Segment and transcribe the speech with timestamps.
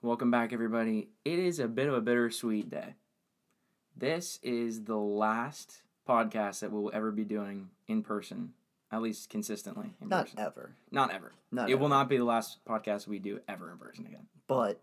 [0.00, 1.08] Welcome back, everybody.
[1.24, 2.94] It is a bit of a bittersweet day.
[3.96, 8.52] This is the last podcast that we'll ever be doing in person,
[8.92, 10.38] at least consistently in Not person.
[10.38, 11.32] ever, Not ever.
[11.50, 14.26] not it ever, will not be the last podcast we do ever in person again.
[14.46, 14.80] but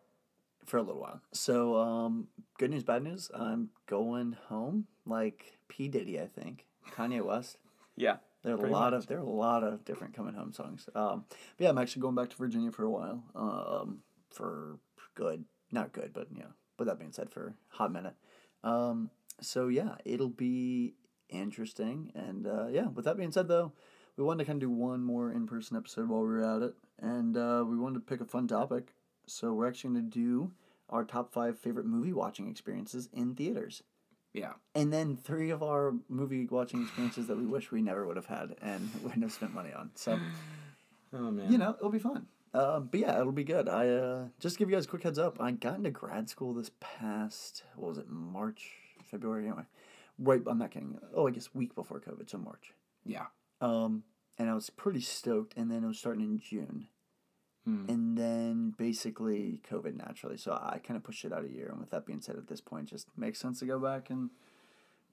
[0.66, 1.22] for a little while.
[1.32, 2.28] So, um,
[2.58, 3.30] good news, bad news.
[3.34, 7.58] I'm going home, like P Diddy, I think, Kanye West.
[7.98, 8.18] Yeah.
[8.44, 9.04] There are a lot much.
[9.04, 10.90] of there are a lot of different coming home songs.
[10.94, 13.24] Um, but yeah, I'm actually going back to Virginia for a while.
[13.34, 14.80] Um, for
[15.16, 16.54] good, not good, but you know.
[16.78, 18.16] With that being said, for a hot minute.
[18.64, 19.10] Um,
[19.42, 20.96] so yeah, it'll be
[21.30, 22.12] interesting.
[22.14, 23.72] And uh, yeah, with that being said, though,
[24.18, 26.62] we wanted to kind of do one more in person episode while we were at
[26.62, 28.94] it, and uh, we wanted to pick a fun topic.
[29.26, 30.52] So we're actually going to do
[30.90, 33.82] our top five favorite movie watching experiences in theaters
[34.34, 34.52] Yeah.
[34.76, 38.28] and then three of our movie watching experiences that we wish we never would have
[38.28, 39.90] had and wouldn't have spent money on.
[39.96, 40.20] So
[41.14, 41.52] Oh, man.
[41.52, 42.28] you know it'll be fun.
[42.58, 43.68] Um, but yeah, it'll be good.
[43.68, 45.42] I uh, just to give you guys a quick heads up.
[45.42, 48.72] I got into grad school this past what was it March,
[49.04, 49.64] February anyway.
[50.18, 50.98] Right, I'm not kidding.
[51.14, 52.74] Oh, I guess week before COVID, so March.
[53.06, 53.26] Yeah.
[53.60, 54.04] Um,
[54.38, 56.88] and I was pretty stoked, and then it was starting in June,
[57.66, 57.86] Hmm.
[57.90, 60.38] and then basically COVID naturally.
[60.38, 61.70] So I kind of pushed it out a year.
[61.72, 64.30] And with that being said, at this point, just makes sense to go back and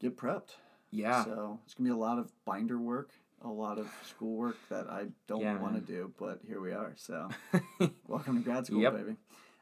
[0.01, 0.57] get prepped.
[0.91, 1.25] Yeah.
[1.25, 3.11] So it's gonna be a lot of binder work,
[3.45, 6.93] a lot of schoolwork that I don't Yeah, want to do, but here we are.
[6.97, 7.29] So
[8.07, 8.93] welcome to grad school, Yep.
[8.95, 9.17] baby.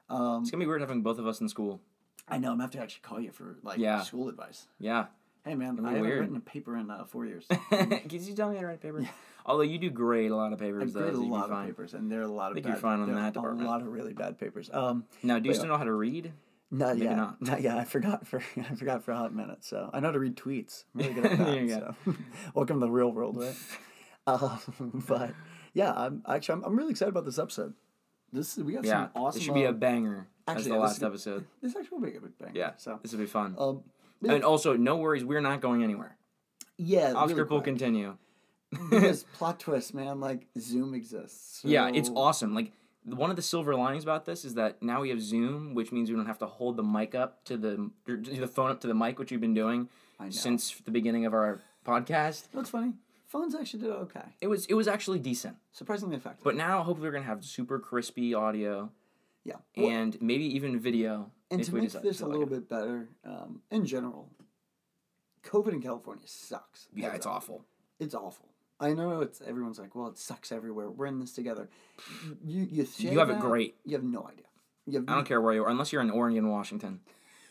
[0.09, 1.81] Um, it's going to be weird having both of us in school.
[2.29, 4.03] I know I'm gonna have to actually call you for like Yeah.
[4.03, 4.67] school advice.
[4.79, 5.07] Yeah.
[5.45, 6.21] Hey man, I haven't weird.
[6.21, 7.47] written a paper in uh, four years.
[7.71, 9.07] Can you tell me how to write papers?
[9.47, 10.95] Although you do grade a lot of papers.
[10.95, 11.01] I though.
[11.07, 11.67] grade a so you'd be lot of fine.
[11.67, 13.67] papers, and there are a lot of think bad, you're fine on that department.
[13.67, 14.69] A lot of really bad papers.
[14.73, 16.33] Um, Now, do you still know how to read?
[16.71, 17.43] Not Maybe yet, not.
[17.43, 17.77] not yet.
[17.79, 19.65] I forgot for I forgot for a hot minute.
[19.65, 20.85] So I know how to read tweets.
[20.95, 21.45] I'm really good at that.
[21.47, 21.95] There you go.
[22.05, 22.15] so.
[22.55, 23.57] Welcome to the real world, right?
[24.27, 25.33] Um, but
[25.75, 27.75] yeah, I'm actually I'm, I'm really excited about this episode.
[28.33, 29.09] This is, we have Yeah.
[29.13, 29.41] some awesome.
[29.41, 31.47] it should be a uh, banger as actually, the yeah, last is- episode.
[31.63, 32.53] This actually will be a big bang.
[32.55, 32.73] Yeah.
[32.77, 33.57] So This will be fun.
[33.59, 33.83] um,
[34.23, 36.17] yeah, And also, no worries, we're not going anywhere.
[36.77, 38.17] yeah, Off really will continue.
[38.91, 40.21] because plot twist, man.
[40.21, 41.63] Like Zoom exists.
[41.65, 42.55] Yeah, it's awesome.
[42.55, 42.71] Like
[43.05, 46.11] one of the silver linings about this is that now we have Zoom, which means
[46.11, 48.95] we don't have to hold the mic up to the the phone up to the
[48.95, 49.89] mic, which we've been doing
[50.29, 52.45] since the beginning of our podcast.
[52.53, 52.95] What's funny?
[53.27, 54.25] Phones actually did okay.
[54.41, 56.43] It was it was actually decent, Surprisingly effective.
[56.45, 58.91] but now hopefully we're gonna have super crispy audio
[59.45, 59.57] yeah.
[59.77, 61.31] Well, and maybe even video.
[61.51, 62.51] and to make this to a little it.
[62.51, 64.29] bit better, um, in general,
[65.45, 66.89] COVID in California sucks.
[66.95, 67.37] Yeah, it's up.
[67.37, 67.65] awful.
[67.99, 68.50] It's awful.
[68.81, 70.91] I know it's everyone's like, well, it sucks everywhere.
[70.91, 71.69] We're in this together.
[72.45, 73.77] You you You have it that, great.
[73.85, 74.47] You have no idea.
[74.87, 77.01] You have I don't care where you are, unless you're in Oregon, Washington,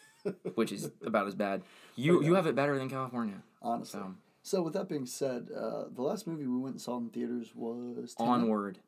[0.56, 1.62] which is about as bad.
[1.95, 3.41] You you have it better than California.
[3.62, 4.00] honestly.
[4.00, 7.09] So So with that being said, uh, the last movie we went and saw in
[7.09, 8.31] theaters was Tenet.
[8.31, 8.79] onward.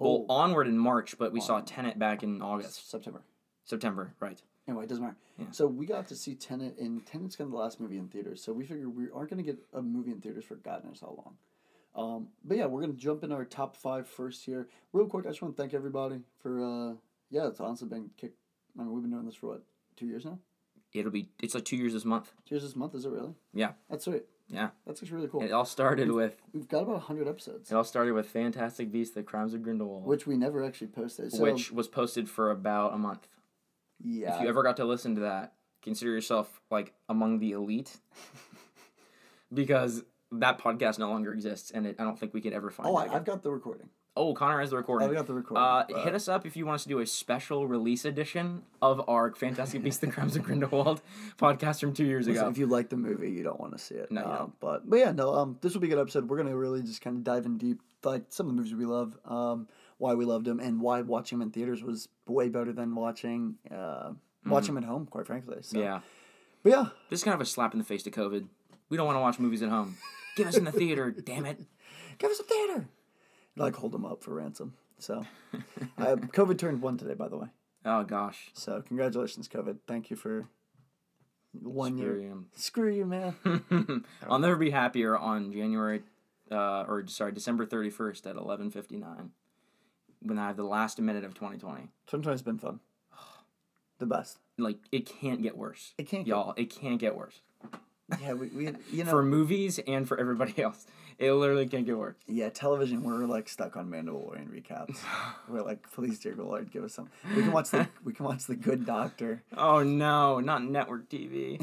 [0.00, 1.66] Oh, Well, onward in March, but we saw Onward.
[1.68, 3.22] Tenet back in August, September.
[3.64, 4.40] September, right?
[4.66, 5.16] Anyway, it doesn't matter.
[5.38, 5.46] Yeah.
[5.52, 8.42] So we got to see Tenet, and Tenet's kind of the last movie in theaters.
[8.42, 11.00] So we figured we aren't going to get a movie in theaters for God knows
[11.00, 11.36] how long.
[11.94, 14.68] Um, but yeah, we're going to jump in our top five first here.
[14.92, 16.94] Real quick, I just want to thank everybody for, uh,
[17.30, 18.38] yeah, it's honestly been kicked.
[18.78, 19.62] I mean, we've been doing this for what,
[19.96, 20.38] two years now?
[20.92, 22.32] It'll be it's like two years this month.
[22.46, 23.34] Two years this month, is it really?
[23.52, 23.72] Yeah.
[23.90, 24.24] That's sweet.
[24.48, 24.68] Yeah.
[24.86, 25.42] That's actually really cool.
[25.42, 29.14] It all started with We've got about 100 episodes, it all started with Fantastic Beasts:
[29.14, 31.32] The Crimes of Grindelwald, which we never actually posted.
[31.32, 33.26] So, which was posted for about a month.
[34.04, 34.36] yeah.
[34.36, 37.96] If you ever got to listen to that, consider yourself like among the elite,
[39.52, 40.04] because
[40.40, 42.88] that podcast no longer exists, and it, I don't think we could ever find.
[42.88, 43.16] oh, it I.
[43.16, 43.88] I've got the recording.
[44.16, 45.08] oh, Connor has the recording.
[45.08, 45.62] I've got the recording.
[45.64, 49.02] Uh, hit us up if you want us to do a special release edition of
[49.08, 51.02] our Fantastic Beasts: The Crimes of Grindelwald
[51.38, 52.50] podcast from two years Listen, ago.
[52.50, 54.10] if you like the movie, you don't want to see it.
[54.12, 54.52] No, Um.
[54.60, 55.34] But but yeah, no.
[55.34, 56.28] Um, this will be a good episode.
[56.28, 58.86] We're gonna really just kind of dive in deep, like some of the movies we
[58.86, 59.68] love, um,
[59.98, 63.56] why we loved them, and why watching them in theaters was way better than watching
[63.74, 64.12] uh,
[64.46, 65.06] watching them at home.
[65.06, 65.58] Quite frankly.
[65.62, 65.78] So.
[65.78, 66.00] Yeah,
[66.62, 68.46] But yeah, this is kind of a slap in the face to COVID.
[68.90, 69.96] We don't want to watch movies at home.
[70.36, 71.60] Give us in the theater, damn it.
[72.18, 72.88] give us a theater.
[73.56, 74.74] Like hold them up for ransom.
[74.98, 75.24] So,
[75.98, 77.48] uh, COVID turned one today, by the way.
[77.84, 78.50] Oh gosh.
[78.54, 79.78] So congratulations, COVID.
[79.86, 80.48] Thank you for
[81.52, 82.14] one year.
[82.16, 84.04] Screw Screw you, man.
[84.28, 86.02] I'll never be happier on January,
[86.50, 89.30] uh, or sorry, December thirty first at eleven fifty nine,
[90.20, 91.88] when I have the last minute of twenty twenty.
[92.10, 92.80] Sometimes it's been fun.
[93.98, 94.38] The best.
[94.58, 96.24] Like it can't get worse, It can't.
[96.24, 96.52] Get, y'all.
[96.56, 97.42] It can't get worse
[98.20, 100.86] yeah, we, we you know for movies and for everybody else.
[101.18, 102.16] It literally can't get worse.
[102.26, 103.02] Yeah, television.
[103.02, 104.98] We're like stuck on Mandalorian recaps.
[105.48, 107.10] we're like, please, dear Lord, give us some.
[107.36, 109.42] We can watch the we can watch the Good Doctor.
[109.56, 111.58] Oh no, not network TV.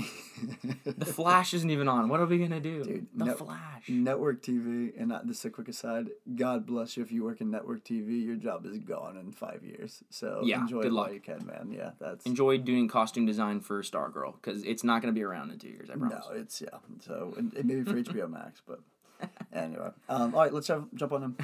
[0.86, 2.10] the Flash isn't even on.
[2.10, 2.84] What are we gonna do?
[2.84, 3.90] Dude, the Flash.
[3.90, 6.10] network TV, and not a quick aside.
[6.36, 8.24] God bless you if you work in network TV.
[8.24, 10.04] Your job is gone in five years.
[10.10, 11.14] So Yeah, enjoy good luck.
[11.14, 11.72] you can, man.
[11.72, 15.60] Yeah, that's Enjoy doing costume design for Stargirl because it's not gonna be around in
[15.60, 15.90] two years.
[15.90, 16.26] I promise.
[16.30, 16.78] no, it's yeah.
[17.02, 18.80] So and, and maybe for HBO Max, but
[19.54, 19.90] anyway.
[20.10, 21.38] Um, all right, let's have, jump on them.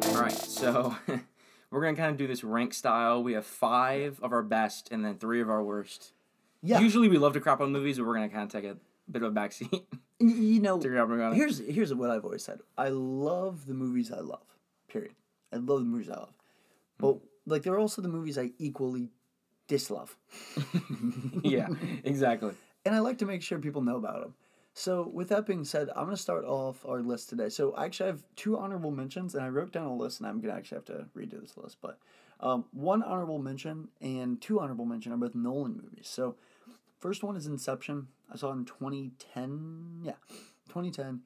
[0.00, 0.96] All right, so
[1.70, 3.22] we're gonna kind of do this rank style.
[3.22, 6.12] We have five of our best and then three of our worst.
[6.62, 8.76] Yeah, Usually we love to crap on movies, but we're gonna kind of take a
[9.10, 9.82] bit of a backseat.
[10.18, 11.34] you know, to crap on it.
[11.34, 12.60] here's here's what I've always said.
[12.76, 14.46] I love the movies I love.
[14.88, 15.12] Period.
[15.52, 16.34] I love the movies I love.
[16.98, 19.10] But like there are also the movies I equally
[19.68, 20.10] dislove.
[21.44, 21.68] yeah,
[22.04, 22.52] exactly.
[22.84, 24.34] and I like to make sure people know about them.
[24.74, 27.48] So, with that being said, I'm going to start off our list today.
[27.48, 30.40] So, I actually have two honorable mentions, and I wrote down a list, and I'm
[30.40, 31.78] going to actually have to redo this list.
[31.82, 31.98] But
[32.40, 36.06] um, one honorable mention and two honorable mention are both Nolan movies.
[36.08, 36.36] So,
[37.00, 38.06] first one is Inception.
[38.32, 40.02] I saw it in 2010.
[40.04, 40.12] Yeah,
[40.68, 41.22] 2010.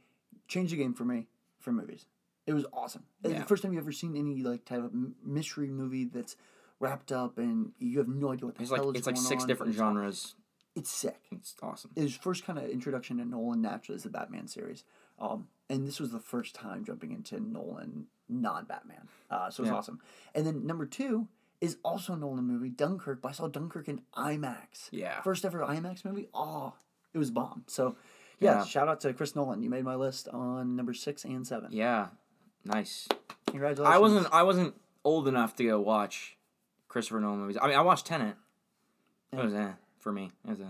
[0.49, 1.27] Changed the game for me
[1.61, 2.07] for movies.
[2.47, 3.05] It was awesome.
[3.23, 4.93] It's the first time you ever seen any like type of
[5.25, 6.37] mystery movie that's
[6.83, 9.17] wrapped up and you have no idea what the It's hell like is it's like
[9.17, 9.49] six on.
[9.49, 10.35] different It's- genres.
[10.75, 11.91] It's sick It's awesome.
[11.95, 14.85] his first kind of introduction to Nolan naturally is the Batman series.
[15.19, 19.07] Um, and this was the first time jumping into Nolan non Batman.
[19.31, 19.77] Uh, so it was Yeah.
[19.77, 20.01] awesome.
[20.35, 21.29] And then number two
[21.61, 24.89] is also a Nolan movie, Dunkirk, but I saw Dunkirk in IMAX.
[24.91, 25.21] Yeah.
[25.21, 26.29] First ever IMAX movie.
[26.35, 26.73] Oh,
[27.13, 27.65] it was bomb.
[27.67, 27.97] So
[28.41, 28.65] yeah, Yeah.
[28.65, 29.63] shout out to Chris Nolan.
[29.63, 31.71] You made my list on number six and seven.
[31.71, 32.09] Yeah,
[32.65, 33.09] nice.
[33.47, 33.95] Congratulations.
[33.95, 34.75] I wasn't I wasn't
[35.05, 36.39] old enough to go watch
[36.93, 37.57] Christopher Nolan movies.
[37.59, 38.37] I mean, I watched Tenet.
[39.33, 40.31] It was eh for me.
[40.47, 40.65] It was eh.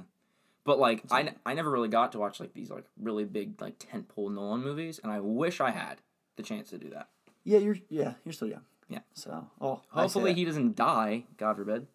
[0.63, 3.61] But like I, n- I never really got to watch like these like really big
[3.61, 6.01] like tentpole Nolan movies, and I wish I had
[6.37, 7.09] the chance to do that.
[7.43, 8.63] Yeah, you're yeah, you're still young.
[8.89, 9.01] Yeah.
[9.15, 10.39] So oh I say Hopefully that.
[10.39, 11.89] he doesn't die, God forbid.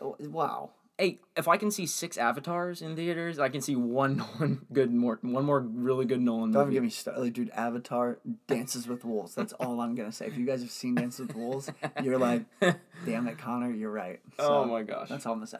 [0.00, 0.70] Oh, wow.
[0.96, 4.92] Hey, if I can see six avatars in theaters, I can see one Nolan good
[4.92, 6.74] more one more really good Nolan Don't even movie.
[6.74, 7.20] get me started.
[7.20, 9.34] Like, dude, Avatar, Dances with Wolves.
[9.34, 10.26] That's all I'm gonna say.
[10.26, 11.68] If you guys have seen Dances with Wolves,
[12.02, 12.44] you're like,
[13.06, 14.20] damn it, Connor, you're right.
[14.38, 15.08] oh my gosh.
[15.08, 15.58] That's all I'm gonna say.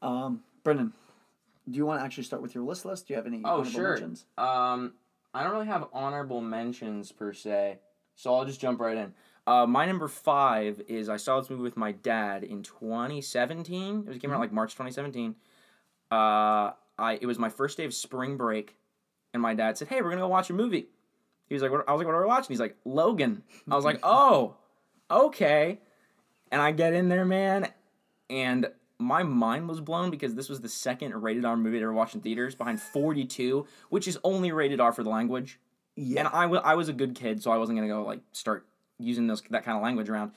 [0.00, 0.92] Um, Brendan,
[1.68, 3.08] do you want to actually start with your list list?
[3.08, 3.90] Do you have any Oh, honorable sure.
[3.90, 4.26] mentions?
[4.38, 4.94] Um,
[5.34, 7.78] I don't really have honorable mentions per se,
[8.14, 9.12] so I'll just jump right in.
[9.46, 14.04] Uh, my number five is I saw this movie with my dad in 2017.
[14.06, 15.34] It was came out like March 2017.
[16.10, 18.76] Uh, I it was my first day of spring break,
[19.32, 20.88] and my dad said, "Hey, we're gonna go watch a movie."
[21.48, 21.88] He was like, what?
[21.88, 24.56] "I was like, what are we watching?" He's like, "Logan." I was like, "Oh,
[25.10, 25.80] okay."
[26.52, 27.68] And I get in there, man,
[28.30, 28.66] and
[28.98, 32.14] my mind was blown because this was the second rated R movie I ever watched
[32.14, 35.58] in theaters, behind 42, which is only rated R for the language.
[35.96, 36.20] Yeah.
[36.20, 38.66] And I wa- I was a good kid, so I wasn't gonna go like start
[39.02, 40.32] using those that kind of language around.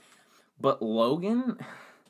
[0.60, 1.58] But Logan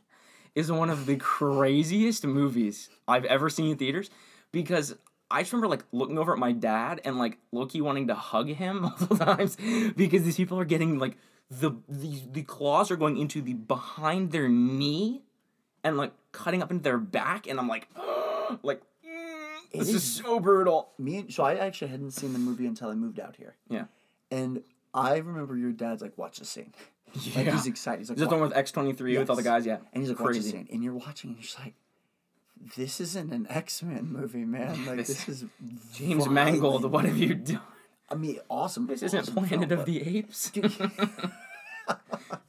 [0.56, 4.10] is one of the craziest movies I've ever seen in theaters
[4.52, 4.96] because
[5.30, 8.48] I just remember like looking over at my dad and like low-key wanting to hug
[8.50, 9.58] him multiple times
[9.96, 11.18] because these people are getting like
[11.50, 15.22] the the the claws are going into the behind their knee
[15.84, 17.88] and like cutting up into their back and I'm like
[18.64, 20.90] like mm, this is is- so brutal.
[20.98, 23.56] Me, and- so I actually hadn't seen the movie until I moved out here.
[23.70, 23.86] Yeah.
[24.32, 24.64] And
[24.96, 26.74] I remember your dad's like, watch the scene.
[27.36, 27.52] Like Yeah.
[27.54, 28.00] he's excited.
[28.00, 29.66] He's like, Is the one with X twenty three with all the guys?
[29.66, 30.52] Yeah, And he's like, watch the crazy.
[30.52, 30.68] scene.
[30.72, 31.74] And you're watching, and you're just like,
[32.78, 34.86] this isn't an X Men movie, man.
[34.86, 35.46] Like, This- this, is.
[35.94, 36.32] James violent.
[36.34, 37.62] Mangold, what have you done?
[38.10, 38.88] I mean, awesome.
[38.88, 40.52] This isn't Planet film, of the Apes.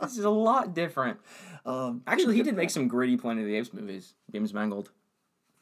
[0.01, 1.19] This is a lot different.
[1.65, 4.15] um, Actually, he did make some gritty Planet of the Apes movies.
[4.33, 4.91] James Mangold.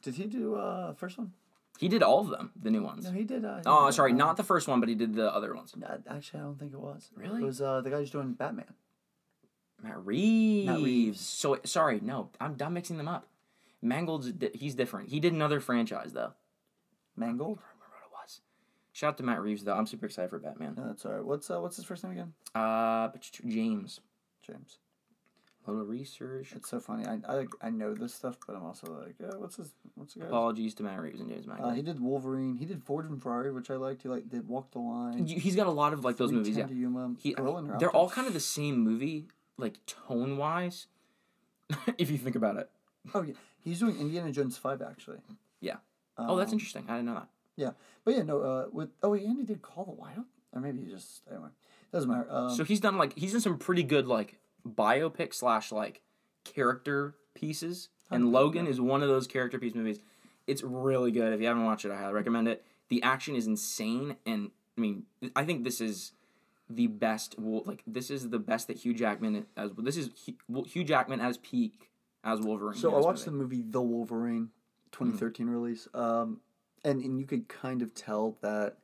[0.03, 1.33] Did he do uh first one?
[1.79, 3.05] He did all of them, the new ones.
[3.05, 3.45] No, he did.
[3.45, 5.55] Uh, he Oh, did, sorry, uh, not the first one, but he did the other
[5.55, 5.75] ones.
[6.09, 7.11] Actually, I don't think it was.
[7.17, 7.43] Really?
[7.43, 8.73] It was uh the guy who's doing Batman.
[9.83, 10.67] Matt Reeves.
[10.67, 11.21] Matt Reeves.
[11.21, 13.27] So sorry, no, I'm, I'm mixing them up.
[13.83, 15.11] Mangold's he's different.
[15.11, 16.33] He did another franchise though.
[17.17, 17.59] Mangold.
[17.59, 18.41] I don't remember what it was.
[18.93, 19.75] Shout out to Matt Reeves though.
[19.75, 20.75] I'm super excited for Batman.
[20.77, 21.25] No, that's alright.
[21.25, 22.33] What's uh what's his first name again?
[22.55, 23.09] Uh,
[23.47, 24.01] James.
[24.47, 24.79] James.
[25.67, 26.53] Little research.
[26.55, 27.07] It's so funny.
[27.07, 30.21] I I, I know this stuff, but I'm also like, uh, what's his what's the
[30.21, 30.29] guy's?
[30.29, 31.73] Apologies to Matt Reeves and James Mangold.
[31.73, 32.57] Uh, he did Wolverine.
[32.57, 34.03] He did Ford and Ferrari, which I liked.
[34.03, 35.27] He like did Walk the Line.
[35.27, 36.57] He's got a lot of like those movies.
[36.59, 40.87] Yeah, Yuma, he, Girl in they're all kind of the same movie, like tone wise.
[41.99, 42.69] if you think about it.
[43.15, 45.19] Oh yeah, he's doing Indiana Jones five actually.
[45.61, 45.77] Yeah.
[46.19, 46.85] oh, that's Um, interesting.
[46.89, 47.29] I didn't know that.
[47.57, 47.71] Yeah,
[48.05, 48.41] but yeah, no.
[48.41, 51.49] Uh, with oh, and he did Call the Wild, or maybe he just anyway.
[51.93, 52.27] Doesn't matter.
[52.31, 56.01] Um, so he's done like he's done some pretty good like biopic slash like
[56.45, 57.89] character pieces.
[58.11, 59.99] And Logan is one of those character piece movies.
[60.47, 61.33] It's really good.
[61.33, 62.65] If you haven't watched it, I highly recommend it.
[62.91, 65.05] The action is insane, and I mean,
[65.35, 66.13] I think this is
[66.69, 67.35] the best.
[67.39, 70.11] Like this is the best that Hugh Jackman as this is
[70.47, 71.91] Hugh- Jackman as peak
[72.23, 72.77] as Wolverine.
[72.79, 73.57] So I watched movie.
[73.57, 74.51] the movie The Wolverine,
[74.93, 76.41] 2013 release, um,
[76.85, 78.77] and and you could kind of tell that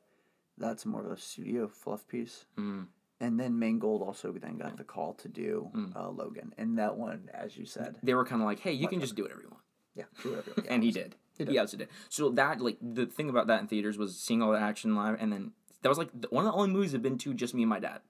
[0.57, 2.45] that's more of a studio fluff piece.
[2.57, 2.87] Mm.
[3.21, 5.95] And then Mangold also then got the call to do Mm.
[5.95, 8.87] uh, Logan, and that one, as you said, They were kind of like, "Hey, you
[8.89, 9.63] can just do whatever you want,"
[9.95, 10.51] yeah, do whatever.
[10.57, 11.15] Yeah, and he did.
[11.37, 11.57] He He, did.
[11.57, 11.95] absolutely did.
[12.09, 15.17] So that like the thing about that in theaters was seeing all the action live,
[15.21, 17.61] and then that was like one of the only movies I've been to just me
[17.63, 18.01] and my dad.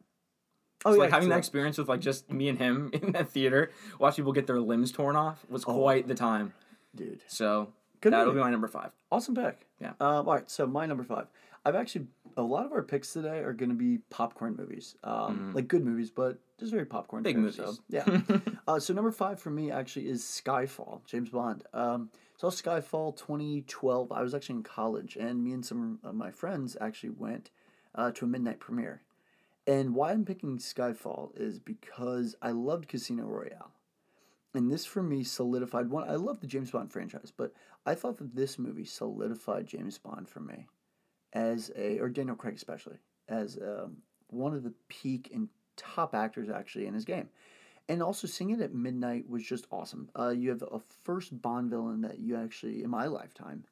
[0.85, 3.29] Oh So, yeah, like having that experience with like just me and him in that
[3.29, 6.53] theater, watch people get their limbs torn off was quite the time.
[6.95, 7.21] dude.
[7.27, 7.73] So Oh.
[8.01, 8.37] Good that'll movie.
[8.39, 8.89] be my number five.
[9.11, 9.67] Awesome pick.
[9.79, 9.89] Yeah.
[9.99, 11.27] Um, all right, so my number five.
[11.65, 15.53] I've actually a lot of our picks today are going to be popcorn movies, um,
[15.53, 17.23] like good movies, but just very popcorn.
[17.23, 17.57] Big movies.
[17.57, 18.21] So, yeah.
[18.67, 21.63] uh, so number five for me actually is Skyfall, James Bond.
[21.73, 24.11] Um, saw Skyfall 2012.
[24.11, 27.49] I was actually in college, and me and some of my friends actually went
[27.95, 29.01] uh, to a midnight premiere.
[29.67, 33.71] And why I'm picking Skyfall is because I loved Casino Royale.
[34.53, 36.09] And this for me solidified one.
[36.09, 37.53] I love the James Bond franchise, but
[37.85, 40.67] I thought that this movie solidified James Bond for me
[41.33, 42.97] as a, or Daniel Craig especially,
[43.29, 43.97] as um,
[44.27, 47.29] one of the peak and top actors actually in his game.
[47.89, 50.09] And also seeing it at midnight was just awesome.
[50.17, 53.65] Uh, you have a first Bond villain that you actually, in my lifetime,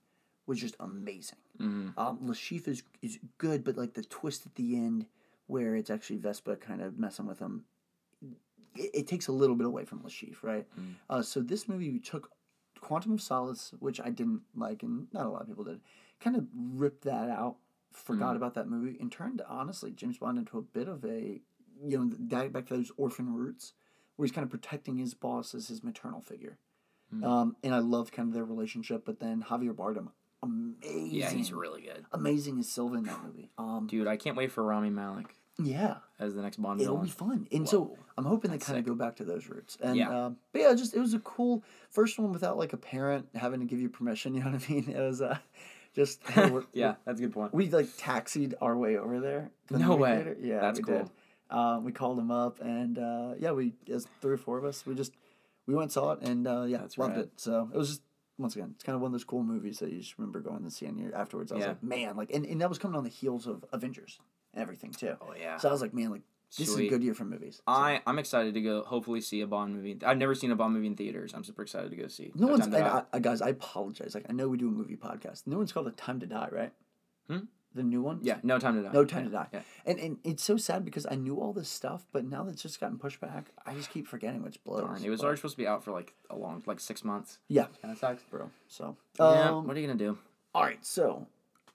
[0.46, 1.38] was just amazing.
[1.60, 1.94] Mhm.
[1.98, 5.06] Um, Le Chiffre is is good, but like the twist at the end
[5.48, 7.66] where it's actually Vesper kind of messing with him,
[8.76, 10.68] it, it takes a little bit away from Le Chiffre, right?
[10.80, 10.96] Mm.
[11.10, 12.32] Uh, so this movie took
[12.82, 15.82] Quantum of Solace, which I didn't like, and not a lot of people did,
[16.20, 17.58] kind of ripped that out,
[17.92, 21.42] forgot about that movie, and turned honestly James Bond into a bit of a
[21.86, 23.74] you know back to those orphan roots,
[24.16, 26.58] where he's kind of protecting his boss as his maternal figure.
[27.24, 30.10] Um, and I love kind of their relationship, but then Javier Bardem,
[30.44, 33.50] amazing, Yeah, he's really good, amazing as Silva in that movie.
[33.58, 34.06] Um, dude.
[34.08, 37.06] I can't wait for Rami Malek yeah, as the next Bond it'll villain.
[37.08, 37.48] be fun.
[37.52, 39.78] And so I'm hoping they that's kind of go back to those roots.
[39.82, 40.26] And Yeah.
[40.26, 43.60] um, but yeah, just it was a cool first one without like a parent having
[43.60, 44.34] to give you permission.
[44.36, 44.90] You know what I mean?
[44.90, 45.38] It was uh,
[46.00, 46.22] just
[46.74, 47.54] yeah, that's a good point.
[47.54, 49.52] We like taxied our way over there.
[49.68, 50.16] the No way.
[50.16, 50.38] theater.
[50.42, 50.98] Yeah, That's we cool.
[51.00, 51.10] did.
[51.50, 54.86] Uh, we called him up, and uh, yeah, we as three or four of us,
[54.86, 55.14] we just
[55.68, 57.26] we went saw it, and uh, yeah, That's loved rad.
[57.26, 57.32] it.
[57.38, 58.02] So it was just
[58.38, 60.64] once again, it's kind of one of those cool movies that you just remember going
[60.64, 61.52] to see and you afterwards.
[61.52, 61.70] I was Yeah.
[61.72, 64.18] like, man, like, and, and that was coming on the heels of Avengers
[64.54, 65.16] and everything too.
[65.22, 65.58] Oh yeah.
[65.58, 66.22] So I was like, man, like
[66.58, 67.58] this is a good year for movies.
[67.58, 68.84] So- I I'm excited to go.
[68.84, 69.98] Hopefully, see a Bond movie.
[70.06, 71.34] I've never seen a Bond movie in theaters.
[71.34, 72.32] I'm super excited to go see.
[72.36, 72.88] No one's Time to Die.
[73.14, 73.42] I, I, guys.
[73.42, 74.16] I apologize.
[74.16, 75.44] Like I know we do a movie podcast.
[75.48, 76.72] No one's called it Time to Die, right?
[77.30, 77.40] Hmm?
[77.76, 78.18] The new one.
[78.24, 78.92] yeah, no time to die.
[78.92, 79.48] No Time Yeah, to Die.
[79.54, 79.62] Yeah.
[79.86, 82.64] And and it's so sad because I knew all this stuff, but now that it's
[82.64, 84.82] just gotten pushed back, I just keep forgetting which blows.
[84.82, 87.04] Darn, it was but- already supposed to be out for like a long, like six
[87.04, 87.38] months.
[87.48, 88.24] yeah, Kind of sucks.
[88.24, 88.50] bro.
[88.68, 89.52] So yeah.
[89.52, 90.18] um, What are you gonna do?
[90.56, 90.84] all right.
[90.84, 91.28] So All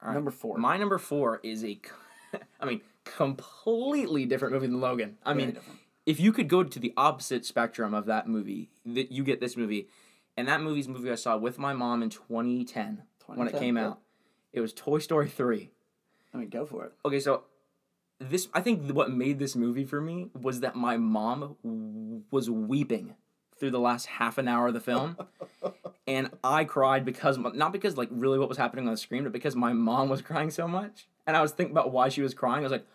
[0.03, 0.15] right.
[0.15, 0.59] number four.
[0.59, 1.79] My number four is a.
[2.61, 5.19] I mean, completely different movie than Logan.
[5.25, 5.81] I Very mean, different.
[6.07, 9.57] if you could go to the opposite spectrum of that movie, that you get this
[9.57, 9.89] movie,
[10.37, 13.89] and that movie's movie I saw with my mom in 2010, when it came yeah.
[13.89, 14.01] out.
[14.53, 15.71] It was Toy Story 3.
[16.33, 16.93] I mean, go for it.
[17.05, 17.45] Okay, so
[18.19, 22.49] this I think what made this movie for me was that my mom w- was
[22.49, 23.15] weeping
[23.59, 25.17] through the last half an hour of the film.
[26.07, 29.33] and I cried because not because like really what was happening on the screen, but
[29.33, 31.07] because my mom was crying so much.
[31.27, 32.61] And I was thinking about why she was crying.
[32.61, 32.87] I was like,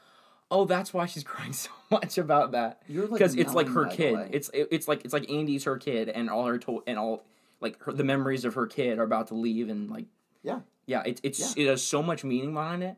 [0.52, 3.86] "Oh, that's why she's crying so much about that." You're, like, because it's like her
[3.88, 4.30] kid.
[4.32, 7.24] It's it, it's like it's like Andy's her kid, and all her to- and all
[7.62, 10.06] like her, the memories of her kid are about to leave, and like
[10.44, 10.60] Yeah.
[10.86, 12.96] yeah, it's it's it has so much meaning behind it,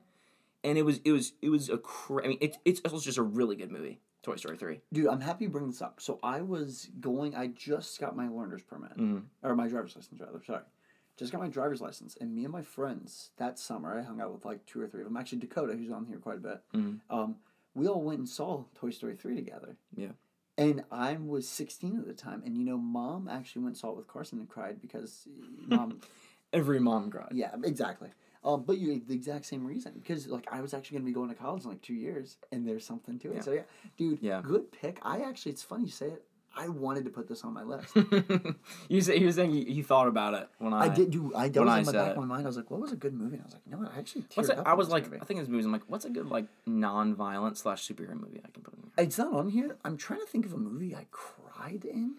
[0.64, 3.04] and it was it was it was a cra- I mean it's it's it was
[3.04, 4.00] just a really good movie.
[4.24, 4.82] Toy Story three.
[4.94, 6.00] Dude, I'm happy you bring this up.
[6.00, 7.34] So I was going.
[7.36, 9.24] I just got my learner's permit, Mhm.
[9.42, 10.40] or my driver's license rather.
[10.46, 10.62] Sorry,
[11.18, 14.34] just got my driver's license, and me and my friends that summer, I hung out
[14.34, 15.18] with like two or three of them.
[15.18, 16.62] Actually, Dakota, who's on here quite a bit.
[16.74, 17.00] Mhm.
[17.10, 17.36] Um,
[17.76, 19.78] we all went and saw Toy Story three together.
[19.96, 20.12] Yeah.
[20.58, 23.92] And I was 16 at the time, and you know, mom actually went and saw
[23.92, 25.28] it with Carson and cried because
[25.68, 26.00] mom.
[26.54, 27.32] Every mom cried.
[27.34, 28.10] yeah, exactly.
[28.44, 31.30] Um, but you the exact same reason because like I was actually gonna be going
[31.30, 33.36] to college in like two years, and there's something to it.
[33.36, 33.42] Yeah.
[33.42, 33.62] So yeah,
[33.98, 34.42] dude, Yeah.
[34.44, 35.00] good pick.
[35.04, 36.26] I actually, it's funny you say it.
[36.56, 37.96] I wanted to put this on my list.
[38.90, 41.32] you say you were saying you, you thought about it when I, I did do.
[41.36, 42.12] I that when was I in my said back it.
[42.12, 42.44] of my mind.
[42.46, 43.90] I was like, "What was a good movie?" And I was like, no.
[43.94, 44.58] I actually What's it?
[44.66, 45.18] I was like, movie.
[45.22, 48.42] I think in this movie, I'm like, what's a good like non-violent slash superhero movie
[48.46, 48.92] I can put in here?
[49.06, 49.78] It's not on here.
[49.86, 52.16] I'm trying to think of a movie I cried in.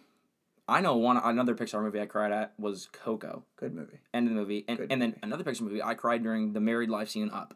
[0.68, 3.44] I know one another Pixar movie I cried at was Coco.
[3.56, 6.22] Good movie, End of the movie, and, Good and then another Pixar movie I cried
[6.22, 7.54] during the married life scene in Up.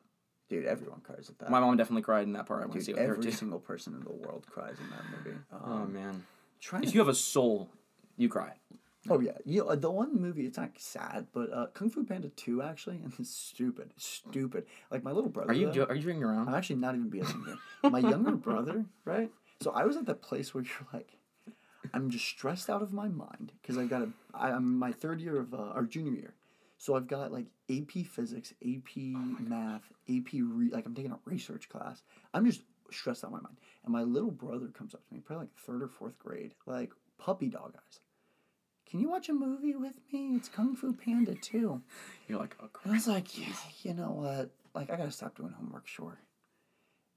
[0.51, 0.67] dude.
[0.67, 1.51] Everyone cries at that.
[1.51, 2.63] My mom definitely cried in that part.
[2.63, 5.39] I want to see it every single person in the world cries in that movie.
[5.53, 6.25] Oh Um, man!
[6.61, 7.71] Trying If to you have a soul,
[8.17, 8.53] you cry.
[9.09, 12.29] Oh yeah, you know, the one movie it's not sad, but uh, Kung Fu Panda
[12.31, 14.67] two actually, and it's stupid, stupid.
[14.91, 15.51] Like my little brother.
[15.51, 16.49] Are you though- are you joking around?
[16.49, 17.91] I'm actually not even being here.
[17.91, 19.31] My younger brother, right?
[19.63, 21.17] So I was at that place where you're like,
[21.95, 25.21] I'm just stressed out of my mind because I've got a, I, I'm my third
[25.21, 26.35] year of uh, our junior year,
[26.77, 31.69] so I've got like AP Physics, AP Math, AP re- like I'm taking a research
[31.69, 32.03] class.
[32.35, 35.45] I'm just stressed out my mind, and my little brother comes up to me, probably
[35.47, 38.01] like third or fourth grade, like puppy dog eyes.
[38.89, 40.37] Can you watch a movie with me?
[40.37, 41.83] It's Kung Fu Panda 2.
[42.29, 43.53] You're like, oh, I was like, yeah,
[43.83, 44.51] you know what?
[44.75, 46.21] Like, I gotta stop doing homework, sure.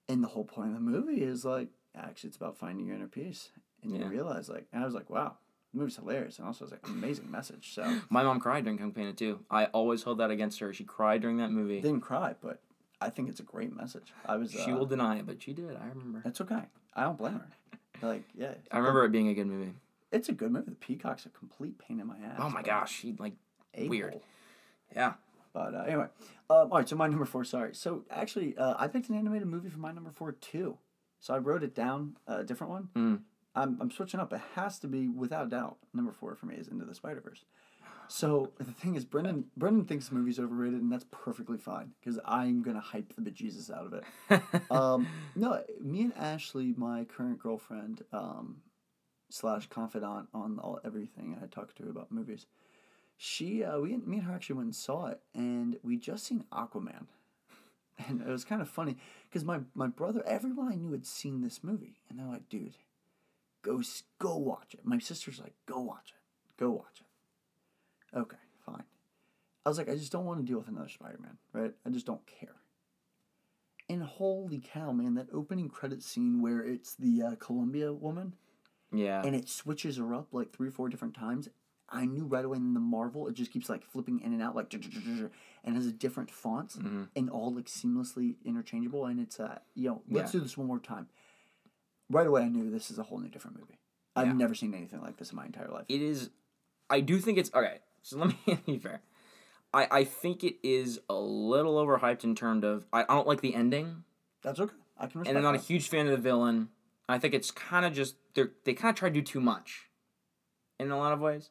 [0.08, 3.08] And the whole point of the movie is like, actually, it's about finding your inner
[3.08, 3.50] peace.
[3.84, 4.10] And you Yeah.
[4.10, 5.38] realize, like, and I was like, wow,
[5.72, 6.40] the movie's hilarious.
[6.40, 7.74] And also, it's like an amazing message.
[7.76, 9.40] So, My mom cried during Kung Fu Panda too.
[9.52, 10.74] I always hold that against her.
[10.74, 11.82] She cried during that movie.
[11.82, 12.62] didn't cry, but
[13.02, 14.14] I think it's a great message.
[14.26, 15.76] I was, She uh, will deny it, but she did.
[15.76, 16.22] I remember.
[16.24, 16.64] That's okay.
[16.96, 17.48] I don't blame her.
[18.08, 18.54] Like, yeah.
[18.72, 19.74] I remember it being a good movie.
[20.12, 20.70] It's a good movie.
[20.70, 22.40] The Peacock's a complete pain in my ass.
[22.40, 23.34] Oh my gosh, she like
[23.76, 23.90] a-hole.
[23.90, 24.20] weird.
[24.96, 25.14] yeah.
[25.54, 26.06] But uh, anyway,
[26.50, 26.88] um, all right.
[26.88, 27.44] So my number four.
[27.44, 27.74] Sorry.
[27.74, 30.78] So actually, uh, I picked an animated movie for my number four too.
[31.20, 32.90] So I wrote it down, uh, a different one.
[32.96, 33.20] Mm.
[33.56, 34.32] I'm I'm switching up.
[34.32, 35.78] It has to be without doubt.
[35.94, 37.44] Number four for me is Into the Spider Verse.
[38.12, 42.20] So the thing is, Brendan Brendan thinks the movie's overrated, and that's perfectly fine because
[42.26, 44.42] I'm gonna hype the bejesus out of it.
[44.72, 48.62] um, no, me and Ashley, my current girlfriend, um,
[49.30, 52.48] slash confidant on all everything I talk to about movies.
[53.16, 56.46] She, uh, we, me and her actually went and saw it, and we just seen
[56.52, 57.06] Aquaman,
[58.08, 58.98] and it was kind of funny
[59.30, 62.78] because my my brother, everyone I knew had seen this movie, and they're like, "Dude,
[63.62, 63.84] go
[64.18, 67.06] go watch it." My sister's like, "Go watch it, go watch it."
[68.16, 68.84] Okay, fine.
[69.66, 71.74] I was like, I just don't want to deal with another Spider Man, right?
[71.86, 72.56] I just don't care.
[73.90, 78.36] And holy cow, man, that opening credit scene where it's the uh, Columbia woman
[78.92, 79.24] yeah.
[79.24, 81.50] and it switches her up like three or four different times.
[81.92, 84.56] I knew right away in the Marvel, it just keeps like flipping in and out,
[84.56, 87.10] like and has a different fonts Mhm.
[87.16, 89.08] and all like seamlessly interchangeable.
[89.08, 90.40] And it's uh, you know, let's Yeah.
[90.40, 91.08] do this one more time.
[92.12, 93.80] Right away, I knew this is a whole new different movie.
[94.16, 94.34] I've Yeah.
[94.34, 95.86] never seen anything like this in my entire life.
[95.90, 96.30] it is
[96.92, 97.80] I do think it's okay.
[98.02, 99.02] So let me be fair.
[99.74, 103.42] I, I think it is a little overhyped in terms of I, I don't like
[103.42, 104.04] the ending,
[104.42, 104.74] That's okay.
[104.98, 106.70] I can respect and I'm not a huge fan of the villain.
[107.08, 109.90] I think it's kind of just they they kind of try to do too much,
[110.80, 111.50] in a lot of ways.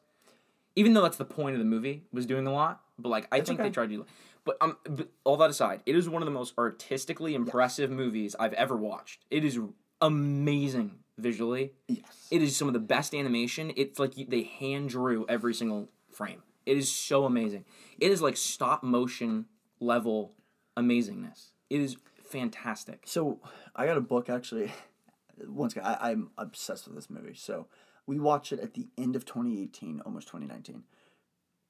[0.75, 3.37] Even though that's the point of the movie was doing a lot, but like I
[3.37, 3.69] It's think okay.
[3.69, 3.97] they tried to.
[3.97, 4.05] do
[4.45, 8.35] But um, but all that aside, it is one of the most artistically impressive movies
[8.39, 9.25] I've ever watched.
[9.29, 9.59] It is
[10.01, 11.73] amazing visually.
[11.87, 12.27] yes.
[12.31, 13.73] It is some of the best animation.
[13.75, 16.43] It's like they hand drew every single frame.
[16.69, 17.65] It is so amazing.
[17.99, 19.45] It is like stop motion
[19.79, 20.35] level
[20.77, 21.47] amazingness.
[21.67, 23.01] It is fantastic.
[23.05, 23.39] So
[23.75, 24.71] I got a book actually.
[25.47, 27.33] Once again, I, I'm obsessed with this movie.
[27.33, 27.65] So
[28.05, 30.83] we watched it at the end of 2018, almost 2019.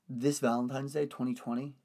[0.10, 1.76] This Valentine's Day, 2020,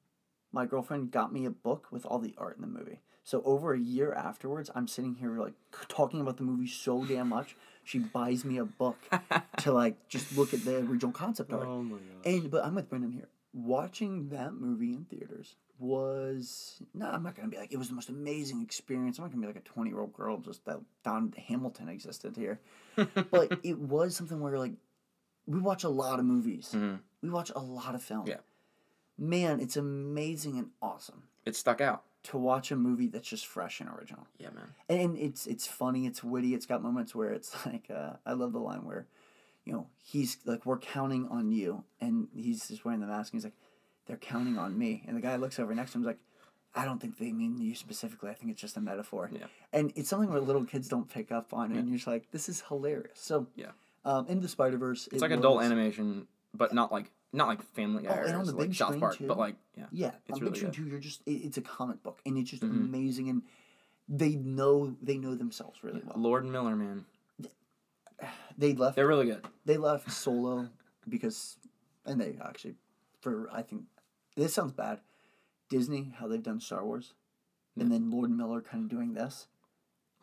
[0.50, 3.00] my girlfriend got me a book with all the art in the movie.
[3.22, 5.54] So over a year afterwards, I'm sitting here like
[5.86, 7.56] talking about the movie so damn much.
[7.84, 8.96] She buys me a book
[9.58, 11.66] to like just look at the original concept art.
[11.66, 12.26] Oh my god.
[12.26, 13.28] And but I'm with Brendan here.
[13.52, 17.94] Watching that movie in theaters was no, I'm not gonna be like it was the
[17.94, 19.18] most amazing experience.
[19.18, 22.36] I'm not gonna be like a 20 year old girl just that found Hamilton existed
[22.36, 22.60] here.
[23.30, 24.72] but it was something where like
[25.46, 26.70] we watch a lot of movies.
[26.74, 27.00] Mhm.
[27.22, 28.26] We watch a lot of film.
[28.26, 28.38] Yeah.
[29.16, 32.02] Man, it's amazing and awesome It stuck out.
[32.24, 34.26] To watch a movie that's just fresh and original.
[34.38, 34.74] Yeah, man.
[34.88, 38.52] And it's it's funny, it's witty, it's got moments where it's like uh, I love
[38.52, 39.06] the line where,
[39.64, 43.38] you know, he's like, We're counting on you and he's just wearing the mask and
[43.40, 43.56] he's like,
[44.06, 46.18] They're counting on me and the guy looks over next to him and is like,
[46.76, 48.30] I don't think they mean you specifically.
[48.30, 49.30] I think it's just a metaphor.
[49.32, 49.46] Yeah.
[49.72, 52.30] And it's something where little kids don't pick up on it and you're just like,
[52.32, 53.18] This is hilarious.
[53.20, 53.72] So Yeah.
[54.04, 58.02] um in the Spider Verse It's like adult animation, but not like not like Family
[58.04, 59.26] Guy Oh, and or on the like big South Park, too.
[59.26, 59.86] but like yeah.
[59.92, 60.76] Yeah, It's on really Big Screen good.
[60.76, 60.86] too.
[60.88, 62.70] You're just it, it's a comic book, and it's just Mhm.
[62.70, 63.42] amazing, and
[64.08, 66.14] they know they know themselves really well.
[66.16, 67.04] Lord Miller, man,
[68.58, 69.44] They left they're really good.
[69.64, 70.68] they left Solo
[71.08, 71.56] because,
[72.06, 72.74] and they actually,
[73.20, 73.82] for I think,
[74.36, 75.00] this sounds bad.
[75.68, 77.14] Disney, how they've done Star Wars,
[77.78, 79.48] and then Lord Miller kind of doing this.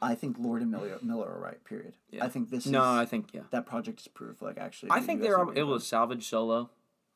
[0.03, 1.63] I think Lord and Miller Miller are right.
[1.63, 1.93] Period.
[2.09, 2.23] Yeah.
[2.25, 3.41] I think this is No, is I think yeah.
[3.51, 4.41] that project is proof.
[4.41, 6.69] Like actually, I think they're able to salvage Solo.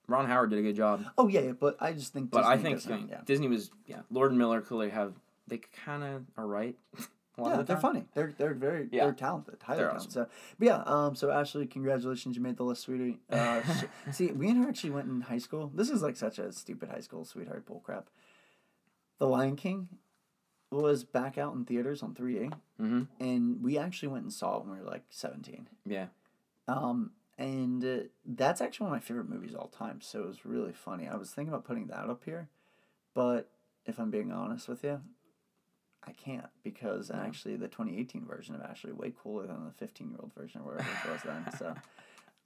[0.08, 1.04] Ron Howard did a good job.
[1.18, 2.32] Oh yeah, yeah, but I just think.
[2.32, 3.22] but I Disney think doesn't- yeah.
[3.26, 4.02] Disney was yeah.
[4.12, 5.14] Lord and Miller clearly have
[5.48, 6.76] they kind of are right.
[7.38, 8.06] Yeah, the they're funny.
[8.14, 9.04] They're they're very Yeah.
[9.04, 10.12] they're talented, highly They're talented.
[10.14, 13.20] So, but yeah, um, so Ashley, congratulations, you made the list, sweetie.
[13.30, 15.70] Uh, sh- see, we and her actually went in high school.
[15.76, 18.08] This is like such a stupid high school sweetheart bull crap.
[19.18, 19.90] The Lion King
[20.72, 22.50] was back out in theaters on three D,
[22.82, 23.02] Mm-hmm.
[23.20, 25.68] and we actually went and saw it when we were like seventeen.
[25.86, 26.06] Yeah.
[26.70, 30.02] Um, and uh, that's actually one of my favorite movies of all time.
[30.02, 31.08] So it was really funny.
[31.08, 32.50] I was thinking about putting that up here,
[33.14, 33.50] but
[33.86, 35.02] if I'm being honest with you,
[36.08, 40.20] I can't because actually the 2018 version of actually way cooler than the 15 year
[40.22, 41.46] old version or whatever it was then.
[41.58, 41.76] So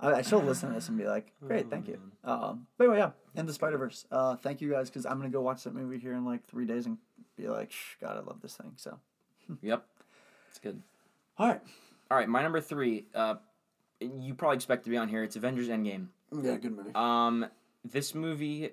[0.02, 2.00] I, I still listen to this and be like, great, thank you.
[2.24, 4.06] Um, but anyway, yeah, and the Spider Verse.
[4.10, 6.66] Uh, thank you guys because I'm gonna go watch that movie here in like three
[6.66, 6.98] days and
[7.36, 8.72] be like, Shh, God, I love this thing.
[8.78, 8.98] So
[9.62, 9.86] Yep,
[10.50, 10.82] it's good.
[11.38, 11.62] all right,
[12.10, 13.08] All right, my number three.
[13.14, 13.36] Uh,
[14.00, 15.24] you probably expect to be on here.
[15.24, 16.08] It's Avengers Endgame.
[16.32, 16.92] yeah, good movie.
[16.96, 17.46] Um,
[17.84, 18.72] this movie,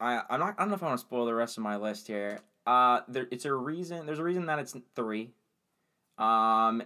[0.00, 0.54] I I'm not.
[0.58, 2.40] I don't know if I want to spoil the rest of my list here.
[2.66, 4.06] Uh, there it's a reason.
[4.06, 5.30] There's a reason that it's three.
[6.18, 6.82] Um,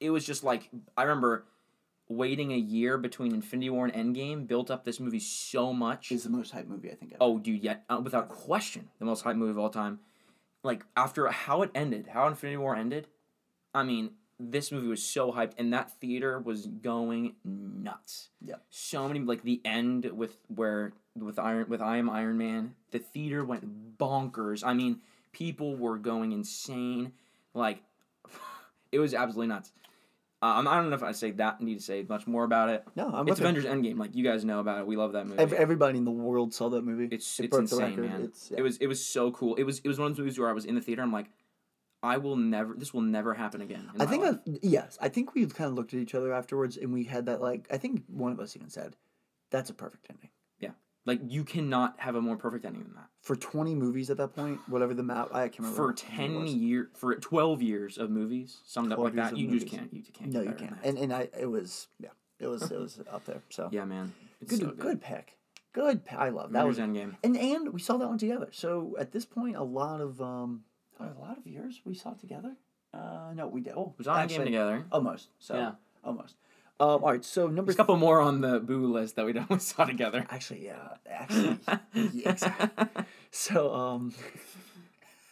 [0.00, 1.46] it was just like I remember
[2.08, 6.12] waiting a year between Infinity War and Endgame built up this movie so much.
[6.12, 7.12] It's the most hype movie I think.
[7.12, 7.18] Ever.
[7.20, 9.98] Oh, dude, yeah, uh, without question, the most hype movie of all time.
[10.62, 13.08] Like after how it ended, how Infinity War ended,
[13.74, 18.28] I mean, this movie was so hyped, and that theater was going nuts.
[18.44, 18.56] Yeah.
[18.70, 22.98] So many like the end with where with Iron with I am Iron Man, the
[22.98, 24.62] theater went bonkers.
[24.64, 25.00] I mean,
[25.32, 27.12] people were going insane.
[27.54, 27.82] Like,
[28.92, 29.72] it was absolutely nuts.
[30.42, 32.84] Uh, I'm- don't know if I say that need to say much more about it.
[32.94, 33.40] no, I'm It's.
[33.40, 34.86] Avengers Endgame, like you guys know about it.
[34.86, 35.38] We love that movie.
[35.40, 37.08] Ev- Everybody in the world saw that movie.
[37.10, 38.24] It's It it's insane, man.
[38.24, 38.58] It's- yeah.
[38.58, 39.54] It was it was so cool.
[39.54, 41.00] It was it was one of those movies where I was in the theater.
[41.00, 41.30] I'm like,
[42.06, 42.74] I will never.
[42.74, 43.90] This will never happen again.
[43.98, 44.38] I think life.
[44.46, 47.26] that, yes, I think we kind of looked at each other afterwards, and we had
[47.26, 48.96] that like I think one of us even said,
[49.50, 50.70] "That's a perfect ending." Yeah,
[51.04, 53.08] like you cannot have a more perfect ending than that.
[53.20, 55.76] For twenty movies at that point, whatever the map, I can't remember.
[55.76, 56.54] For what movie it ten was.
[56.54, 59.64] year for twelve years of movies summed up like that, you movies.
[59.64, 59.92] just can't.
[59.92, 60.32] You can't.
[60.32, 60.76] No, you can't.
[60.82, 63.42] And and I it was yeah, it was it was up there.
[63.50, 64.12] So yeah, man.
[64.40, 65.36] It's good, so good pick,
[65.72, 66.04] good.
[66.04, 66.18] Pick.
[66.18, 67.16] I love that Avengers was Endgame.
[67.24, 68.48] and and we saw that one together.
[68.52, 70.64] So at this point, a lot of um,
[71.00, 72.56] a lot of years we saw together.
[72.94, 73.74] Uh, no, we did.
[73.76, 74.84] Oh, We saw a game together.
[74.90, 75.28] Almost.
[75.38, 75.72] So Yeah.
[76.04, 76.36] almost.
[76.78, 77.24] Um, all right.
[77.24, 80.26] So number There's a couple more on the boo list that we definitely saw together.
[80.30, 80.88] Actually, yeah.
[81.08, 81.58] Actually,
[82.12, 83.04] yeah, exactly.
[83.30, 84.14] So, um,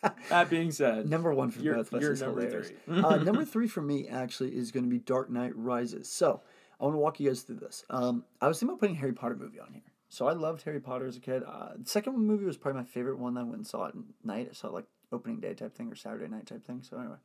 [0.28, 2.72] that being said, number one for You're- both of us is number hilarious.
[2.84, 3.00] three.
[3.02, 6.08] uh, number three for me actually is going to be Dark Knight Rises.
[6.10, 6.42] So,
[6.78, 7.84] I want to walk you guys through this.
[7.88, 9.82] Um, I was thinking about putting a Harry Potter movie on here.
[10.10, 11.42] So I loved Harry Potter as a kid.
[11.46, 13.34] Uh, the second movie was probably my favorite one.
[13.34, 14.48] that I went and saw it at night.
[14.50, 16.82] I saw it like opening day type thing or Saturday night type thing.
[16.82, 17.16] So anyway,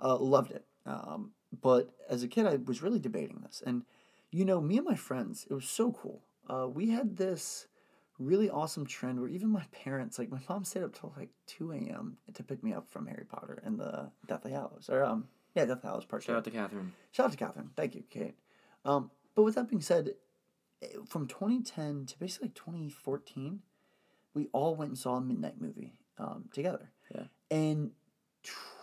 [0.00, 0.64] uh, loved it.
[0.86, 3.82] Um, but as a kid, I was really debating this, and
[4.30, 6.22] you know, me and my friends, it was so cool.
[6.48, 7.66] Uh, we had this
[8.18, 11.72] really awesome trend where even my parents, like my mom, stayed up till like two
[11.72, 12.16] a.m.
[12.34, 15.88] to pick me up from Harry Potter and the Deathly Hallows, or um, yeah, Deathly
[15.88, 16.26] Hallows Part Two.
[16.26, 16.92] shout out to Catherine.
[17.12, 17.70] Shout out to Catherine.
[17.76, 18.34] Thank you, Kate.
[18.84, 20.12] Um, but with that being said,
[20.82, 23.60] eh, from 2010 to basically 2014,
[24.34, 26.90] we all went and saw a midnight movie um, together.
[27.14, 27.24] Yeah.
[27.50, 27.92] And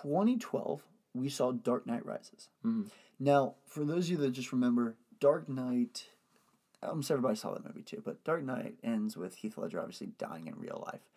[0.01, 0.83] 2012,
[1.13, 2.49] we saw Dark Knight Rises.
[2.65, 2.89] Mhm.
[3.19, 6.09] Now, for those of you that just remember, Dark Knight,
[6.81, 10.07] I'm sure everybody saw that movie too, but Dark Knight ends with Heath Ledger obviously
[10.07, 11.07] dying in real life.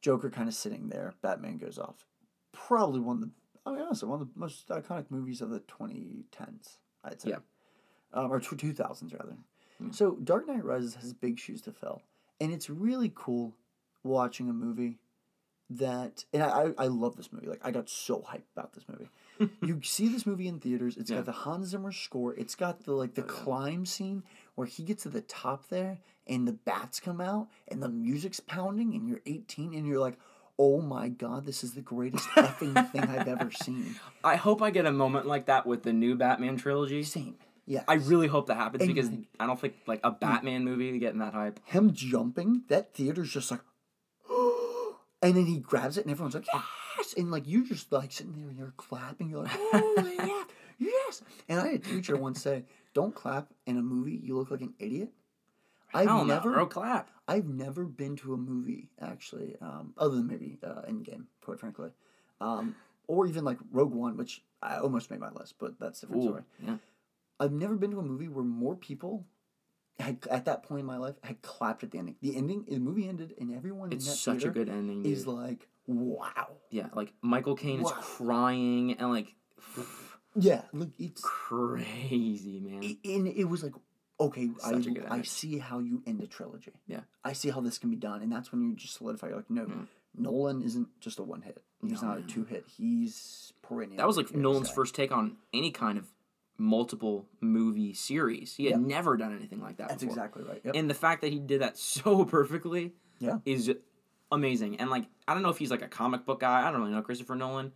[0.00, 2.06] Joker kind of sitting there, Batman goes off.
[2.52, 3.30] Probably one of the,
[3.66, 7.30] I mean, honestly, one of the most iconic movies of the 2010s, I'd say.
[7.30, 7.38] Yeah.
[8.12, 9.36] Um, or tw- 2000s, rather.
[9.82, 9.94] Mm.
[9.94, 12.02] So, Dark Knight Rises has big shoes to fill.
[12.40, 13.54] And it's really cool
[14.04, 14.98] watching a movie
[15.70, 17.46] that and I, I love this movie.
[17.46, 19.10] Like I got so hyped about this movie.
[19.62, 20.96] you see this movie in theaters.
[20.96, 21.18] It's Yeah.
[21.18, 22.34] got the Hans Zimmer score.
[22.34, 23.32] It's got the like the Oh, yeah.
[23.44, 24.22] climb scene
[24.54, 28.40] where he gets to the top there and the bats come out and the music's
[28.40, 30.18] pounding and you're 18 and you're like,
[30.58, 33.94] oh my god, this is the greatest effing thing I've ever seen.
[34.24, 37.02] I hope I get a moment like that with the new Batman trilogy.
[37.04, 37.36] Same.
[37.66, 37.84] Yeah.
[37.86, 40.18] I really hope that happens And because I don't think like a mm.
[40.18, 41.60] Batman movie getting that hype.
[41.66, 43.60] him jumping, that theater's just like,
[45.22, 46.46] and then he grabs it, and everyone's like,
[46.96, 50.12] yes, and like you just like sitting there and you're clapping, you're like, oh
[50.78, 51.22] yeah, yes.
[51.48, 54.60] And I had a teacher once say, don't clap in a movie, you look like
[54.60, 55.10] an idiot.
[55.94, 57.10] I've Hell never, bro, clap.
[57.26, 61.90] I've never been to a movie actually, um, other than maybe uh, Endgame, quite frankly,
[62.40, 62.74] um,
[63.06, 66.24] or even like Rogue One, which I almost made my list, but that's a different
[66.24, 66.42] Ooh, story.
[66.64, 66.76] yeah.
[67.40, 69.24] I've never been to a movie where more people
[69.98, 72.16] had at that point in my life had clapped at the ending.
[72.20, 75.24] The ending, the movie ended, and everyone It's in that such a good ending, is
[75.24, 75.34] dude.
[75.34, 76.48] like, wow.
[76.70, 79.34] Yeah, like Michael Caine is crying and like
[80.36, 82.82] Yeah, look, it's crazy, man.
[82.82, 83.72] it, and it was like,
[84.20, 86.72] okay, I, Such a good I see how you end a trilogy.
[86.86, 87.00] Yeah.
[87.24, 89.28] I see how this can be done, and that's when you just solidify.
[89.28, 89.86] You're like, no, Mm.
[90.16, 91.62] Nolan isn't just a one hit.
[91.82, 92.64] He's No, not a two hit.
[92.76, 93.98] He's perennial.
[93.98, 96.10] That was like Nolan's first take on any kind of
[96.58, 98.54] multiple movie series.
[98.56, 98.80] He had Yep.
[98.80, 100.12] never done anything like that That's before.
[100.16, 100.60] exactly right.
[100.64, 100.74] Yep.
[100.74, 103.38] And the fact that he did that so perfectly Yeah.
[103.46, 103.72] is
[104.30, 104.78] amazing.
[104.80, 106.66] And like I don't know if he's like a comic book guy.
[106.66, 107.72] I don't really know Christopher Nolan,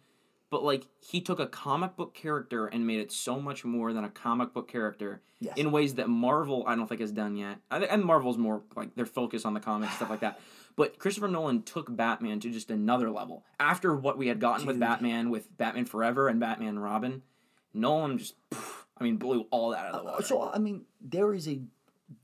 [0.50, 4.04] but like he took a comic book character and made it so much more than
[4.04, 5.56] a comic book character Yes.
[5.56, 7.58] in ways that Marvel I don't think has done yet.
[7.70, 10.40] I think and Marvel's more like their focus on the comics stuff like that.
[10.74, 13.44] But Christopher Nolan took Batman to just another level.
[13.60, 17.20] After what we had gotten with Batman, with Batman Forever and Batman Robin,
[17.74, 18.36] Nolan just,
[19.02, 20.22] I mean, blew all that out of the water.
[20.24, 21.60] So I mean, there is a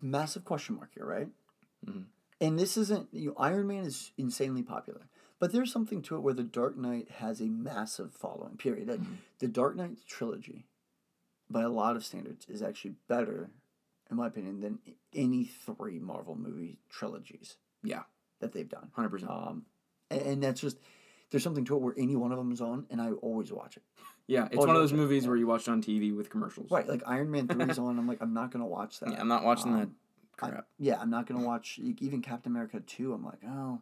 [0.00, 1.28] massive question mark here, right?
[1.84, 2.02] Mm-hmm.
[2.40, 5.08] And this isn't you know, Iron Man is insanely popular,
[5.40, 8.56] but there's something to it where the Dark Knight has a massive following.
[8.56, 8.88] Period.
[8.88, 9.14] Like, Mm-hmm.
[9.40, 10.66] The Dark Knight trilogy,
[11.50, 13.50] by a lot of standards, is actually better,
[14.10, 14.78] in my opinion, than
[15.14, 18.02] any three Marvel movie trilogies yeah,
[18.40, 18.90] that they've done.
[18.92, 19.30] hundred percent.
[19.32, 19.66] Um,
[20.10, 20.78] and, and that's just
[21.30, 23.76] there's something to it where any one of them is on, and I always watch
[23.76, 23.82] it.
[24.28, 26.70] Yeah, it's one of yeah, those yeah, movies where you watch on TV with commercials.
[26.70, 27.98] Right, like Iron Man three is on.
[27.98, 29.10] I'm like, I'm not gonna watch that.
[29.12, 29.94] Yeah, I'm not watching that Um,
[30.42, 30.66] I- crap.
[30.78, 33.14] yeah, I'm not gonna watch e- even Captain America two.
[33.14, 33.80] I'm like, oh,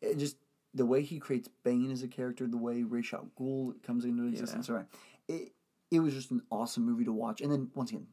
[0.00, 0.36] it just
[0.72, 4.26] the way he creates Bane as a character, the way Ra's al Ghul comes into
[4.28, 4.70] existence.
[4.70, 4.86] Right,
[5.26, 5.52] it
[5.90, 7.40] it was just an awesome movie to watch.
[7.40, 8.06] And then once again,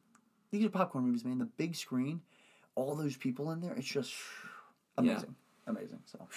[0.50, 1.38] these are popcorn movies, man.
[1.38, 2.21] The big screen,
[2.74, 4.12] all those people in there, it's just
[4.98, 5.36] amazing,
[5.67, 6.00] amazing.
[6.06, 6.28] So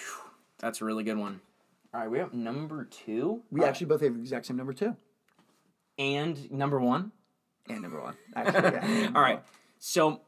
[0.59, 1.41] That's a really good one.
[1.91, 3.41] All right, we have number two.
[3.49, 3.69] we All right.
[3.69, 4.95] actually both have the exact same number two
[5.99, 7.11] and number one.
[7.69, 8.15] and number one.
[8.35, 8.71] Actually,
[9.03, 9.11] yeah.
[9.15, 9.43] All right.
[9.77, 10.21] So,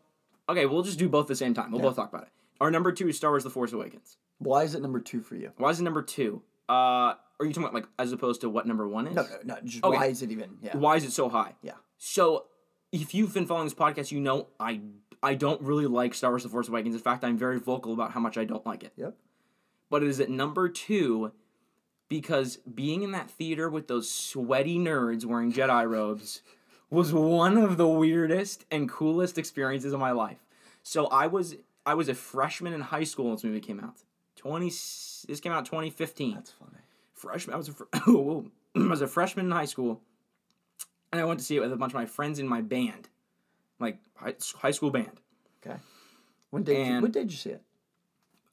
[0.48, 1.72] okay, we'll just do both at the same time.
[1.72, 1.88] We'll Yeah.
[1.88, 2.30] both talk about it.
[2.60, 4.18] Our number two is Star Wars: The Force Awakens.
[4.38, 5.52] Why is it number two for you?
[5.58, 6.44] Why is it number two?
[6.70, 6.74] Uh,
[7.14, 9.16] are you talking about like as opposed to what number one is?
[9.16, 9.58] No, no, no.
[9.64, 9.98] Just Okay.
[9.98, 10.58] why is it even?
[10.62, 10.78] Yeah.
[10.78, 11.56] Why is it so high?
[11.64, 11.74] Yeah.
[11.98, 12.46] So,
[12.92, 14.82] if you've been following this podcast, you know I
[15.24, 16.94] I don't really like Star Wars: The Force Awakens.
[16.96, 18.94] In fact, I'm very vocal about how much I don't like it.
[18.96, 19.16] Yep.
[19.90, 21.32] But it is at number two
[22.12, 26.42] because being in that theater with those sweaty nerds wearing Jedi robes
[26.90, 30.46] was one of the weirdest and coolest experiences of my life.
[30.84, 34.04] So I was I was a freshman in high school when this movie came out.
[34.36, 36.82] Twenty this came out twenty fifteen That's funny.
[37.14, 37.54] freshman.
[37.54, 37.84] I was a fr-
[38.76, 40.02] I was a freshman in high school,
[41.14, 43.08] and I went to see it with a bunch of my friends in my band,
[43.80, 45.18] like high, school band.
[45.66, 45.78] Okay.
[46.50, 47.62] When did you, And- when did you see it?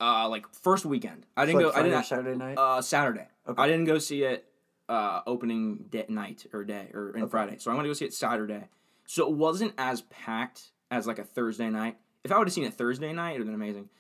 [0.01, 1.27] Uh, like first weekend.
[1.37, 1.71] I didn't Like go.
[1.71, 2.07] I Friday or didn't.
[2.07, 2.55] Saturday night.
[2.57, 3.27] Uh, Saturday.
[3.49, 3.63] Okay.
[3.63, 4.45] I didn't go see it.
[4.89, 7.57] Uh, opening day, night or day or in Friday.
[7.59, 8.69] So I went to go see it Saturday.
[9.07, 11.99] So it wasn't as packed as like a Thursday night.
[12.25, 13.91] If I would have seen it Thursday night, it would have been amazing.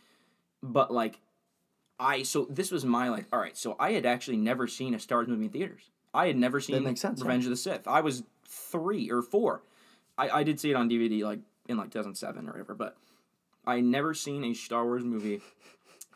[0.63, 1.21] But like,
[2.01, 3.27] I so this was my like.
[3.33, 5.91] All right, so I had actually never seen a Star Wars movie in theaters.
[6.15, 7.27] I had never seen makes sense, yeah.
[7.27, 7.87] Revenge of the Sith.
[7.87, 9.63] I was three or four.
[10.17, 12.97] I, I did see it on DVD like in like 2007 or whatever, but
[13.67, 15.43] I had never seen a Star Wars movie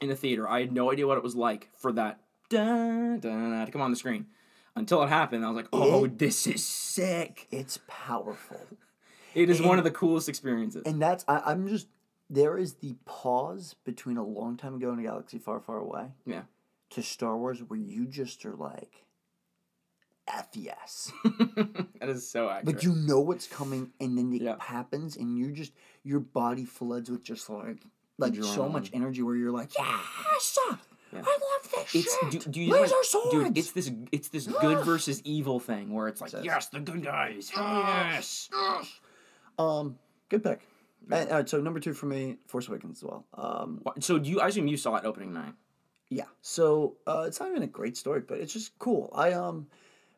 [0.01, 0.49] in a theater.
[0.49, 2.21] I had no idea what it was like for that
[2.53, 4.27] da, da, to come on the screen.
[4.75, 7.47] Until it happened, I was like, "Oh, oh this is sick!
[7.51, 8.61] it's powerful,
[9.35, 11.89] It is one of the coolest experiences." and that's I, I'm just
[12.31, 16.13] there is the pause between a long time ago in a galaxy far, far away
[16.25, 16.43] Yeah,
[16.91, 19.05] to Star Wars where you just are like,
[20.27, 22.77] f yes, that is so accurate.
[22.77, 24.57] like you know what's coming, and then it Yeah.
[24.59, 27.85] happens, and you just your body floods with just like
[28.19, 30.59] like so much energy where you're like, yes,
[31.13, 31.23] Yeah.
[31.27, 32.31] I love this it's shit.
[32.45, 33.31] do, do you Laser know, swords.
[33.31, 33.59] dude?
[33.59, 37.03] It's this it's this good versus evil thing where it's like, Says- yes, the good
[37.05, 38.49] guys, yes.
[39.59, 39.99] um,
[40.29, 40.61] good pick.
[41.11, 43.27] And, all right, so number two for me, Force Awakens as well.
[43.35, 44.41] Um, So do you?
[44.41, 45.53] I assume you saw it opening night.
[46.09, 46.27] Yeah.
[46.43, 49.11] So uh, it's not even a great story, but it's just cool.
[49.15, 49.67] I um,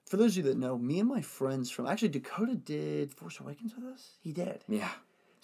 [0.06, 3.40] for those of you that know, me and my friends from actually Dakota did Force
[3.40, 4.10] Awakens with us.
[4.22, 4.62] He did.
[4.68, 4.90] Yeah,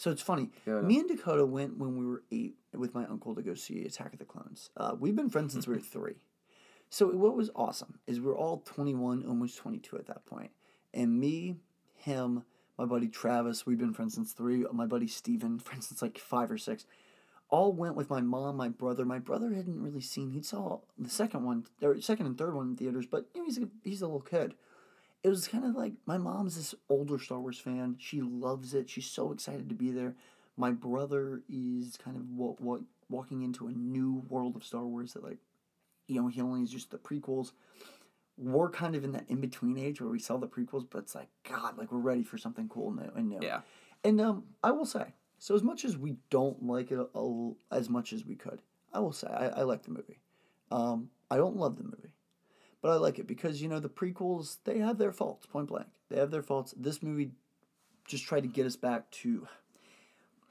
[0.01, 0.49] So it's funny.
[0.65, 0.87] Dakota.
[0.87, 4.15] Me and Dakota went when we were eight with my uncle to go see Attack
[4.15, 4.71] of the Clones.
[4.75, 6.15] Uh, we've been friends since we were three.
[6.89, 10.25] So what was awesome is we are all twenty one, almost twenty two at that
[10.25, 10.53] point.
[10.95, 11.57] and me,
[11.97, 12.45] him,
[12.79, 14.65] my buddy Travis, we've been friends since three.
[14.73, 16.87] My buddy Steven, friends since like five or six
[17.51, 19.05] all went with my mom, my brother.
[19.05, 20.31] My brother hadn't really seen.
[20.31, 23.47] He saw the second one, or second and third one in theaters, but you know,
[23.47, 24.55] he's a, he's a little kid.
[25.23, 27.97] It was kind of like my mom's this older Star Wars fan.
[27.99, 28.89] She loves it.
[28.89, 30.15] She's so excited to be there.
[30.57, 35.13] My brother is kind of what what walking into a new world of Star Wars
[35.15, 35.39] that like,
[36.07, 37.53] you know, he only is just the prequels.
[38.39, 41.15] We're kind of in that in between age where we saw the prequels, but it's
[41.15, 43.39] like God, like we're ready for something cool new and new.
[43.43, 43.61] yeah.
[44.03, 47.53] And um, I will say, so as much as we don't like it a, a-
[47.71, 48.63] as much as we could,
[48.95, 50.21] I will say I, I like the movie.
[50.71, 52.09] Um, I don't love the movie,
[52.83, 55.47] but I like it because you know the prequels they have their faults.
[55.47, 56.75] Point blank, they have their faults.
[56.77, 57.31] This movie
[58.07, 59.47] just tried to get us back to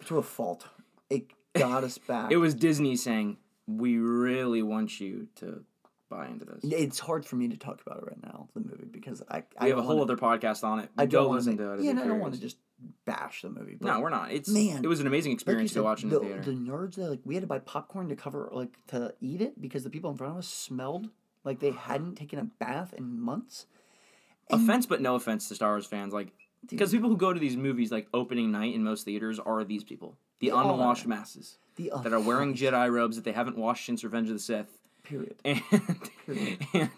[0.05, 0.65] to a fault.
[1.09, 2.31] It got us back.
[2.31, 3.37] It was Disney saying,
[3.67, 5.63] "We really want you to
[6.09, 8.85] buy into this." It's hard for me to talk about it right now, the movie,
[8.89, 10.89] because I I We have a whole wanna- other podcast on it.
[10.97, 11.73] I don't want listen to.
[11.73, 11.81] it.
[11.81, 12.57] Yeah, I don't want to just
[13.05, 13.75] bash the movie.
[13.79, 14.31] But No, we're not.
[14.31, 16.41] It's Man, It was an amazing like you experience to watch in the, the theater.
[16.43, 19.59] the nerds that like we had to buy popcorn to cover like to eat it
[19.59, 21.09] because the people in front of us smelled
[21.43, 23.65] like they hadn't taken a bath in months.
[24.49, 26.30] offense, but no offense to Star Wars fans, like
[26.67, 29.84] because people who go to these movies like opening night in most theaters are these
[29.84, 34.04] people, the unwashed masses the that are wearing Jedi robes that they haven't washed since
[34.04, 35.36] Revenge of the Sith, period.
[35.45, 35.62] and
[36.73, 36.89] and,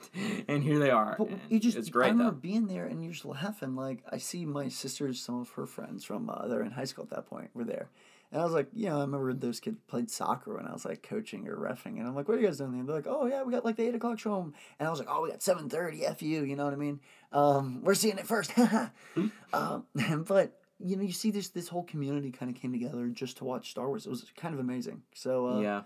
[0.47, 1.15] and here they are.
[1.17, 2.07] But you just it's great.
[2.07, 2.39] I remember though.
[2.39, 3.75] being there and you're just laughing.
[3.75, 7.03] Like I see my sisters, some of her friends from uh, they're in high school
[7.03, 7.89] at that point were there,
[8.31, 10.85] and I was like, you know, I remember those kids played soccer when I was
[10.85, 12.79] like coaching or refing, and I'm like, what are you guys doing?
[12.79, 14.89] And they're like, oh yeah, we got like the eight o'clock show, 'em." and I
[14.89, 16.05] was like, oh, we got seven thirty.
[16.05, 16.99] F you, you know what I mean?
[17.31, 18.53] Um, we're seeing it first.
[19.53, 19.85] um,
[20.27, 23.43] but you know, you see this this whole community kind of came together just to
[23.43, 24.05] watch Star Wars.
[24.05, 25.03] It was kind of amazing.
[25.13, 25.81] So uh, yeah,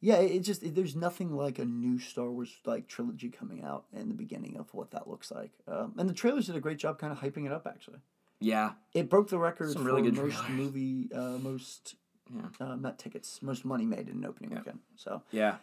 [0.00, 3.84] yeah, it just it, there's nothing like a new Star Wars like trilogy coming out
[3.92, 5.50] in the beginning of what that looks like.
[5.68, 7.66] Um, and the trailers did a great job kind of hyping it up.
[7.66, 7.98] Actually,
[8.40, 10.50] yeah, it broke the record Some for really good most trailers.
[10.50, 11.94] movie, uh, most
[12.34, 12.42] Yeah.
[12.66, 14.78] uh, not tickets, most money made in an opening weekend.
[14.96, 15.56] So, yeah.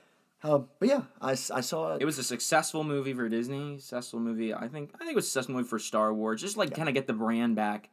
[0.43, 2.01] uh, but yeah, I, I saw it.
[2.01, 3.77] It was a successful movie for Disney.
[3.79, 4.53] Successful movie.
[4.53, 4.91] I think.
[4.95, 6.39] I think it was a successful movie for Star Wars.
[6.41, 7.89] Just like kind of get the brand back.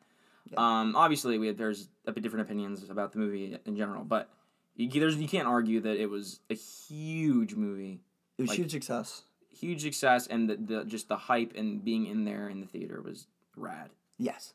[0.59, 4.29] Um, obviously, we there's a bit different opinions about the movie in general, but
[4.77, 8.01] you, there's you can't argue that it was a huge movie,
[8.39, 9.23] it was like- huge success.
[9.59, 13.01] huge success, and the, the just the hype and being in there in the theater
[13.01, 13.89] was rad.
[14.19, 14.53] Yes.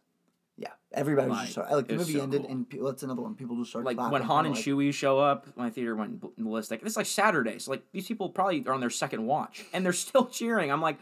[0.62, 2.52] Yeah, everybody was Like, just so, like the movie so ended, cool.
[2.52, 3.36] and pe- that's another one.
[3.36, 6.20] People just started Like clapping, when Han and like, Chewie show up, my theater went
[6.38, 6.82] ballistic.
[6.84, 9.94] It's like Saturday, so like these people probably are on their second watch, and they're
[10.08, 10.70] still cheering.
[10.70, 10.98] I'm like,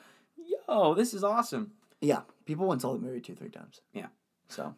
[0.68, 1.72] yo, this is awesome.
[2.02, 3.82] Yeah, people went saw the movie two, three times.
[3.94, 4.08] Yeah.
[4.50, 4.76] So,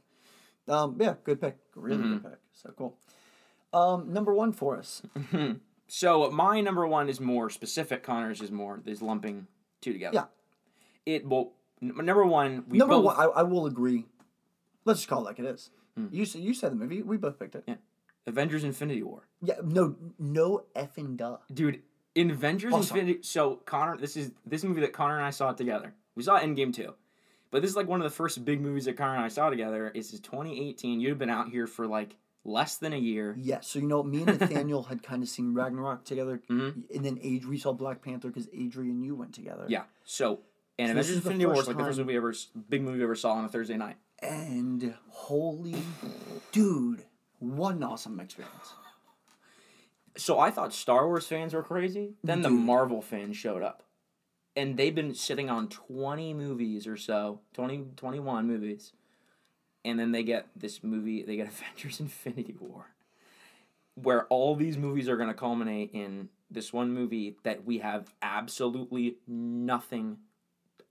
[0.70, 1.58] um, yeah, good pick.
[1.76, 2.14] Really Mm-hmm.
[2.14, 2.40] good pick.
[2.54, 2.98] So cool.
[3.74, 5.02] Um, number one for us.
[5.88, 8.04] So my number one is more specific.
[8.04, 9.48] Connor's is more is lumping
[9.82, 10.14] two together.
[10.16, 11.14] Yeah.
[11.14, 14.06] It well n- number one we number both one, I, I will agree.
[14.90, 15.70] Let's just call it like it is.
[15.96, 16.08] Hmm.
[16.12, 17.02] You said you said the movie.
[17.02, 17.64] We both picked it.
[17.68, 17.76] Yeah.
[18.28, 19.28] Avengers Infinity War.
[19.42, 19.56] Yeah.
[19.64, 19.96] No.
[20.20, 21.38] No effing duh.
[21.54, 21.82] Dude,
[22.16, 22.74] in Avengers.
[22.74, 25.94] Infinity so Connor this is this movie that Connor and I saw together.
[26.16, 26.94] We saw Endgame too.
[27.52, 29.50] But this is like one of the first big movies that Connor and I saw
[29.50, 29.92] together.
[29.96, 31.00] This is 2018.
[31.00, 33.36] You'd have been out here for like less than a year.
[33.40, 33.60] Yeah.
[33.62, 36.84] So you know, me and Nathaniel had kind of seen Ragnarok together, Mhm.
[36.94, 39.66] and then Age we saw Black Panther because Adrian and you went together.
[39.68, 39.84] Yeah.
[40.04, 40.42] So
[40.78, 42.34] and So Avengers Infinity War was like the first movie ever
[42.70, 43.98] big movie we ever saw on a Thursday night.
[44.22, 45.76] And holy,
[46.52, 47.06] dude,
[47.40, 48.74] what an awesome experience.
[50.18, 52.16] So I thought Star Wars fans were crazy.
[52.24, 52.60] Then the Dude.
[52.60, 53.84] Marvel fans showed up.
[54.56, 58.92] And they've been sitting on 20 movies or so, 20, 21 movies.
[59.86, 62.88] And then they get this movie, they get Avengers Infinity War.
[63.96, 68.14] Where all these movies are going to culminate in this one movie that we have
[68.22, 70.18] absolutely nothing,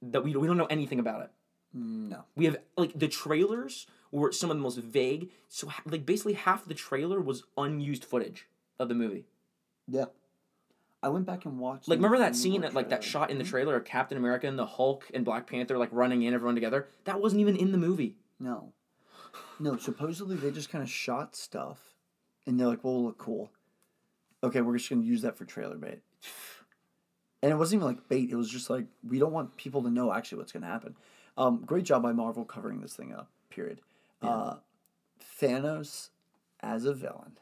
[0.00, 1.30] that we, we don't know anything about it.
[1.76, 2.24] Mm, no.
[2.36, 5.30] We have like the trailers were some of the most vague.
[5.48, 9.26] So like basically half the trailer was unused footage of the movie.
[9.86, 10.06] Yeah.
[11.02, 11.88] I went back and watched.
[11.88, 13.50] Like remember that scene War at like that shot in the mm-hmm.
[13.50, 16.88] trailer of Captain America and the Hulk and Black Panther like running in everyone together?
[17.04, 18.16] That wasn't even in the movie.
[18.40, 18.72] No.
[19.60, 21.94] No, supposedly they just kind of shot stuff
[22.46, 23.50] and they're like, well, look cool.
[24.42, 26.00] Okay, we're just going to use that for trailer bait.
[27.42, 29.90] And it wasn't even like bait, it was just like, we don't want people to
[29.90, 30.96] know actually what's going to happen.
[31.38, 33.80] Um, great job by Marvel covering this thing up, period.
[34.20, 34.56] Uh,
[35.40, 36.08] Thanos
[36.60, 37.38] as a villain,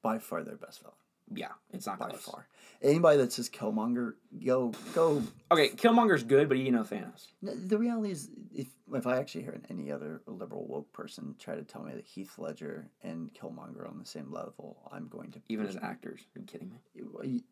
[0.00, 0.94] by far their best villain.
[1.34, 2.22] Yeah, it's not By close.
[2.22, 2.46] far.
[2.82, 4.12] Anybody that says Killmonger,
[4.44, 7.28] go, go Okay, Killmonger's good, but you know Thanos.
[7.42, 11.62] The reality is, if if I actually hear any other liberal woke person try to
[11.62, 15.40] tell me that Heath Ledger and Killmonger are on the same level, I'm going to
[15.48, 16.20] Even as actors.
[16.36, 17.42] Are you kidding me?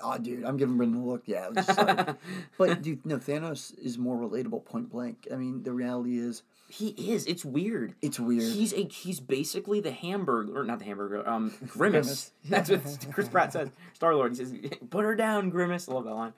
[0.00, 1.22] Oh, dude, I'm giving Brendan a look.
[1.26, 2.16] Yeah, like-
[2.58, 4.64] but dude, no, Thanos is more relatable.
[4.64, 5.26] Point blank.
[5.32, 7.26] I mean, the reality is, he is.
[7.26, 7.94] It's weird.
[8.00, 8.52] it's weird.
[8.52, 12.30] He's a he's basically the hamburger or not the hamburger, um Grimace.
[12.48, 13.70] That's what Chris Pratt says.
[13.92, 14.32] Star Lord.
[14.32, 14.54] He says,
[14.88, 15.88] Put her down, Grimace.
[15.88, 16.32] I love that line.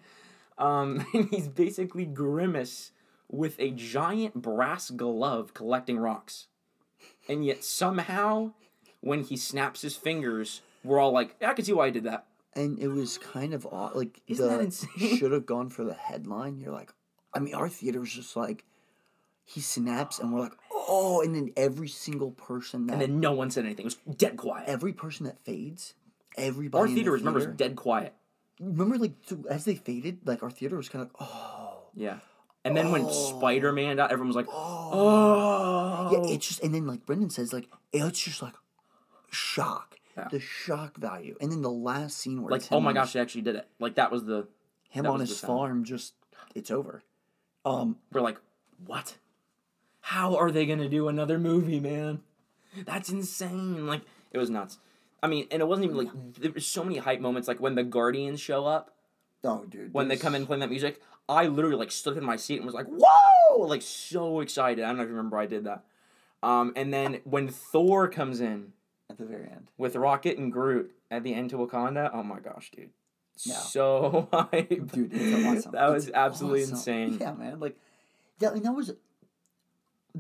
[0.59, 2.91] Um and he's basically Grimace
[3.31, 6.47] with a giant brass glove collecting rocks.
[7.29, 8.53] And yet somehow
[9.03, 12.27] when he snaps his fingers, we're all like, I can see why he did that.
[12.57, 13.95] And it was kind of odd.
[13.97, 15.17] Like Isn't that the insane?
[15.17, 16.59] should have gone for the headline.
[16.59, 16.93] You're like,
[17.35, 18.65] I mean, our theater was just like,
[19.45, 23.33] he snaps, and we're like, oh, and then every single person that And then no
[23.33, 23.85] one said anything.
[23.85, 24.69] It was dead quiet.
[24.69, 25.95] every person that fades,
[26.37, 26.81] everybody.
[26.81, 28.15] Our theater, the remember, was dead quiet.
[28.59, 32.19] remember like so as they faded, like our theater was kind of like, oh, Yeah.
[32.67, 33.11] And then when Oh.
[33.39, 36.11] Spider Man died, everyone was like, oh, oh.
[36.13, 36.33] yeah.
[36.35, 38.55] It's just and then like Brendan says, like it's just like
[39.31, 40.29] shock, Yeah.
[40.31, 43.13] the shock value, and then the last scene where like, oh my on his- gosh,
[43.15, 43.67] they actually did it.
[43.81, 44.47] Like, that was the.
[44.91, 46.15] him on his farm, just
[46.55, 47.03] it's over.
[47.65, 48.39] Um, We're like,
[48.87, 49.17] what?
[50.01, 52.21] How are they gonna do another movie, man?
[52.85, 53.87] That's insane.
[53.87, 54.79] Like, it was nuts.
[55.23, 56.09] I mean, and it wasn't even like
[56.39, 57.49] there was so many hype moments.
[57.49, 58.95] Like when the Guardians show up,
[59.43, 59.95] Oh, dude.
[59.95, 62.67] when they come in playing that music, I literally like stood in my seat and
[62.67, 64.85] was like, "Whoa!" Like so excited.
[64.85, 65.85] I don't know if you remember I did that.
[66.43, 68.74] Um, and then when Thor comes in
[69.11, 69.69] at the very end.
[69.79, 72.91] with Rocket and Groot at the end to Wakanda, oh my gosh, dude,
[73.45, 73.55] Yeah.
[73.55, 75.73] so hype, Dude, it's awesome.
[75.75, 76.75] that was It's absolutely awesome.
[76.75, 77.19] insane.
[77.21, 77.61] Yeah, man.
[77.61, 77.77] Like,
[78.41, 78.93] and that was.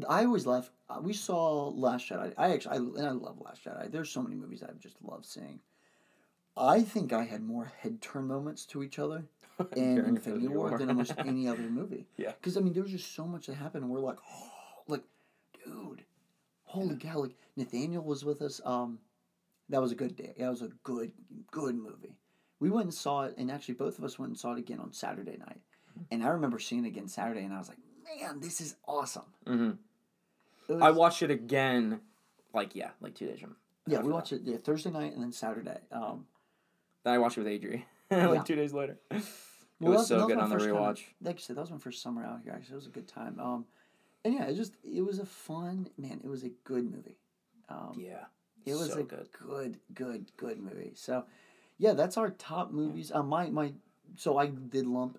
[0.09, 0.71] I always left.
[0.91, 2.33] Uh, we saw Last Jedi.
[2.37, 3.91] I actually, I, and I love Last Jedi.
[3.93, 5.61] There's so many movies I've just loved seeing.
[6.57, 9.25] I think I had more head turn moments to each other
[9.77, 12.07] in Infinity War than almost any other movie.
[12.17, 12.33] Yeah.
[12.33, 14.51] Because I mean, there was just so much that happened, and we're like, oh,
[14.89, 15.03] like,
[15.65, 16.03] dude,
[16.75, 17.21] holy cow!
[17.21, 18.61] Like Nathaniel was with us.
[18.65, 18.99] Um,
[19.71, 20.35] that was a good day.
[20.39, 21.13] That was a good,
[21.51, 22.17] good movie.
[22.61, 24.81] We went and saw it, and actually, both of us went and saw it again
[24.81, 25.61] on Saturday night.
[26.11, 27.79] And I remember seeing it again Saturday, and I was like,
[28.21, 29.25] man, this is awesome.
[29.47, 29.71] hmm
[30.69, 32.01] It I watched it again,
[32.53, 33.57] like yeah, like two days from.
[33.87, 35.79] Yeah, we watched it yeah, Thursday night and then Saturday.
[35.93, 36.27] Um,
[37.05, 38.29] Then I watched it with Adri, Yeah.
[38.29, 38.99] like two days later.
[39.11, 39.23] It
[39.81, 41.01] well, was so good on the first time- rewatch.
[41.21, 42.53] like I said, that was my first summer out here.
[42.55, 43.39] Actually, it was a good time.
[43.39, 43.67] Um,
[44.25, 46.21] and yeah, it just it was a fun man.
[46.25, 47.19] It was a good movie.
[47.69, 48.25] Um, Yeah,
[48.67, 49.29] It was so a good.
[49.33, 50.93] good, good, good movie.
[50.95, 51.25] So,
[51.79, 53.11] yeah, that's our top movies.
[53.13, 53.73] Uh, my my,
[54.17, 55.19] so I did lump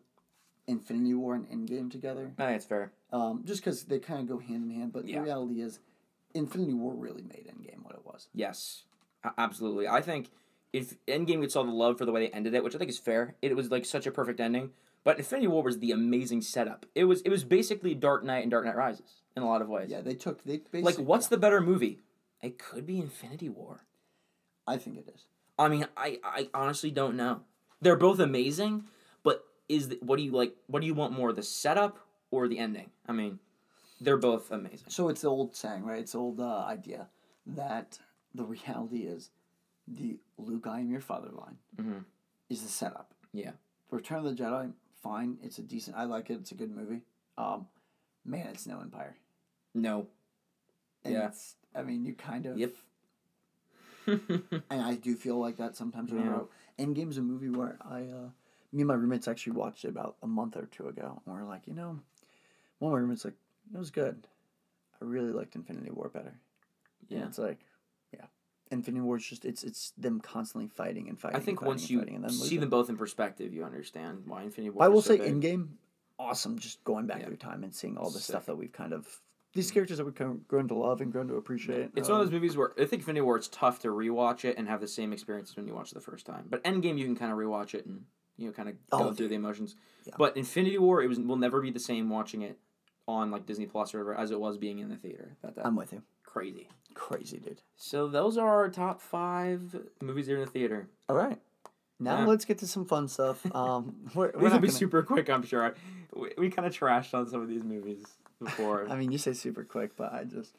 [0.68, 2.91] Infinity War and Endgame together, I think it's fair.
[3.12, 4.93] um, just because they kind of go hand in hand.
[4.93, 5.18] But Yeah.
[5.20, 5.80] the reality is,
[6.34, 8.30] Infinity War really made Endgame what it was.
[8.34, 8.84] Yes,
[9.38, 9.88] absolutely.
[9.88, 10.30] I think
[10.74, 12.89] if Endgame gets all the love for the way they ended it, which I think
[12.89, 14.72] is fair, it was like such a perfect ending.
[15.06, 16.86] But Infinity War was the amazing setup.
[16.95, 19.70] It was it was basically Dark Knight and Dark Knight Rises in a lot of
[19.70, 19.89] ways.
[19.89, 20.82] Yeah, they took they basically.
[20.82, 22.01] like, what's the better movie?
[22.41, 23.86] It could be Infinity War.
[24.68, 25.26] I think it is.
[25.58, 27.41] I mean, I, I honestly don't know.
[27.82, 28.86] They're both amazing,
[29.24, 30.56] but is the, what do you like?
[30.68, 31.99] What do you want more, the setup
[32.32, 32.89] or the ending?
[33.08, 33.39] I mean,
[34.01, 34.88] they're both amazing.
[34.89, 35.99] So it's the old saying, right?
[35.99, 37.08] It's the old uh, idea
[37.45, 37.99] that
[38.34, 39.30] the reality is
[39.88, 42.06] the Luke, I am your father line Mhm.
[42.49, 43.14] is the setup.
[43.34, 43.51] Yeah.
[43.91, 44.74] Return of the Jedi,
[45.06, 45.38] fine.
[45.43, 45.95] It's a decent.
[45.95, 46.39] I like it.
[46.41, 47.01] It's a good movie.
[47.38, 47.68] Um,
[48.26, 49.16] man, it's no Empire.
[49.74, 50.08] No.
[51.03, 51.28] And Yeah.
[51.28, 52.58] It's, I mean, you kind of.
[52.58, 52.74] Yep.
[54.08, 56.41] And I do feel like that sometimes when Yeah.
[56.80, 58.30] Endgame's a movie where I, uh,
[58.72, 61.22] me and my roommates actually watched it about a month or two ago.
[61.26, 61.99] And we are like, you know,
[62.80, 63.36] one of my roommates like,
[63.74, 64.28] it was good.
[65.01, 66.36] I really liked Infinity War better.
[67.10, 67.26] And yeah.
[67.26, 67.60] it's like.
[68.72, 71.38] Infinity War is just, it's it's them constantly fighting and fighting.
[71.38, 72.59] I think and fighting once and you and see losing.
[72.61, 74.84] them both in perspective, you understand why Infinity War.
[74.84, 75.28] I is will so say big.
[75.28, 75.78] in game,
[76.18, 76.57] awesome.
[76.57, 77.28] Just going back Yeah.
[77.28, 78.24] through time and seeing all the Sick.
[78.34, 79.22] stuff that we've kind of
[79.53, 81.89] these characters that we've grown to love and grown to appreciate.
[81.95, 84.43] It's one of Um, those movies where I think Infinity War it's tough to rewatch
[84.43, 86.47] it and have the same experience as when you watch it the first time.
[86.49, 88.03] But Endgame you can kind of rewatch it and
[88.36, 89.76] you know kind of Oh, go through the emotions.
[90.05, 90.16] Yeah.
[90.18, 92.59] But Infinity War it was will never be the same watching it
[93.08, 95.36] on like Disney Plus or whatever as it was being in the theater.
[95.43, 96.01] That that I'm with you.
[96.24, 96.70] crazy.
[96.93, 97.62] Crazy dude.
[97.76, 100.88] So those are our top five movies that are in the theater.
[101.10, 101.39] All right.
[101.99, 102.26] Now Yeah.
[102.26, 103.45] let's get to some fun stuff.
[103.56, 105.76] Um, we're, we're these will be gonna- super quick, I'm sure.
[106.16, 108.03] We, we kind of trashed on some of these movies
[108.41, 108.88] before.
[108.89, 110.56] I mean, you say super quick, but I just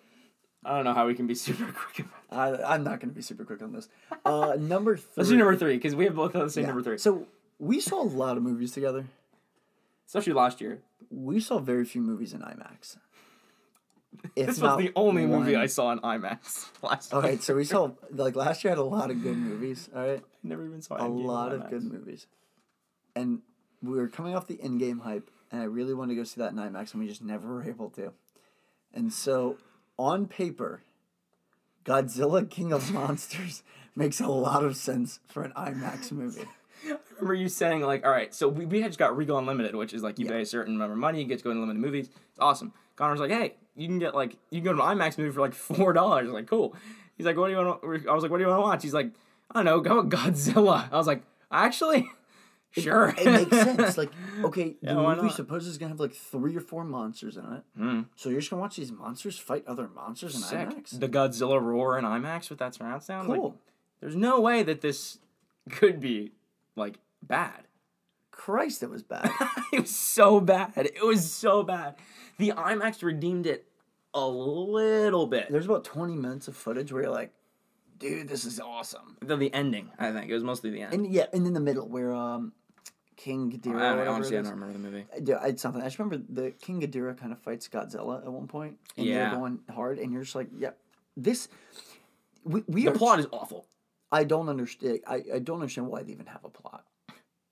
[0.64, 2.60] I don't know how we can be super quick about.
[2.62, 3.88] I, I'm not going to be super quick on this.
[4.24, 6.68] Uh, number 3 Let's do number three because we have both the same Yeah.
[6.68, 6.98] number three.
[6.98, 7.26] So
[7.58, 9.06] we saw a lot of movies together.
[10.06, 10.80] Especially last year.
[11.10, 12.96] We saw very few movies in IMAX.
[14.34, 17.32] If this was not the only movie I saw in IMAX last All year.
[17.32, 19.88] right, so we saw like last year had a lot of good movies.
[19.94, 22.26] All right, I never even saw a Endgame lot of good movies,
[23.14, 23.42] and
[23.82, 26.52] we were coming off the Endgame hype, and I really wanted to go see that
[26.52, 28.12] in IMAX, and we just never were able to.
[28.94, 29.58] And so,
[29.98, 30.82] on paper,
[31.84, 33.62] Godzilla King of Monsters
[33.94, 36.46] makes a lot of sense for an IMAX movie.
[37.16, 39.92] Remember you saying like, all right, so we, we had just got Regal Unlimited, which
[39.94, 40.32] is like you Yeah.
[40.32, 42.08] pay a certain amount of money, you get to go to unlimited movies.
[42.08, 42.72] It's awesome.
[42.96, 45.40] Connor's like, hey, you can get like you can go to an IMAX movie for
[45.40, 46.28] like four dollars.
[46.30, 46.74] Like, cool.
[47.16, 47.82] He's like, what do you want?
[47.82, 48.82] to I was like, what do you want to watch?
[48.82, 49.10] He's like,
[49.50, 50.88] I don't know, go with Godzilla.
[50.92, 52.06] I was like, actually,
[52.72, 53.14] sure.
[53.16, 53.96] It makes sense.
[53.98, 54.10] Like,
[54.44, 57.44] okay, Yeah, the why movie supposes is gonna have like three or four monsters in
[57.44, 57.62] it.
[57.76, 58.00] Hmm.
[58.16, 60.68] So you're just gonna watch these monsters fight other monsters in Sick.
[60.68, 61.00] IMAX?
[61.00, 63.28] The Godzilla roar in IMAX with that surround sound.
[63.28, 63.56] Like, Cool.
[64.00, 65.18] there's no way that this
[65.70, 66.32] could be
[66.76, 67.64] like bad.
[68.30, 69.30] Christ, it was bad.
[69.72, 70.72] it was so bad.
[70.76, 71.96] It was so bad.
[72.38, 73.66] The IMAX redeemed it
[74.14, 75.46] a little bit.
[75.50, 77.32] There's about 20 minutes of footage where you're like,
[77.98, 79.16] dude, this is awesome.
[79.22, 80.30] The, the ending, I think.
[80.30, 80.92] It was mostly the end.
[80.92, 82.52] And yeah, and in the middle where um,
[83.16, 83.80] King Ghidorah.
[83.80, 85.06] I, don't- honestly, I don't remember the movie.
[85.14, 85.80] I do- It's something.
[85.80, 89.30] I just remember the King Ghidorah kind of fights Godzilla at one point, and Yeah.
[89.30, 90.70] they're going hard, and you're just like, yeah,
[91.16, 91.48] this.
[92.44, 93.66] We, we The are plot is awful.
[94.12, 95.00] I don't understand.
[95.06, 96.84] I, I don't understand why they even have a plot.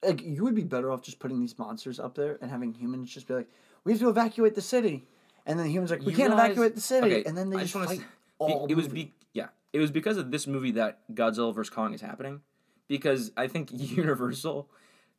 [0.07, 3.13] Like you would be better off just putting these monsters up there and having humans
[3.13, 3.49] just be like,
[3.85, 5.07] we have to evacuate the city,
[5.47, 7.37] and then the humans are like, we You can't realize- evacuate the city, okay, and
[7.37, 9.05] then they I just, just wanna fight s- all Be- it was movie.
[9.05, 9.49] be yeah.
[9.73, 12.41] It was because of this movie that Godzilla vs Kong is happening.
[12.87, 14.69] Because I think Universal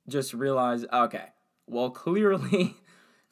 [0.08, 1.30] just realized, okay,
[1.68, 2.76] well, clearly,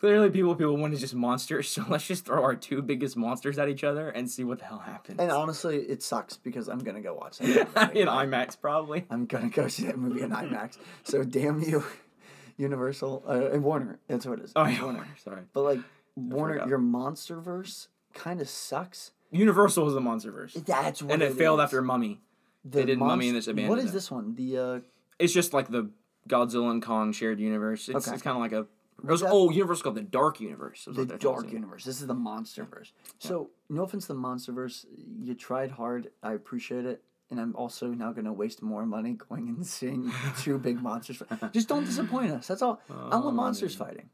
[0.03, 1.69] clearly, people people want is just monsters.
[1.73, 4.65] So let's just throw our two biggest monsters at each other and see what the
[4.65, 5.17] hell happens.
[5.19, 7.91] And honestly, it sucks because I'm gonna go watch that.
[7.95, 9.05] in IMAX, probably.
[9.09, 10.77] I'm gonna go see that movie in IMAX.
[11.03, 11.85] So damn you,
[12.57, 13.99] Universal uh, and Warner.
[14.09, 14.51] That's what it is.
[14.57, 15.07] Oh yeah, Warner.
[15.23, 15.43] sorry.
[15.53, 15.79] But like
[16.15, 19.11] Warner, your monster verse kind of sucks.
[19.31, 21.63] Universal was the MonsterVerse, That's what and it, it failed is.
[21.63, 22.19] after Mummy.
[22.63, 24.35] The they did Mummy in this abandoned What is this one?
[24.35, 24.79] The uh,
[25.17, 25.89] It's just like the
[26.29, 27.89] Godzilla and Kong shared universe.
[27.89, 28.13] It's, Okay.
[28.13, 28.67] it's kind of like a.
[29.01, 30.87] It was, oh, Universal called the Dark Universe.
[30.89, 31.51] the Dark.
[31.51, 31.83] Universe.
[31.85, 32.91] This is the MonsterVerse.
[33.19, 34.85] So no offense to the MonsterVerse,
[35.19, 36.09] you tried hard.
[36.21, 37.03] I appreciate it.
[37.31, 41.23] And I'm also now going to waste more money going and seeing two big monsters.
[41.51, 42.47] Just don't disappoint us.
[42.47, 42.79] That's all.
[42.89, 44.09] I want Oh, monsters fighting.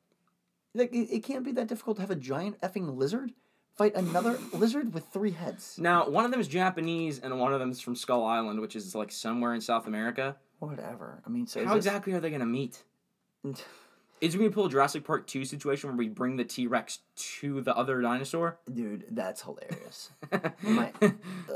[0.73, 3.33] Like it, it can't be that difficult to have a giant effing lizard
[3.75, 5.77] fight another lizard with three heads.
[5.79, 8.75] Now, one of them is Japanese and one of them is from Skull Island, which
[8.75, 10.35] is like somewhere in South America.
[10.59, 11.21] Whatever.
[11.25, 12.83] I mean, so How this- exactly are they going to meet?
[14.21, 16.67] Is it going to pull a Jurassic Park 2 situation where we bring the T
[16.67, 16.99] Rex
[17.39, 18.59] to the other dinosaur?
[18.71, 20.11] dude, that's hilarious.
[20.61, 20.91] My-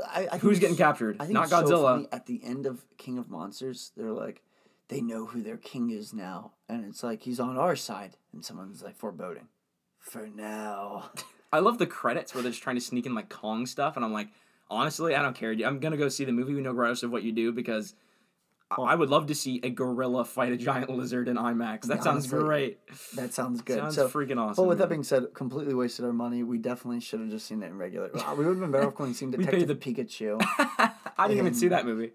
[0.06, 1.16] I, I Who's getting captured?
[1.20, 2.06] I think Not it's so Godzilla.
[2.12, 4.42] at the end of King of Monsters, they're like,
[4.88, 8.44] they know who their king is now, and it's like he's on our side, and
[8.44, 9.48] someone's like foreboding.
[9.98, 11.10] For now,
[11.52, 14.04] I love the credits where they're just trying to sneak in like Kong stuff, and
[14.04, 14.28] I'm like,
[14.70, 15.52] honestly, I don't care.
[15.52, 16.54] I'm gonna go see the movie.
[16.54, 17.94] We know regardless of what you do because
[18.78, 21.82] I- I would love to see a gorilla fight a giant lizard in IMAX.
[21.82, 22.78] That sounds honestly, great.
[23.16, 23.78] that sounds good.
[23.78, 24.62] Sounds so, freaking awesome.
[24.64, 26.42] but with that being said, completely wasted our money.
[26.42, 28.10] We definitely should have just seen it in regular.
[28.14, 30.38] Well, we would have been better off going seeing Detective Pikachu.
[31.16, 32.12] I didn't even see that movie.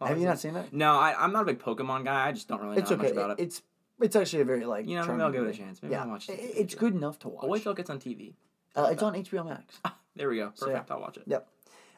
[0.00, 0.72] have you not seen it?
[0.72, 2.28] No, I, I'm not a big Pokemon guy.
[2.28, 3.10] I just don't really know It's much okay.
[3.10, 3.42] about it.
[3.42, 3.62] It's
[4.00, 4.86] it's actually a very like.
[4.88, 5.82] You know, maybe I'll give it a chance.
[5.82, 6.32] Maybe yeah, I'll watch it.
[6.40, 7.44] it's good enough to watch.
[7.44, 8.34] I'll wait till it gets on TV.
[8.76, 9.80] uh, it's on HBO Max.
[10.16, 10.52] There we go.
[10.54, 10.74] So, yeah.
[10.74, 10.90] Perfect.
[10.92, 11.24] I'll watch it.
[11.26, 11.48] Yep.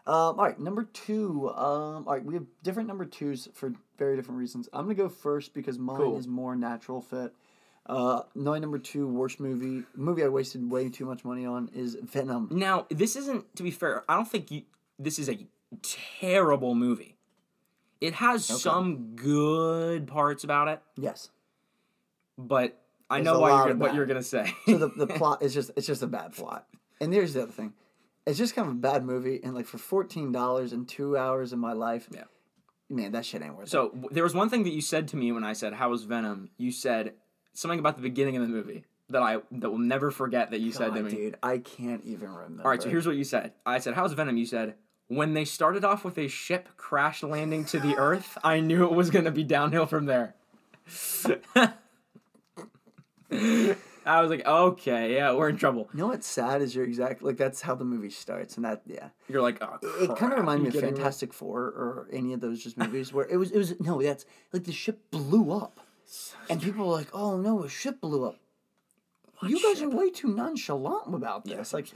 [0.06, 1.48] Um, all right, number two.
[1.50, 4.68] Um, all right, we have different number twos for very different reasons.
[4.72, 6.18] I'm gonna go first because mine Cool.
[6.18, 7.34] is more natural fit.
[7.86, 11.96] Uh, my number two worst movie, movie I wasted way too much money on is
[12.02, 12.48] Venom.
[12.52, 14.04] Now, this isn't to be fair.
[14.08, 14.62] I don't think you.
[14.98, 15.38] This is a
[15.82, 17.16] terrible movie.
[18.00, 21.30] It has some good parts about it, Yes.
[22.38, 24.52] but I There's know why you're, what you're gonna say.
[24.66, 26.66] So the, the plot is just it's just a bad plot.
[27.00, 27.72] And here's the other thing,
[28.26, 29.40] it's just kind of a bad movie.
[29.42, 32.24] And like for fourteen dollars and two hours of my life, Yeah.
[32.90, 33.70] man, that shit ain't worth it.
[33.70, 36.04] So there was one thing that you said to me when I said, "How was
[36.04, 37.14] Venom?" You said
[37.52, 40.72] something about the beginning of the movie that I that will never forget that you
[40.72, 41.10] said to me.
[41.10, 42.64] dude, I can't even remember.
[42.64, 43.52] All right, so here's what you said.
[43.64, 44.74] I said, "How's Venom?" You said,
[45.08, 48.92] "When they started off with a ship crash landing to the Earth, I knew it
[48.92, 50.34] was gonna be downhill from there."
[54.06, 57.22] I was like, "Okay, yeah, we're in trouble." You know what's sad is you're exact
[57.22, 59.08] like that's how the movie starts, and that yeah.
[59.28, 62.40] You're like, "Oh, It kind of reminded you me of Fantastic Four or any of
[62.40, 65.80] those just movies where it was it was no that's like the ship blew up,
[66.48, 68.36] and people were like, "Oh no, a ship blew up."
[69.42, 69.92] you guys ship?
[69.92, 71.74] are way too nonchalant about this.
[71.74, 71.88] like,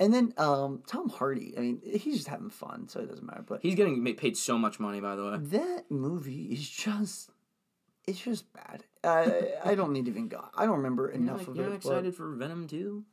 [0.00, 1.54] and then um, Tom Hardy.
[1.56, 3.44] I mean, he's just having fun, so it doesn't matter.
[3.46, 5.36] But He's getting paid so much money, by the way.
[5.38, 7.30] that movie is just.
[8.06, 8.84] It's just bad.
[9.02, 10.44] I I don't need to even go.
[10.56, 11.70] I don't remember You're, enough like, of you're it.
[11.70, 13.04] but excited for Venom 2?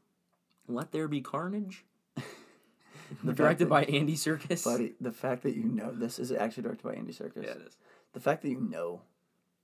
[0.67, 1.85] Let there be carnage.
[3.23, 4.47] the Directed fact by Andy Serkis.
[4.47, 7.43] that, buddy, the fact that you know this is actually directed by Andy Serkis.
[7.43, 7.77] Yeah, it is.
[8.13, 9.01] The fact that you know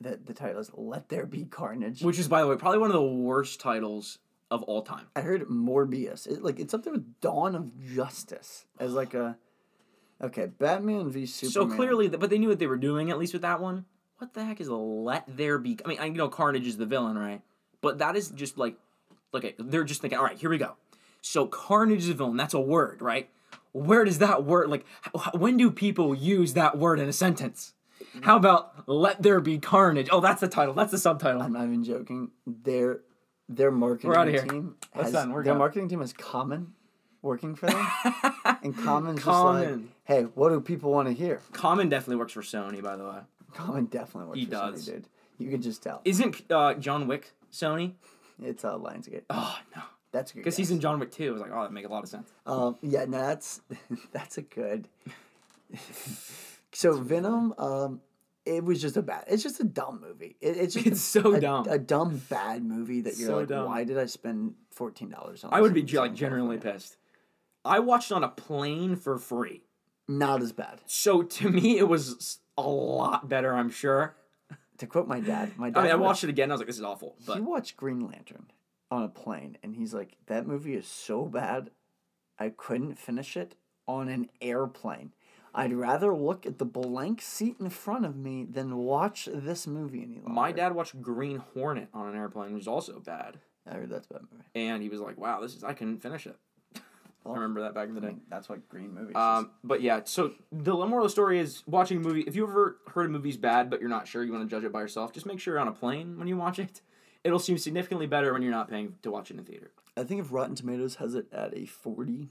[0.02, 2.90] that the title is "Let There Be Carnage." Which is, by the way, probably one
[2.90, 4.18] of the worst titles
[4.52, 5.08] of all time.
[5.16, 6.28] I heard Morbius.
[6.28, 9.38] It, like it's something with Dawn of Justice as like a.
[10.22, 11.70] Okay, Batman v Superman.
[11.70, 13.86] So clearly, but they knew what they were doing at least with that one.
[14.20, 15.78] What the heck is let there be?
[15.84, 17.42] I mean, I you know Carnage is the villain, right?
[17.82, 18.76] But that is just like,
[19.34, 20.76] okay, they're just thinking, all right, here we go.
[21.22, 22.36] So Carnage is a villain.
[22.36, 23.30] That's a word, right?
[23.72, 24.86] Where does that word like?
[25.34, 27.74] when do people use that word in a sentence?
[28.22, 30.10] How about let there be carnage?
[30.12, 30.74] Oh, that's the title.
[30.74, 31.42] That's the subtitle.
[31.42, 32.32] I'm not even joking.
[32.46, 33.02] Their
[33.48, 34.46] their marketing We're outta here.
[34.46, 35.32] team has done.
[35.32, 35.60] We're their gone.
[35.60, 36.74] marketing team has Common
[37.22, 37.88] working for them,
[38.64, 39.90] and Common's just like, Common.
[40.06, 41.42] hey, what do people want to hear?
[41.52, 43.20] Common definitely works for Sony, by the way.
[43.54, 44.84] Common definitely works He for does.
[44.88, 45.06] Sony, dude.
[45.38, 46.02] You can just tell.
[46.06, 47.94] Isn't uh, John Wick Sony?
[48.42, 49.24] It's uh, Lionsgate.
[49.30, 49.82] Oh no,
[50.12, 50.40] That's good.
[50.40, 51.30] because he's in John Wick too.
[51.30, 52.30] I was like, oh, that make a lot of sense.
[52.46, 53.62] Um, yeah, no, that's
[54.12, 54.88] that's a good.
[56.74, 58.02] so Venom, um,
[58.46, 59.26] it was just a bad.
[59.28, 60.36] It's just a dumb movie.
[60.42, 61.68] It, it's just It's so a, dumb.
[61.70, 63.66] A dumb bad movie that you're So like, dumb.
[63.68, 65.54] why did I spend fourteen dollars on?
[65.54, 66.98] I would be like genuinely pissed.
[67.66, 69.64] I watched on a plane for free.
[70.08, 70.82] Not as bad.
[70.88, 73.54] So to me, it was a lot better.
[73.54, 74.16] I'm sure.
[74.80, 75.80] To quote my dad, my dad.
[75.80, 76.52] I mean, I watched- it again.
[76.52, 77.16] I was like, this is awful.
[77.34, 78.50] He watched Green Lantern
[78.90, 81.72] on a plane, and he's like, "That movie is so bad,
[82.40, 83.56] I couldn't finish it
[83.88, 85.12] on an airplane."
[85.54, 90.04] I'd rather look at the blank seat in front of me than watch this movie
[90.04, 90.30] any longer.
[90.30, 93.40] My dad watched Green Hornet on an airplane, which is also bad,
[93.70, 94.44] I heard that's a bad movie.
[94.56, 96.38] and he was like, "Wow, this is I couldn't finish it."
[97.32, 98.16] I remember that back in the day.
[98.30, 99.16] that's what green movies.
[99.16, 102.22] Um, but yeah, so the moral of the story is watching a movie.
[102.22, 104.64] If you ever heard a movie's bad, but you're not sure, you want to judge
[104.64, 106.82] it by yourself, just make sure you're on a plane when you watch it.
[107.24, 109.72] It'll seem significantly better when you're not paying to watch it in theater.
[109.98, 112.30] I think if Rotten Tomatoes has it at a forty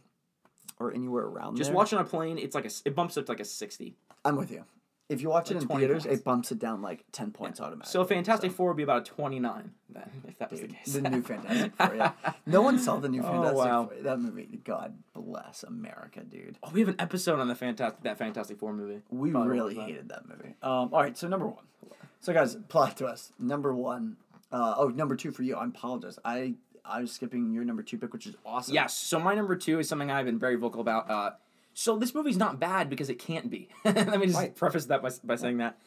[0.78, 3.26] or anywhere around Just there, watch on a plane, it's like a, it bumps up
[3.26, 3.96] to like a sixty.
[4.24, 4.64] I'm with you.
[5.08, 6.20] If you watch Like it in 20 theaters, points.
[6.20, 7.90] it bumps it down like ten points automatically.
[7.90, 10.92] So Fantastic Four would be about a twenty nine then, if that was the case.
[10.92, 11.94] the new Fantastic Four.
[11.94, 12.12] Yeah,
[12.44, 13.86] no one saw the new Fantastic Oh, Fantastic wow.
[13.86, 14.02] Four.
[14.02, 16.58] That movie, God bless America, dude.
[16.62, 19.00] oh, we have an episode on the fantastic that Fantastic Four movie.
[19.08, 20.54] We Probably really hated that movie.
[20.62, 21.64] Um, all right, so number one.
[22.20, 23.32] So guys, plot twist.
[23.40, 24.16] Number one.
[24.52, 25.56] Uh, oh, number two for you.
[25.56, 26.18] I apologize.
[26.24, 26.54] I
[26.84, 28.74] I was skipping your number two pick, which is awesome.
[28.74, 28.94] Yes.
[28.94, 31.08] So my number two is something I've been very vocal about.
[31.10, 31.30] Uh,
[31.78, 33.68] so this movie's not bad because it can't be.
[33.84, 34.56] Let me just Right.
[34.56, 35.78] preface that by, by saying that.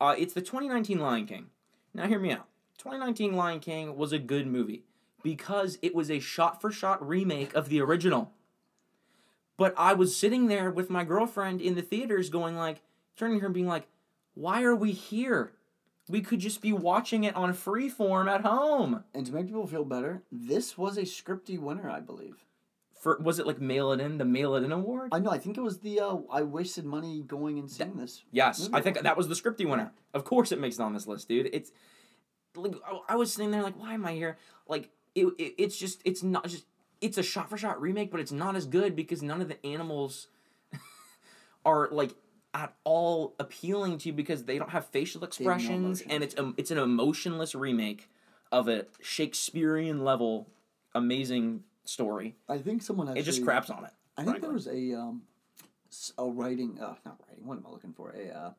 [0.00, 1.46] Uh, it's the 2019 Lion King.
[1.94, 2.48] Now hear me out.
[2.78, 4.82] 2019 Lion King was a good movie
[5.22, 8.32] because it was a shot-for-shot remake of the original.
[9.56, 12.82] But I was sitting there with my girlfriend in the theaters, going like,
[13.16, 13.86] turning to her and being like,
[14.34, 15.52] "Why are we here?
[16.08, 19.84] We could just be watching it on freeform at home." And to make people feel
[19.84, 22.45] better, this was a scripty winner, I believe.
[23.06, 25.10] For was it like Mail It In, the Mail It In award?
[25.12, 25.30] I know.
[25.30, 28.24] I think it was the uh, I wasted money going and seeing this.
[28.32, 29.92] Yes, Movie I think that was the scripty winner.
[30.12, 31.48] Of course, it makes it on this list, dude.
[31.52, 31.70] It's
[32.56, 32.74] like
[33.08, 34.38] I- was sitting there like, why am I here?
[34.66, 36.66] Like it, it it's just it's not just
[37.00, 39.64] it's a shot for shot remake, but it's not as good because none of the
[39.64, 40.26] animals
[41.64, 42.12] are like
[42.54, 46.02] at all appealing to you because they don't have facial expressions emotions.
[46.10, 48.10] and it's um, it's an emotionless remake
[48.50, 50.48] of a Shakespearean level
[50.92, 52.36] amazing story.
[52.48, 53.20] I think someone actually.
[53.20, 53.92] It just craps on it.
[54.16, 55.22] I think there was a um,
[56.18, 57.46] a writing, uh, not writing.
[57.46, 58.10] What am I looking for?
[58.10, 58.50] A uh,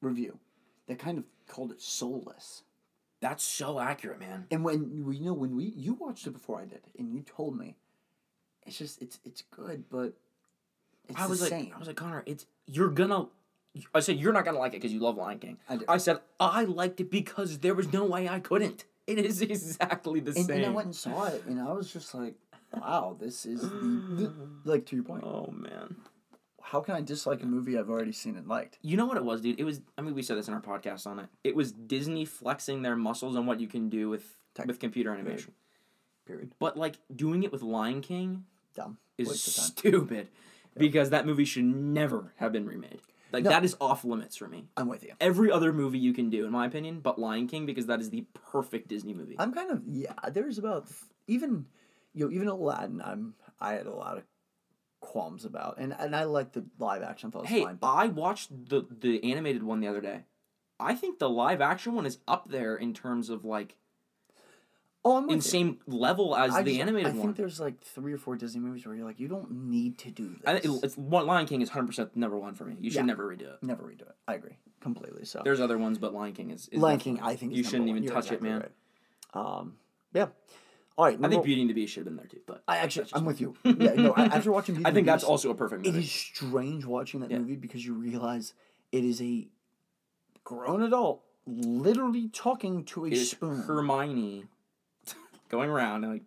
[0.00, 0.38] review
[0.86, 2.62] that kind of called it soulless.
[3.20, 4.46] That's so accurate, man.
[4.50, 7.22] And when we you know when we you watched it before I did, and you
[7.22, 7.76] told me,
[8.66, 10.14] it's just it's it's good, but
[11.08, 11.72] it's I was like, same.
[11.74, 13.28] I was like, Connor, it's you're gonna.
[13.94, 15.58] I said you're not gonna like it because you love Lion King.
[15.68, 15.84] I do.
[15.88, 18.84] I said I liked it because there was no way I couldn't.
[19.06, 20.56] It is exactly the and, same.
[20.56, 22.36] and I went and saw it, and I was just like,
[22.80, 24.32] wow, this is the, the
[24.64, 25.24] like to your point.
[25.24, 25.96] oh man,
[26.62, 28.78] How can I dislike a movie I've already seen and liked?
[28.82, 29.58] you know what it was, dude?
[29.60, 29.80] It was.
[29.98, 31.26] I mean, we said this in our podcast on it.
[31.44, 34.66] It was Disney flexing their muscles on what you can do with Tech.
[34.66, 35.52] with computer animation.
[36.26, 36.52] Period.
[36.58, 38.44] But like doing it with Lion King
[38.74, 38.96] Dumb.
[39.18, 39.64] is Waste of time.
[39.66, 40.28] stupid
[40.76, 43.00] because that movie should never have been remade.
[43.30, 43.50] Like No.
[43.50, 44.68] that is off limits for me.
[44.76, 45.12] I'm with you.
[45.20, 48.08] Every other movie you can do, in my opinion, but Lion King because that is
[48.10, 49.34] the perfect Disney movie.
[49.38, 50.12] I'm kind of yeah.
[50.32, 50.86] There's about
[51.26, 51.66] even,
[52.14, 53.02] you know, even Aladdin.
[53.04, 54.24] I'm I had a lot of
[55.00, 57.30] qualms about, and and I like the live action.
[57.30, 57.78] Thought Hey, fine.
[57.82, 60.20] I watched the the animated one the other day.
[60.80, 63.76] I think the live action one is up there in terms of like
[65.04, 68.12] oh, I'm in same level as I the just- animated I think there's like three
[68.12, 70.40] or four Disney movies where you're like, you don't need to do this.
[70.46, 72.76] I it's one Lion King is hundred percent number one for me.
[72.80, 73.02] You should Yeah.
[73.02, 73.58] never redo it.
[73.62, 74.14] Never redo it.
[74.26, 75.24] I agree completely.
[75.26, 76.68] So There's other ones, but Lion King is.
[76.68, 77.88] is Lion King, I think you shouldn't one.
[77.90, 78.60] even You're touch exactly it, man.
[79.34, 79.58] right.
[79.58, 79.74] Um,
[80.12, 80.26] yeah.
[80.96, 81.18] All right.
[81.22, 83.24] I think Beauty and the Beast should have been there too, but I actually I'm
[83.24, 83.54] with you.
[83.64, 84.12] Yeah, no.
[84.16, 86.04] I- After watching, Beauty I and think the that's Beast, also a perfect It movie.
[86.04, 87.38] is strange watching that Yeah.
[87.38, 88.54] movie because you realize
[88.92, 89.48] it is a
[90.44, 93.62] grown adult literally talking to a It is spoon.
[93.62, 94.44] Hermione
[95.48, 96.22] going around and like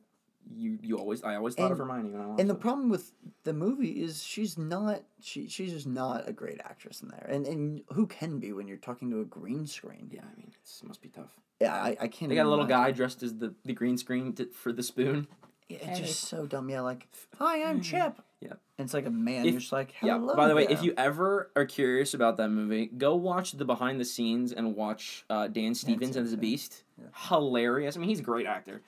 [0.56, 2.60] you you always I always thought of And- Hermione when I watched and the it.
[2.60, 7.10] problem with the movie is she's not she she's just not a great actress in
[7.10, 7.26] there.
[7.30, 10.10] And and who can be when you're talking to a green screen?
[10.12, 11.32] yeah, I mean it must be tough.
[11.60, 12.30] Yeah, I, I can't.
[12.30, 12.84] They got a little imagine.
[12.84, 15.28] guy dressed as the, the green screen to, for the spoon.
[15.70, 16.70] Yeah, it's just so dumb.
[16.70, 18.22] Yeah, like hi, I'm Chip.
[18.40, 18.54] Yeah.
[18.78, 19.46] And it's like a man.
[19.48, 20.18] If- you're just like Yeah.
[20.20, 24.00] By the way, if you ever are curious about that movie, go watch the behind
[24.00, 26.52] the scenes and watch uh, Dan Stevens as a the yeah.
[26.52, 26.84] Beast.
[27.28, 27.98] Hilarious.
[27.98, 28.82] I mean, he's a great actor.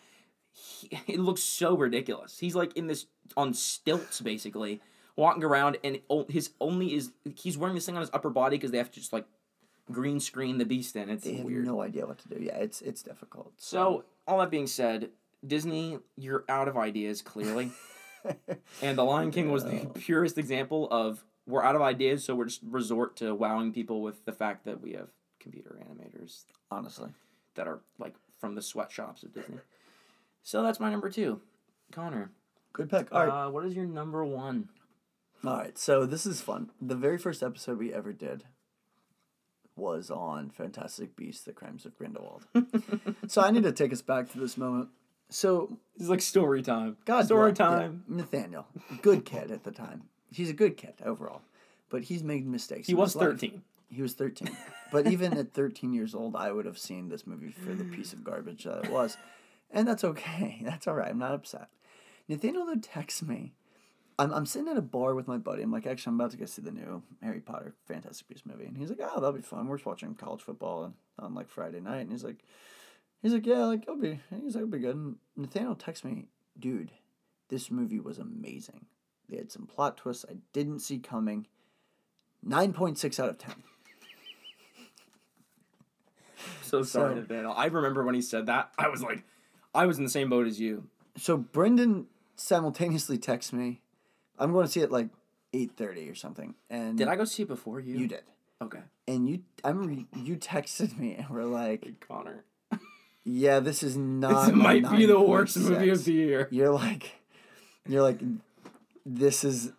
[0.52, 2.40] He, it looks so ridiculous.
[2.40, 3.06] He's like in this
[3.38, 4.82] on stilts, basically,
[5.16, 8.72] walking around, and his only is he's wearing this thing on his upper body because
[8.72, 9.26] they have to just like
[9.92, 11.10] green screen the Beast in.
[11.10, 11.66] It's they have weird.
[11.66, 12.38] no idea what to do.
[12.42, 13.54] Yeah, it's it's difficult.
[13.58, 15.10] So all that being said,
[15.46, 17.72] Disney, you're out of ideas clearly.
[18.82, 22.46] And The Lion King was the purest example of we're out of ideas, so we're
[22.46, 25.08] just resort to wowing people with the fact that we have
[25.40, 27.10] computer animators honestly,
[27.56, 29.58] that are like from the sweatshops of Disney.
[30.44, 31.42] So that's my number two.
[31.92, 32.32] Connor,
[32.74, 33.14] good pick.
[33.14, 34.70] All right, uh, what is your number one?
[35.46, 35.78] all right.
[35.78, 36.72] So this is fun.
[36.82, 38.44] The very first episode we ever did
[39.76, 42.46] was on Fantastic Beasts: The Crimes of Grindelwald.
[43.28, 44.90] so I need to take us back to this moment.
[45.30, 46.98] So it's like story time.
[47.06, 48.04] God story yeah, time.
[48.08, 48.68] Nathaniel,
[49.02, 50.04] good kid at the time.
[50.32, 51.42] He's a good kid overall.
[51.90, 52.88] but he's made mistakes.
[52.88, 53.30] He was his life.
[53.30, 53.62] 13.
[53.92, 54.50] He was 13.
[54.92, 58.14] but even at 13 years old, I would have seen this movie for the piece
[58.14, 59.18] of garbage that it was.
[59.72, 60.62] And that's okay.
[60.64, 61.10] That's all right.
[61.10, 61.68] I'm not upset.
[62.28, 63.54] Nathaniel, though, texts me.
[64.18, 65.62] I'm, I'm sitting at a bar with my buddy.
[65.62, 68.66] I'm like, actually, I'm about to go see the new Harry Potter Fantastic Beasts movie.
[68.66, 69.68] And he's like, oh, that'll be fun.
[69.68, 72.02] We're just watching college football on, on like Friday night.
[72.02, 72.44] And he's like,
[73.22, 74.96] he's like, yeah, like, it'll be, he's like, it'll be good.
[74.96, 76.26] And Nathaniel texts me,
[76.60, 76.92] dude,
[77.50, 78.88] this movie was amazing.
[79.30, 81.46] They had some plot twists I didn't see coming.
[82.46, 83.54] 9.6 out of 10.
[86.64, 87.54] So sorry, So- Nathaniel.
[87.56, 88.72] I remember when he said that.
[88.78, 89.24] I was like,
[89.74, 90.88] I was in the same boat as you.
[91.18, 93.82] So Brendan simultaneously texts me.
[94.38, 95.10] I'm going to see it like
[95.54, 96.56] 8:30 or something.
[96.70, 97.98] And Did I go see it before you?
[97.98, 98.24] You did.
[98.62, 98.80] Okay.
[99.08, 102.44] And you I remember you texted me and we're like, Connor.
[103.24, 106.48] "Yeah, this is not This might be the worst 9.6." movie of the year.
[106.52, 107.16] You're like
[107.88, 108.20] you're like
[109.06, 109.72] this is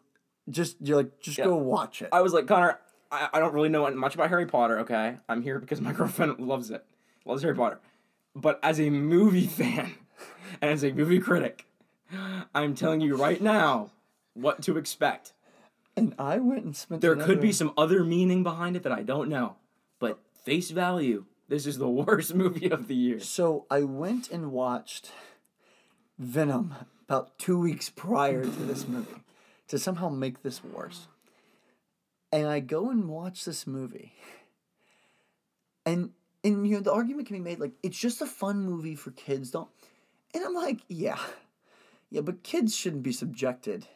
[0.49, 1.45] just you're like just Yeah.
[1.45, 2.09] go watch it.
[2.12, 2.78] I was like, Connor,
[3.12, 5.16] I, I don't really know much about Harry Potter, okay?
[5.28, 6.84] I'm here because my girlfriend loves it.
[7.24, 7.78] Loves Harry Potter.
[8.34, 9.94] But as a movie fan
[10.60, 11.66] and as a movie critic,
[12.54, 13.90] I'm telling you right now
[14.34, 15.32] what to expect.
[15.96, 19.02] And I went and spent There could be some other meaning behind it that I
[19.02, 19.56] don't know.
[19.98, 23.20] But face value, this is the worst movie of the year.
[23.20, 25.10] So I went and watched
[26.18, 26.74] Venom
[27.08, 29.22] about two weeks prior to this movie
[29.68, 31.08] to somehow make this worse.
[32.32, 34.12] And I go and watch this movie.
[35.84, 36.10] And
[36.45, 39.11] and you know the argument can be made like it's just a fun movie for
[39.12, 39.68] kids, don't
[40.34, 41.18] and I'm like, yeah.
[42.11, 43.86] Yeah, but kids shouldn't be subjected.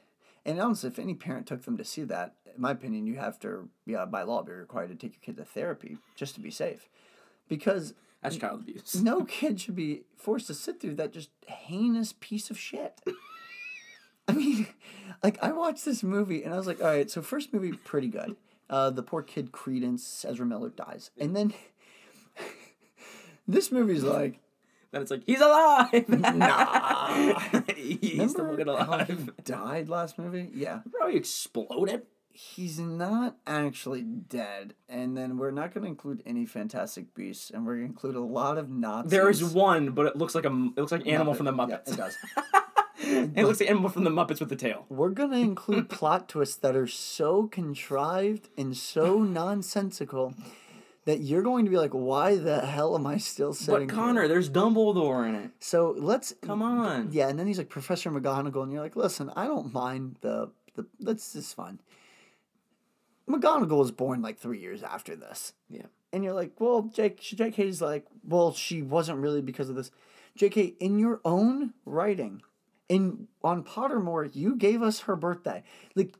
[0.44, 3.38] And honestly, if any parent took them to see that, in my opinion, you have
[3.40, 6.50] to, yeah, by law, be required to take your kid to therapy just to be
[6.50, 6.88] safe.
[7.48, 9.00] Because That's child abuse.
[9.02, 13.00] no kid should be forced to sit through that just heinous piece of shit.
[14.28, 14.66] I mean,
[15.22, 18.08] like I watched this movie and I was like, all right, so first movie pretty
[18.08, 18.36] good.
[18.70, 21.52] Uh, the poor kid Credence Ezra Miller dies, and then
[23.46, 24.40] this movie's like,
[24.90, 26.08] Then it's like, he's alive!
[26.08, 27.38] Nah.
[27.76, 29.30] he's still looking how he alive.
[29.44, 30.48] died last movie?
[30.54, 30.80] Yeah,
[31.10, 32.02] he exploded.
[32.30, 37.64] he's not actually dead, and then we're not going to include any Fantastic Beasts, and
[37.66, 39.10] we're going to include a lot of Nazis.
[39.10, 41.36] There is one, but it looks like a it looks like animal Muppet.
[41.36, 41.92] from the Yeah, Muppets.
[41.92, 42.16] it does.
[43.36, 44.86] it looks like animal from the Muppets with the tail.
[44.88, 50.34] We're gonna include plot twists that are so contrived and so nonsensical
[51.04, 54.22] that you're going to be like, "Why the hell am I still sitting?" But Connor,
[54.22, 54.28] here?
[54.28, 55.50] there's Dumbledore in it.
[55.60, 57.08] So let's Come on.
[57.12, 60.50] Yeah, and then he's like Professor McGonagall, and you're like, "Listen, I don't mind the
[60.74, 60.86] the.
[61.00, 61.80] That's just fun."
[63.28, 65.54] McGonagall was born like three years after this.
[65.68, 65.86] Yeah.
[66.12, 69.90] And you're like, well, Jake, JK's like, well, she wasn't really because of this.
[70.38, 72.42] JK, in your own writing,
[72.88, 75.62] in on Pottermore, you gave us her birthday.
[75.94, 76.14] Like,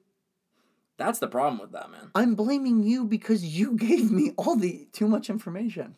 [0.97, 2.11] That's the problem with that, man.
[2.15, 5.97] I'm blaming you because you gave me all the too much information.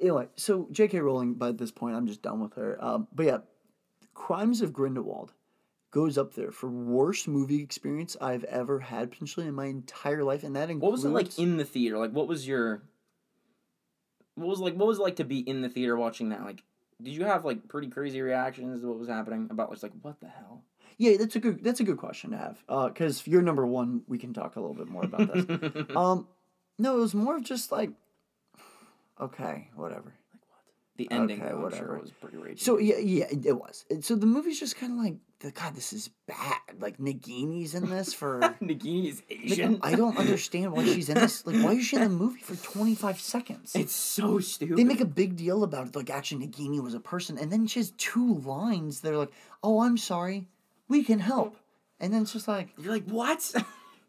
[0.00, 1.00] Anyway, so J.K.
[1.00, 2.82] Rowling, by this point, I'm just done with her.
[2.84, 3.38] Um, but yeah,
[4.14, 5.32] Crimes of Grindelwald
[5.90, 10.44] goes up there for worst movie experience I've ever had potentially in my entire life,
[10.44, 11.96] and that includes What was it like in the theater?
[11.96, 12.82] Like, what was your
[14.34, 14.74] what was like?
[14.74, 16.44] What was it like to be in the theater watching that?
[16.44, 16.62] Like,
[17.02, 19.48] did you have like pretty crazy reactions to what was happening?
[19.50, 20.62] About just like what the hell?
[20.98, 22.62] Yeah, that's a good that's a good question to have.
[22.68, 25.86] Uh, because you're number one, we can talk a little bit more about this.
[25.96, 26.26] um,
[26.78, 27.90] no, it was more of just like,
[29.20, 30.14] okay, whatever.
[30.32, 30.60] Like what?
[30.96, 31.86] The ending, Okay, though, whatever.
[31.86, 32.56] sure was pretty raging.
[32.58, 33.84] So yeah, yeah, it, it was.
[33.90, 36.60] And So the movie's just kind of like, the, God, this is bad.
[36.80, 38.40] Like Nagini's in this for.
[38.62, 39.80] Nagini is Like, Asian.
[39.82, 41.46] I don't understand why she's in this.
[41.46, 43.74] Like, why is she in the movie for 25 seconds?
[43.74, 44.76] It's so stupid.
[44.78, 45.96] They make a big deal about it.
[45.96, 47.36] Like, actually, Nagini was a person.
[47.38, 49.32] And then she has two lines that are like,
[49.62, 50.46] oh, I'm sorry.
[50.88, 51.56] We can help.
[52.00, 53.52] And then it's just like, You're like, what?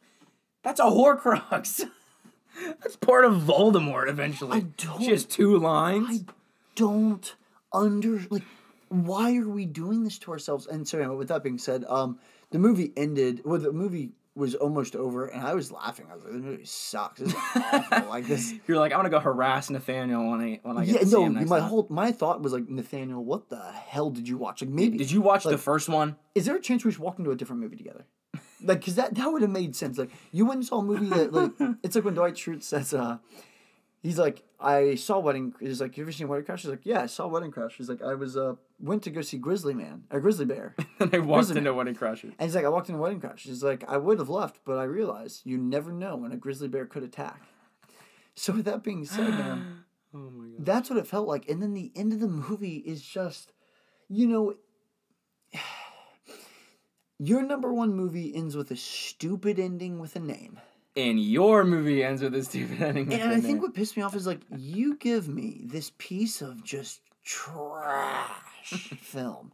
[0.64, 1.90] That's a Horcrux.
[2.82, 4.10] That's part of Voldemort.
[4.10, 6.08] Eventually, I don't- She has two lines.
[6.10, 6.34] I
[6.76, 7.36] don't
[7.74, 8.44] under like
[8.90, 10.66] why are we doing this to ourselves?
[10.68, 12.20] And so anyway, with that being said, um
[12.52, 16.06] the movie ended well the movie was almost over and I was laughing.
[16.12, 17.20] I was like, this movie sucks.
[17.20, 18.08] This is awful.
[18.10, 21.00] like this You're like, I'm gonna go harass Nathaniel when I when I get Yeah,
[21.02, 21.70] to see no, him next my time.
[21.70, 24.62] whole my thought was like, Nathaniel, what the hell did you watch?
[24.62, 26.16] Like maybe Did you watch the like- first one?
[26.36, 28.06] is there a chance we should walk into a different movie together?
[28.64, 29.98] Like, cause that that would have made sense.
[29.98, 31.52] Like, you went and saw a movie that like
[31.84, 33.18] it's like when Dwight Schrute says, uh,
[34.08, 35.54] he's like, I saw Wedding.
[35.60, 36.62] He's like, you ever seen Wedding Crash?
[36.62, 37.76] He's like, yeah, I saw Wedding Crash.
[37.78, 41.14] He's like, I was uh went to go see Grizzly Man, a Grizzly Bear, and
[41.14, 42.24] I walked Prison into Wedding Crashers.
[42.40, 43.44] And he's like, I walked into Wedding Crash.
[43.44, 46.70] He's like, I would have left, but I realized you never know when a grizzly
[46.70, 47.42] bear could attack.
[48.36, 49.84] So with that being said, man,
[50.14, 50.66] Oh my god.
[50.66, 51.50] that's what it felt like.
[51.50, 53.52] And then the end of the movie is just,
[54.08, 54.54] you know,
[57.20, 60.60] Your number one movie ends with a stupid ending with a name.
[60.98, 63.14] And your movie ends with a stupid ending.
[63.14, 66.64] And I think what pissed me off is like you give me this piece of
[66.64, 69.52] just trash film,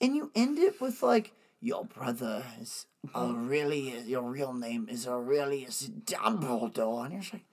[0.00, 4.06] and you end it with like your brother is Aurelius.
[4.06, 7.44] Your real name is Aurelius Dumbledore, and you're just like,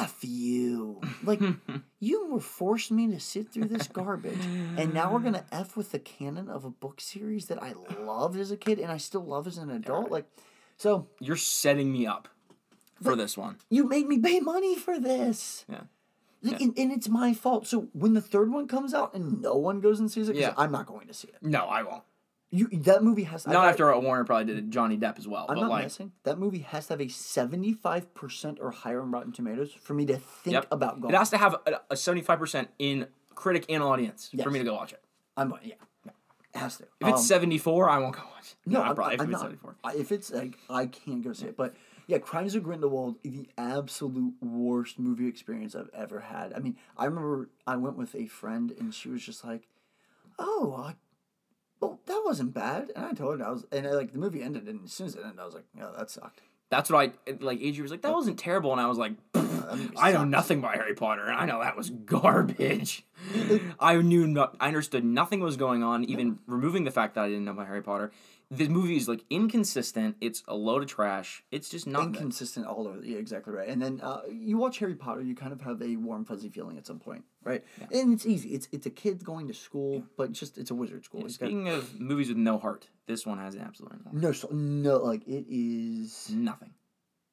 [0.00, 1.42] "F you!" Like
[2.00, 4.44] you were forced me to sit through this garbage,
[4.78, 8.38] and now we're gonna f with the canon of a book series that I loved
[8.38, 10.10] as a kid and I still love as an adult.
[10.10, 10.26] Like,
[10.76, 12.28] so You're setting me up
[13.02, 13.56] for this one.
[13.70, 15.64] you made me pay money for this.
[15.68, 15.82] Yeah.
[16.42, 17.66] Like, And, and it's my fault.
[17.66, 20.52] So when the third one comes out and no one goes and sees it, Yeah.
[20.56, 21.36] I'm not going to see it.
[21.42, 22.02] No, I won't.
[22.50, 25.46] You that movie has Not I- after Warner probably did Johnny Depp as well.
[25.48, 26.12] I'm but not like, messing.
[26.22, 30.06] That movie has to have a 75 percent or higher on Rotten Tomatoes for me
[30.06, 30.66] to think Yep.
[30.70, 31.12] about going.
[31.14, 34.44] it has to have a, a 75% in critic and audience Yes.
[34.44, 35.02] for me to go watch it.
[35.36, 35.74] I'm yeah, yeah,
[36.54, 36.84] it has to.
[37.00, 38.56] If it's Um, 74, I won't go watch it.
[38.70, 39.40] No, I I'm, probably I'm if it's not.
[39.42, 39.76] 74.
[39.84, 41.74] I- If it's like I can't go see it, but
[42.06, 46.52] yeah, Crimes of Grindelwald, the absolute worst movie experience I've ever had.
[46.52, 49.68] I mean, I remember I went with a friend and she was just like,
[50.38, 50.92] "Oh, uh,
[51.80, 54.42] well, that wasn't bad," and I told her I was, and uh, like the movie
[54.42, 56.42] ended, and as soon as it ended, I was like, "Yeah, that sucked."
[56.74, 57.60] That's what I like.
[57.60, 59.12] Adrian was like, "That wasn't terrible," and I was like,
[59.96, 63.04] "I know nothing about Harry Potter, and I know that was garbage."
[63.80, 64.56] I knew not.
[64.58, 66.04] I understood nothing was going on.
[66.04, 68.10] Even removing the fact that I didn't know about Harry Potter,
[68.50, 70.16] the movie is like inconsistent.
[70.20, 71.42] It's a load of trash.
[71.50, 72.12] It's just not.
[72.12, 72.64] good.
[72.66, 73.00] all over.
[73.02, 73.68] Yeah, exactly right.
[73.68, 76.76] And then uh, you watch Harry Potter, you kind of have a warm fuzzy feeling
[76.76, 77.64] at some point, right?
[77.92, 78.50] And it's easy.
[78.50, 81.22] It's it's a kid going to school, but just it's a wizard school.
[81.22, 84.98] Got Speaking of movies with no heart, this one has absolutely no, no, so, no,
[84.98, 86.70] like it is nothing.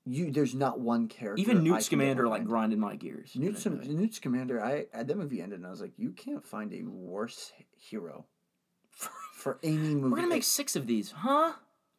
[0.05, 0.32] you.
[0.32, 1.41] There's not one character.
[1.41, 3.34] Even Newt Scamander like grinded my gears.
[3.36, 3.89] Newt, in this Scam- movie.
[3.89, 4.64] Newt Scamander.
[4.64, 8.26] I at that movie ended, and I was like, you can't find a worse hero
[9.42, 10.10] for any movie.
[10.10, 11.54] We're gonna make six of these, huh?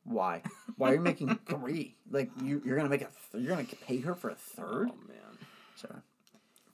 [0.04, 0.42] why?
[0.76, 1.96] Why are you making three?
[2.10, 3.08] Like you, you're gonna make a.
[3.32, 4.90] Th- you're gonna pay her for a third.
[4.90, 5.38] Oh man.
[5.76, 6.00] Sorry.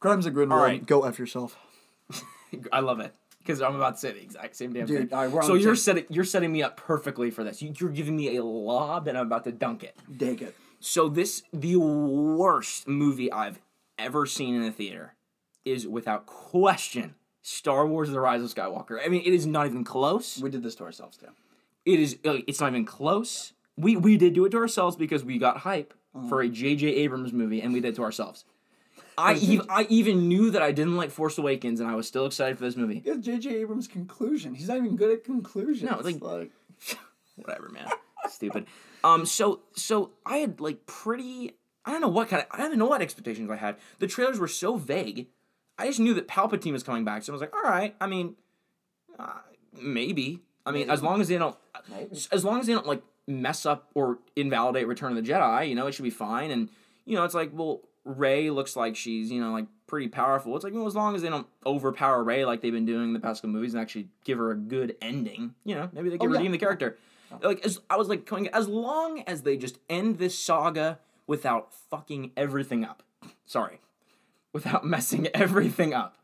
[0.01, 0.67] Crimes of Grindelwald.
[0.69, 0.87] right.
[0.87, 1.57] Go f yourself.
[2.73, 5.19] I love it because I'm about to say the exact same damn Dude, thing.
[5.19, 7.61] all right, so you're setting you're setting me up perfectly for this.
[7.61, 9.97] You, you're giving me a lob, and I'm about to dunk it.
[10.17, 10.55] Dig it.
[10.81, 13.61] So this the worst movie I've
[13.99, 15.15] ever seen in a theater
[15.65, 17.15] is without question
[17.49, 18.99] Star Wars: The Rise of Skywalker.
[19.05, 20.39] I mean, it is not even close.
[20.41, 21.29] We did this to ourselves too.
[21.85, 22.19] It is.
[22.25, 23.53] It's not even close.
[23.77, 25.95] We we did do it to ourselves because we got hype
[26.29, 26.87] for a J.J.
[26.89, 28.45] Abrams movie, and we did it to ourselves.
[29.19, 32.27] I even I even knew that I didn't like Force Awakens, and I was still
[32.27, 33.03] excited for this movie.
[33.05, 33.57] It's J.J.
[33.61, 34.55] Abrams' conclusion.
[34.55, 35.91] He's not even good at conclusions.
[35.91, 36.51] No, like- like
[37.37, 37.89] whatever, man.
[38.29, 38.67] Stupid.
[39.05, 41.53] Um, so so I had like pretty.
[41.85, 42.49] I don't know what kind of.
[42.51, 43.77] I don't even know what expectations I had.
[44.01, 45.29] The trailers were so vague.
[45.79, 47.95] I just knew that Palpatine was coming back, so I was like, all right.
[48.01, 48.35] I mean,
[49.19, 49.33] uh,
[49.81, 50.41] maybe.
[50.67, 51.57] I mean, as long as they don't,
[52.33, 55.75] as long as they don't like mess up or invalidate Return of the Jedi, you
[55.75, 56.51] know, it should be fine.
[56.51, 56.69] And
[57.07, 60.55] you know, it's like, well, Rey looks like she's you know like pretty powerful.
[60.57, 63.13] It's like, well, as long as they don't overpower Rey like they've been doing in
[63.15, 66.19] the past couple movies and actually give her a good ending, you know, maybe they
[66.19, 66.39] can Oh, yeah.
[66.39, 66.99] redeem the character.
[67.43, 71.73] Like as I was like going, as long as they just end this saga without
[71.73, 73.03] fucking everything up.
[73.47, 73.81] Sorry,
[74.53, 76.17] without messing everything up.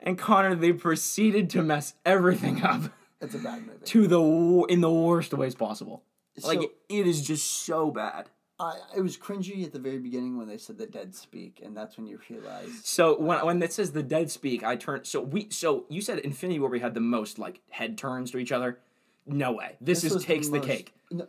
[0.00, 3.84] And Connor, they proceeded to mess everything up it's a bad movie.
[3.84, 6.02] to the in the worst ways possible.
[6.42, 8.28] Like it is just so bad.
[8.58, 11.76] I, it was cringy at the very beginning when they said the dead speak, and
[11.76, 12.70] that's when you realize.
[12.84, 15.04] So when when it says the dead speak, I turn.
[15.04, 18.38] So we so you said Infinity War we had the most like head turns to
[18.38, 18.78] each other.
[19.26, 19.76] No way.
[19.80, 20.92] This, is takes the, most- cake.
[21.10, 21.26] No,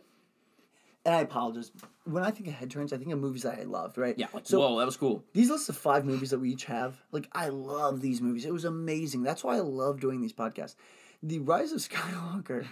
[1.04, 1.72] and I apologize.
[2.06, 4.16] When I think of head turns, I think of movies that I loved, right?
[4.16, 4.28] Yeah.
[4.32, 5.24] Like, So whoa, that was cool.
[5.32, 8.44] these lists of five movies that we each have, like I love these movies.
[8.44, 9.22] It was amazing.
[9.22, 10.76] That's why I love doing these podcasts.
[11.22, 12.66] The Rise of Skywalker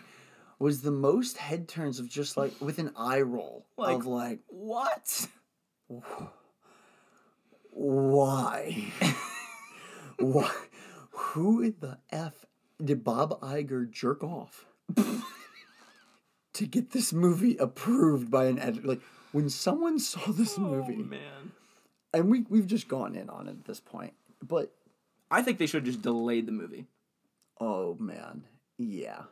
[0.61, 4.41] was the most head turns of just like with an eye roll Like- of like
[4.49, 5.26] What?
[7.70, 8.93] why,
[10.18, 10.51] why,
[11.11, 12.47] who in the f
[12.82, 14.66] did Bob Iger jerk off
[16.55, 18.87] to get this movie approved by an editor?
[18.87, 19.01] Like
[19.35, 21.53] when someone saw this oh, movie, Oh, man.
[22.14, 24.72] and we we've just gone in on it at this point, but
[25.30, 26.87] I think they should have just delayed the movie.
[27.61, 28.45] oh man,
[28.78, 29.22] yeah,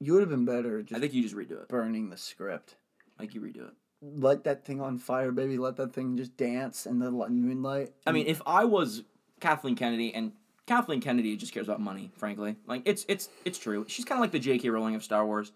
[0.00, 1.68] you would have been better I think you just redo it.
[1.68, 2.76] burning the script.
[3.18, 3.74] Like you redo it.
[4.02, 5.56] Let that thing on fire, baby.
[5.56, 7.92] Let that thing just dance in the moonlight.
[8.06, 9.02] I mean, if I was
[9.40, 10.32] Kathleen Kennedy, and
[10.66, 12.56] Kathleen Kennedy just cares about money, frankly.
[12.66, 13.86] Like it's it's it's true.
[13.88, 14.68] She's kind of like the J.K.
[14.68, 15.52] Rowling of Star Wars.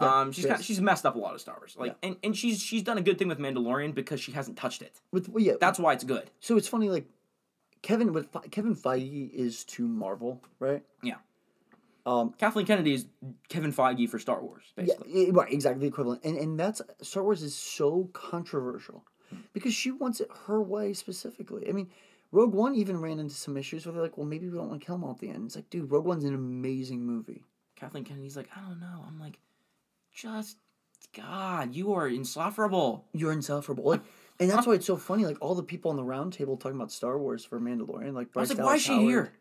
[0.00, 0.66] Yeah, um, she's she kind is.
[0.66, 1.76] she's messed up a lot of Star Wars.
[1.78, 4.82] Like, and, and she's she's done a good thing with Mandalorian because she hasn't touched
[4.82, 5.00] it.
[5.12, 6.30] with well, yeah, That's why it's good.
[6.40, 7.06] So it's funny, like
[7.82, 10.82] Kevin, what Fe- Kevin Feige is to Marvel, right?
[11.02, 11.16] Yeah.
[12.04, 13.06] Um, Kathleen Kennedy is
[13.48, 15.26] Kevin Feige for Star Wars, basically.
[15.26, 16.24] Yeah, right, exactly the equivalent.
[16.24, 19.04] And and that's Star Wars is so controversial
[19.52, 21.68] because she wants it her way specifically.
[21.68, 21.90] I mean,
[22.32, 24.80] Rogue One even ran into some issues where they're like, well, maybe we don't want
[24.80, 25.46] to kill him at the end.
[25.46, 27.44] It's like, dude, Rogue One's an amazing movie.
[27.76, 29.04] Kathleen Kennedy's like, I don't know.
[29.06, 29.38] I'm like,
[30.14, 30.56] just
[31.14, 33.04] God, you are insufferable.
[33.12, 33.84] You're insufferable.
[33.84, 34.02] Like,
[34.40, 35.24] and that's why it's so funny.
[35.24, 38.28] Like all the people on the round table talking about Star Wars for Mandalorian, like
[38.34, 39.32] I was like, Dallas why is she Howard, here?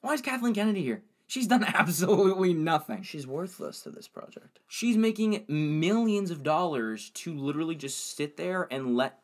[0.00, 1.02] Why is Kathleen Kennedy here?
[1.26, 3.02] She's done absolutely nothing.
[3.02, 4.58] She's worthless to this project.
[4.66, 9.20] She's making millions of dollars to literally just sit there and let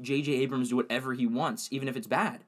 [0.00, 0.32] J.J.
[0.32, 2.44] Abrams do whatever he wants, even if it's bad.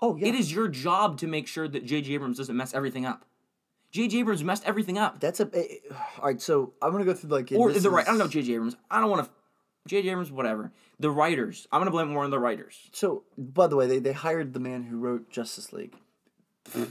[0.00, 2.14] Oh yeah, It is your job to make sure that J.J.
[2.14, 3.26] Abrams doesn't mess everything up.
[3.90, 4.18] J.J.
[4.20, 5.20] Abrams messed everything up.
[5.20, 5.48] That's a.
[5.54, 7.50] eh, eh, all right, so I'm gonna go through like.
[7.54, 8.06] Or the right.
[8.06, 8.54] I don't know J.J.
[8.54, 8.76] Abrams.
[8.90, 9.30] I don't want to.
[9.86, 10.10] J.J.
[10.10, 10.72] Abrams, whatever.
[11.00, 11.66] The writers.
[11.72, 12.90] I'm gonna blame more on the writers.
[12.92, 15.94] So, by the way, they, they hired the man who wrote Justice League.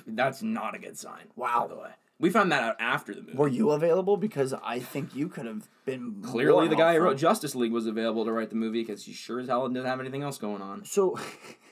[0.07, 1.25] That's not a good sign.
[1.35, 1.67] Wow.
[1.67, 1.89] By the way,
[2.19, 3.37] we found that out after the movie.
[3.37, 4.17] Were you available?
[4.17, 7.85] Because I think you could have been Clearly, the guy who wrote Justice League was
[7.85, 10.63] available to write the movie because he sure as hell didn't have anything else going
[10.63, 10.83] on.
[10.85, 11.19] So,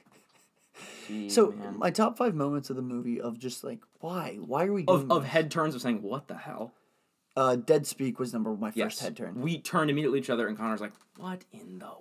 [1.07, 1.77] Jeez, so man.
[1.77, 5.03] my top five moments of the movie of just like why why are we doing
[5.03, 6.73] of, of head turns of saying what the hell.
[7.37, 9.41] Uh, Dead Speak was number one my first head turn.
[9.41, 11.91] We turned immediately to each other, and Connor's like, "What in the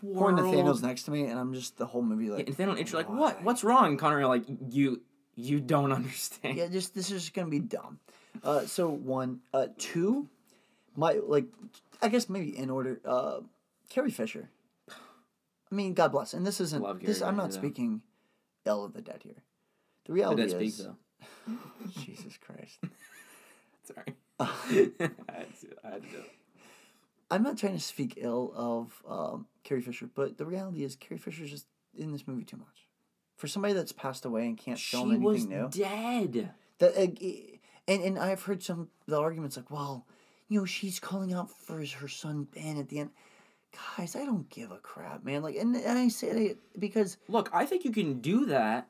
[0.00, 2.46] Poor world?" Nathaniel's next to me, and I'm just the whole movie like.
[2.46, 3.42] Yeah, Nathaniel and are like, "What?
[3.42, 5.02] What's wrong?" Connor are like, "You,
[5.34, 7.98] you don't understand." Yeah, just this is just gonna be dumb.
[8.44, 10.28] Uh, so one, uh, two,
[10.94, 11.46] my like,
[12.00, 13.00] I guess maybe in order.
[13.04, 13.40] Uh,
[13.88, 14.50] Carrie Fisher.
[14.88, 16.82] I mean, God bless, and this isn't.
[16.82, 17.58] Love this Carrie I'm not though.
[17.58, 18.02] speaking
[18.66, 19.42] ill of the dead here.
[20.06, 20.96] The reality is, speak though.
[22.04, 22.78] Jesus Christ.
[23.84, 24.14] Sorry.
[24.40, 24.44] I
[25.32, 26.30] had to, I had to do it.
[27.30, 31.18] I'm not trying to speak ill of um, Carrie Fisher, but the reality is Carrie
[31.18, 32.86] Fisher's just in this movie too much.
[33.36, 36.50] For somebody that's passed away and can't She film anything was new, dead.
[36.78, 37.06] that uh,
[37.88, 40.06] and and I've heard some the arguments like, well,
[40.48, 43.10] you know, she's calling out for his, her son Ben at the end.
[43.96, 45.42] Guys, I don't give a crap, man.
[45.42, 48.88] Like, and, and I say it because Look, I think you can do that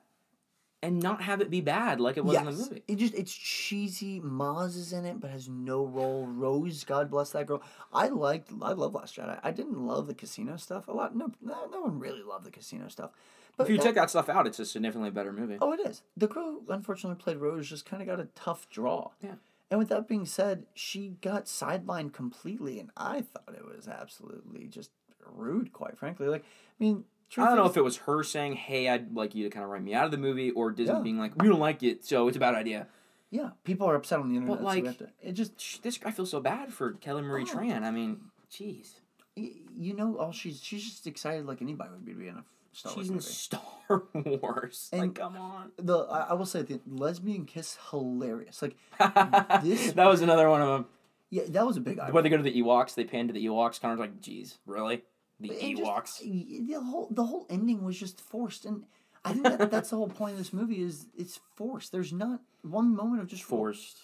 [0.82, 2.82] and not have it be bad like it was in the movie.
[2.86, 4.20] it just it's cheesy.
[4.20, 6.26] Maz is in it, but has no role.
[6.26, 7.62] Rose, God bless that girl.
[7.92, 9.38] I liked, I love Last Jedi.
[9.42, 11.16] I didn't love the casino stuff a lot.
[11.16, 13.10] No, no, no one really loved the casino stuff.
[13.56, 15.56] But If you that- take that stuff out, it's a significantly better movie.
[15.60, 16.02] Oh, it is.
[16.16, 19.10] The girl unfortunately played Rose just kind of got a tough draw.
[19.22, 19.36] Yeah.
[19.70, 24.66] And with that being said, she got sidelined completely, and I thought it was absolutely
[24.68, 24.90] just
[25.24, 26.28] rude, quite frankly.
[26.28, 27.04] Like, I mean,
[27.36, 29.70] I don't know if it was her saying, "Hey, I'd like you to kind of
[29.70, 31.00] write me out of the movie," or Disney Yeah.
[31.00, 32.86] being like, "We don't like it, so it's a bad idea."
[33.28, 34.58] yeah, people are upset on the internet.
[34.58, 37.42] so we like- have to, it just, This I feel so bad for Kelly Marie
[37.42, 37.46] Oh.
[37.56, 37.82] Tran.
[37.82, 39.00] I mean, jeez,
[39.34, 42.44] you know, all she's she's just excited like anybody would be to be in a
[42.76, 43.26] Star Wars she's in movie.
[43.26, 44.02] Star
[44.42, 44.88] Wars.
[44.92, 45.72] like, And- come on.
[45.78, 48.60] The I, I will say the lesbian kiss hilarious.
[48.62, 48.76] Like,
[49.62, 50.86] This- that was another one of them.
[51.30, 52.10] yeah, that was a big eye.
[52.10, 53.80] When they go to the Ewoks, they pan to the Ewoks.
[53.80, 55.02] Connor's like, "Geez, really?
[55.40, 58.84] The And just- Ewoks?" y- the whole the whole ending was just forced, and
[59.24, 61.92] I think that, that's the whole point of this movie is it's forced.
[61.92, 63.96] There's not one moment of just Forced.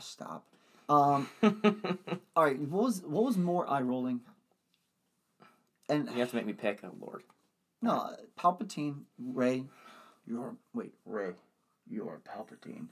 [0.00, 0.44] Stop.
[0.88, 1.28] Um.
[2.36, 2.58] all right.
[2.58, 4.20] What was what was more eye rolling?
[5.90, 6.80] And You have to make me pick.
[6.84, 7.22] Oh Lord.
[7.80, 9.64] No, Palpatine, Rey,
[10.26, 11.32] you're wait Rey,
[11.88, 12.88] you're Palpatine,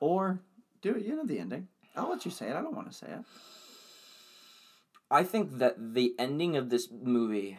[0.00, 0.40] or
[0.80, 1.04] do it.
[1.04, 1.68] You know the ending.
[1.96, 2.56] I'll let you say it.
[2.56, 3.20] I don't want to say it.
[5.10, 7.58] I think that the ending of this movie,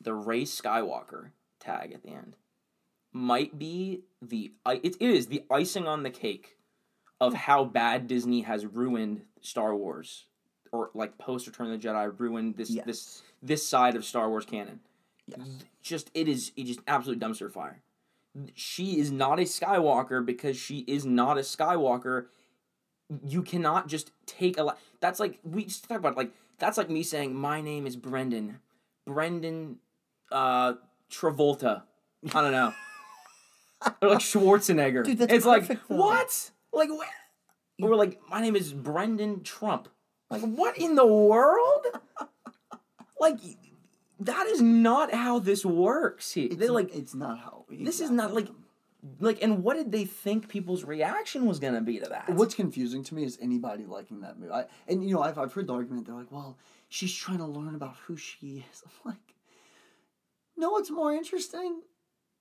[0.00, 2.36] the Rey Skywalker tag at the end,
[3.12, 6.56] might be the i- it is the icing on the cake
[7.20, 10.26] of how bad Disney has ruined Star Wars,
[10.72, 12.86] or like post Return of the Jedi ruined this Yes.
[12.86, 14.80] this this side of Star Wars canon.
[15.82, 17.82] Just it is it just absolute dumpster fire.
[18.54, 22.26] She is not a Skywalker because she is not a Skywalker.
[23.24, 24.78] You cannot just take a lot.
[25.00, 27.96] That's like we just talk about it, like that's like me saying my name is
[27.96, 28.60] Brendan,
[29.06, 29.76] Brendan,
[30.32, 30.74] uh,
[31.10, 31.82] Travolta.
[32.34, 32.72] I don't know,
[34.02, 35.04] or like Schwarzenegger.
[35.04, 35.76] Dude, it's like though.
[35.88, 36.50] what?
[36.72, 37.08] Like what?
[37.80, 39.88] Or like my name is Brendan Trump.
[40.30, 41.86] Like what in the world?
[43.20, 43.38] like
[44.24, 46.32] that is not how this works.
[46.32, 47.64] Here, It's they like it's not how.
[47.70, 48.48] this is not like
[49.20, 52.30] like and what did they think people's reaction was gonna be to that?
[52.30, 54.52] What's confusing to me is anybody liking that movie.
[54.52, 56.06] I, and you know, I've, I've heard the argument.
[56.06, 56.56] They're like, "Well,
[56.88, 59.34] she's trying to learn about who she is." I'm like,
[60.56, 60.70] no.
[60.70, 61.82] What's more interesting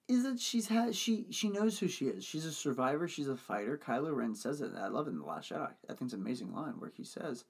[0.07, 2.23] is that she's had she she knows who she is.
[2.23, 3.07] She's a survivor.
[3.07, 3.77] She's a fighter.
[3.77, 4.71] Kylo Ren says it.
[4.77, 5.67] I love it in the Last Jedi.
[5.67, 7.43] I think it's an amazing line where he says,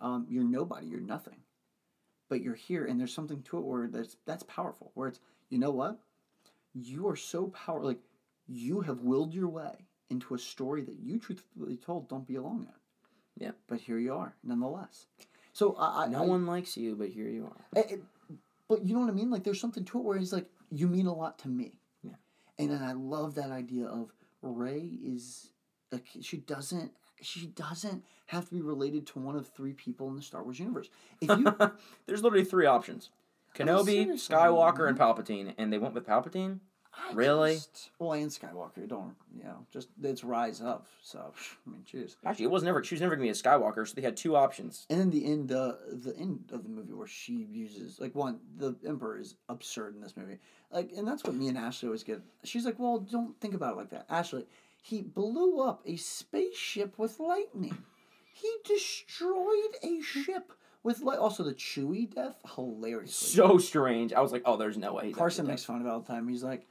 [0.00, 0.86] um, "You're nobody.
[0.86, 1.36] You're nothing,
[2.30, 4.90] but you're here." And there's something to it where that's that's powerful.
[4.94, 5.20] Where it's
[5.50, 5.98] you know what,
[6.74, 8.00] you are so powerful like
[8.48, 12.62] you have willed your way into a story that you truthfully told don't be belong
[12.62, 13.44] in.
[13.44, 13.52] Yeah.
[13.68, 15.06] But here you are, nonetheless.
[15.52, 17.80] So I, I No I- one likes you, but here you are.
[17.82, 17.96] Eh,
[18.68, 19.30] but you know what I mean?
[19.30, 21.72] Like, there's something to it where he's like, "You mean a lot to me."
[22.02, 22.16] Yeah.
[22.58, 24.12] And then I love that idea of
[24.42, 25.50] Rey is,
[25.92, 26.92] like, she doesn't,
[27.22, 30.58] she doesn't have to be related to one of three people in the Star Wars
[30.58, 30.88] universe.
[31.20, 31.54] If you,
[32.06, 34.98] There's literally three options: oh, Kenobi, Skywalker, and.
[34.98, 35.02] Mm-hmm.
[35.22, 36.60] Palpatine, and they went with Palpatine.
[36.92, 37.54] I Really?
[37.54, 39.64] just- well, and Skywalker, don't you know?
[39.72, 40.86] Just it's rise up.
[41.02, 41.32] So
[41.66, 42.16] I mean, jeez.
[42.24, 42.82] Actually, it was never.
[42.82, 44.86] She was never gonna be a Skywalker, so they had two options.
[44.90, 48.40] And then the end, the the end of the movie where she uses like one,
[48.58, 50.38] the Emperor is absurd in this movie.
[50.72, 52.20] Like, and that's what me and Ashley always get.
[52.44, 54.46] She's like, "Well, don't think about it like that." Ashley,
[54.80, 57.76] he blew up a spaceship with lightning.
[58.32, 60.52] He destroyed a ship
[60.82, 61.18] with light.
[61.18, 63.14] Also, the Chewie death, hilarious.
[63.14, 64.12] So strange.
[64.12, 65.12] I was like, oh, there's no way.
[65.12, 66.26] Carson makes fun of it all the time.
[66.28, 66.66] He's like,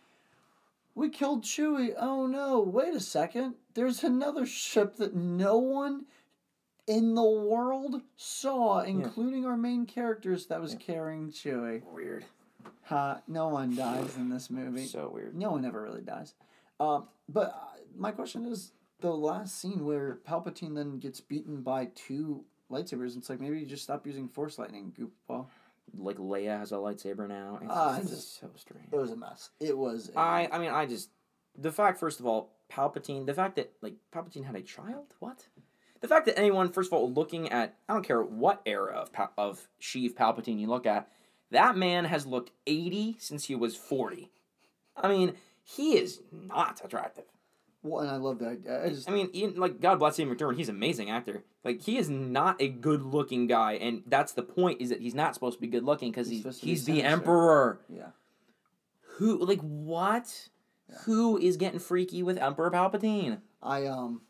[0.95, 1.93] "We killed Chewie.
[1.97, 2.61] Oh no!
[2.61, 3.55] Wait a second.
[3.75, 6.05] There's another ship that no one
[6.87, 11.81] in the world saw, including our main characters, that was carrying Chewie.
[11.81, 11.93] dead.
[11.93, 12.25] weird.
[12.85, 13.21] Ha!
[13.27, 14.87] no one dies in this movie.
[14.87, 15.35] So weird.
[15.35, 16.33] No one ever really dies.
[16.79, 18.71] Um, but uh, my question is
[19.01, 23.17] the last scene where Palpatine then gets beaten by two lightsabers.
[23.17, 25.47] It's like maybe you just stop using Force lightning, goofball.
[25.97, 27.57] Like Leia has a lightsaber now.
[27.61, 28.89] It's, ah, it's just- so strange.
[28.91, 29.49] It was a mess.
[29.59, 30.09] It was.
[30.15, 31.09] a- I I mean I just
[31.57, 35.47] the fact first of all Palpatine the fact that like Palpatine had a child what
[36.01, 39.11] the fact that anyone first of all looking at I don't care what era of
[39.11, 41.09] Pa- of Sheev Palpatine you look at
[41.49, 44.29] that man has looked eighty since he was forty
[44.95, 45.33] I mean
[45.63, 47.25] he is not attractive
[47.81, 48.59] Well, and I love that.
[48.69, 51.43] I, I just I mean Ian, like God bless Ian McDiarmid he's an amazing actor
[51.63, 55.15] like he is not a good looking guy and that's the point is that he's
[55.15, 58.07] not supposed to be good looking because He's he's he's the emperor yeah.
[59.17, 60.49] who like what
[61.05, 63.39] who is getting freaky with Emperor Palpatine?
[63.61, 64.21] I um.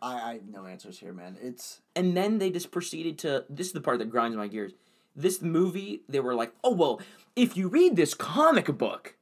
[0.00, 1.36] I I have no answers here, man.
[1.40, 4.72] It's And then they just proceeded to this is the part that grinds my gears.
[5.16, 7.00] This movie, they were like, "Oh well,
[7.34, 9.16] if you read this comic book,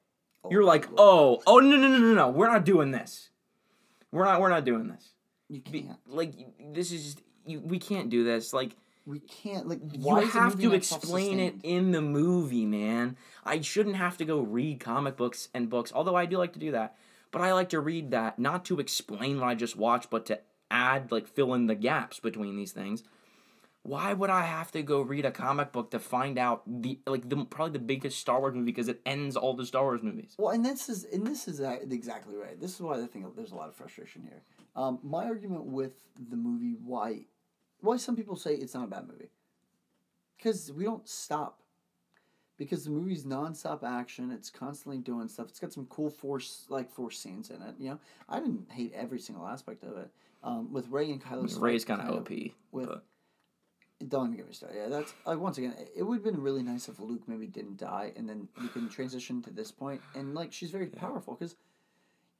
[0.47, 3.31] Oh, you're like, oh, oh no no no no no, we're not doing this.
[4.13, 5.13] We're not we're not doing this.
[5.49, 5.99] you can't.
[6.07, 6.33] like
[6.73, 8.53] this is just you, we can't do this.
[8.53, 9.81] Like We can't like.
[9.93, 13.17] you Why the have to explain it in the movie, man.
[13.45, 16.59] I shouldn't have to go read comic books and books, although I do like to
[16.59, 16.97] do that.
[17.31, 20.41] But I like to read that not to explain what I just watched, but to
[20.71, 23.05] add like fill in the gaps between these things.
[23.87, 27.29] Why would I have to go read a comic book to find out the like
[27.29, 30.35] the probably the biggest Star Wars movie because it ends all the Star Wars movies?
[30.39, 32.61] Well, and this is and this is exactly right.
[32.61, 34.43] This is why I think there's a lot of frustration here.
[34.75, 35.93] Um, my argument with
[36.31, 37.27] the movie, why,
[37.81, 39.31] why some people say it's not a bad movie,
[40.37, 41.61] because we don't stop.
[42.59, 45.49] Because the movie's nonstop action, it's constantly doing stuff.
[45.51, 47.75] It's got some cool force like force scenes in it.
[47.79, 47.99] You know,
[48.31, 50.11] I didn't hate every single aspect of it.
[50.43, 52.31] Um, with Rey and Kylo, Rey's kind of OP,
[52.73, 53.05] with- but
[54.05, 54.77] don't even get me started.
[54.77, 57.79] Yeah, that's like once again, it would have been really nice if Luke maybe didn't
[57.79, 61.57] die, and then you can transition to this point, and like she's very powerful because,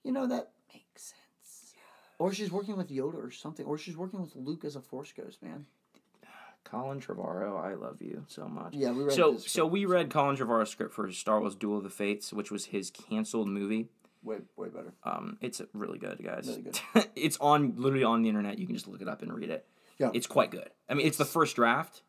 [0.05, 1.75] you know, that makes sense.
[2.19, 5.13] Or she's working with Yoda or something, or she's working with Luke as a Force
[5.13, 5.67] ghost, man.
[6.65, 8.75] Colin Trevorrow, I love you so much.
[8.75, 11.79] Yeah, we read so this so we read Colin Trevorrow's script for Star Wars Duel
[11.79, 13.89] of the Fates, which was his canceled movie.
[14.23, 14.93] Way way better.
[15.05, 16.49] Um, it's really good, guys.
[16.49, 17.07] Really good.
[17.17, 18.59] it's on literally on the internet.
[18.59, 19.67] You can just look it up and read it.
[19.99, 20.11] Yeah.
[20.15, 20.71] It's quite good.
[20.89, 22.03] I mean, it's the first draft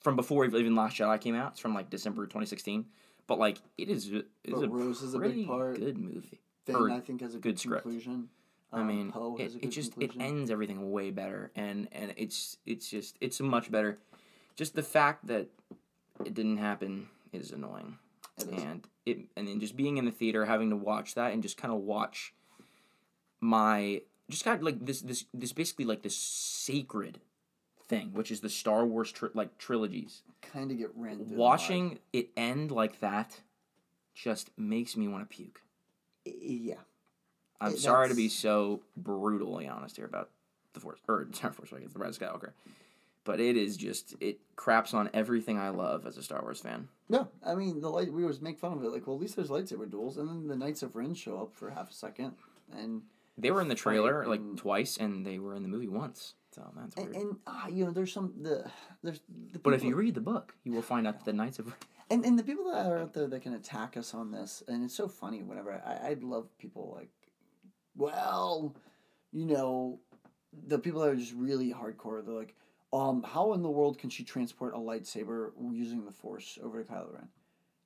[0.00, 1.52] from before even Last Jedi came out.
[1.52, 2.86] It's from like December 2016.
[3.26, 5.78] But like, it is it's But a Rose is a big part.
[5.78, 6.40] good movie.
[6.64, 7.82] Finn, I think, has a good good, script.
[7.82, 8.28] conclusion.
[8.72, 10.20] I Um, mean, it, it just conclusion.
[10.20, 13.98] it ends everything way better, and and it's it's just it's much better.
[14.56, 15.48] Just the fact that
[16.24, 17.98] it didn't happen is annoying,
[18.38, 18.62] It is.
[18.62, 21.56] and it and then just being in the theater, having to watch that, and just
[21.56, 22.34] kind of watch
[23.40, 27.20] my just kind of like this this this basically like this sacred
[27.88, 30.22] thing, which is the Star Wars tri- like trilogies.
[30.42, 31.24] kind of get ran through.
[31.26, 31.38] the mud.
[31.38, 33.40] Watching it end like that
[34.14, 35.60] just makes me want to puke.
[36.24, 36.74] Yeah.
[37.60, 40.30] I'm It- sorry to be so brutally honest here about
[40.72, 42.52] the Force or sorry, Force Awakens, the Rise of Skywalker,
[43.24, 46.88] but it is just it craps on everything I love as a Star Wars fan.
[47.08, 48.12] No, I mean the light.
[48.12, 48.88] We always make fun of it.
[48.90, 51.54] Like, well, at least there's lightsaber duels, and then the Knights of Ren show up
[51.54, 52.34] for half a second,
[52.76, 53.02] and
[53.38, 56.34] They were in the trailer like and- twice, and they were in the movie once.
[56.56, 57.16] So that's and, weird.
[57.16, 58.64] and ah, you know, there's some the
[59.02, 59.20] there's
[59.52, 61.74] the but if you read the book, you will find out that the Knights of
[62.10, 64.82] and and the people that are out there that can attack us on this, and
[64.82, 65.42] it's so funny.
[65.42, 67.10] Whenever I I'd love people like,
[67.94, 68.74] well,
[69.32, 70.00] you know,
[70.66, 72.24] the people that are just really hardcore.
[72.24, 72.54] They're like,
[72.90, 76.90] um, how in the world can she transport a lightsaber using the Force over to
[76.90, 77.28] Kylo Ren?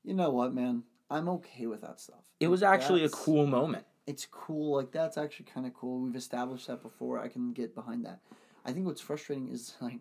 [0.04, 0.84] You know what, man?
[1.10, 2.22] I'm okay with that stuff.
[2.38, 3.84] It was actually a cool moment.
[4.06, 4.76] it's cool.
[4.76, 6.02] Like that's actually kind of cool.
[6.02, 7.18] We've established that before.
[7.18, 8.20] I can get behind that.
[8.64, 9.98] I think what's frustrating is like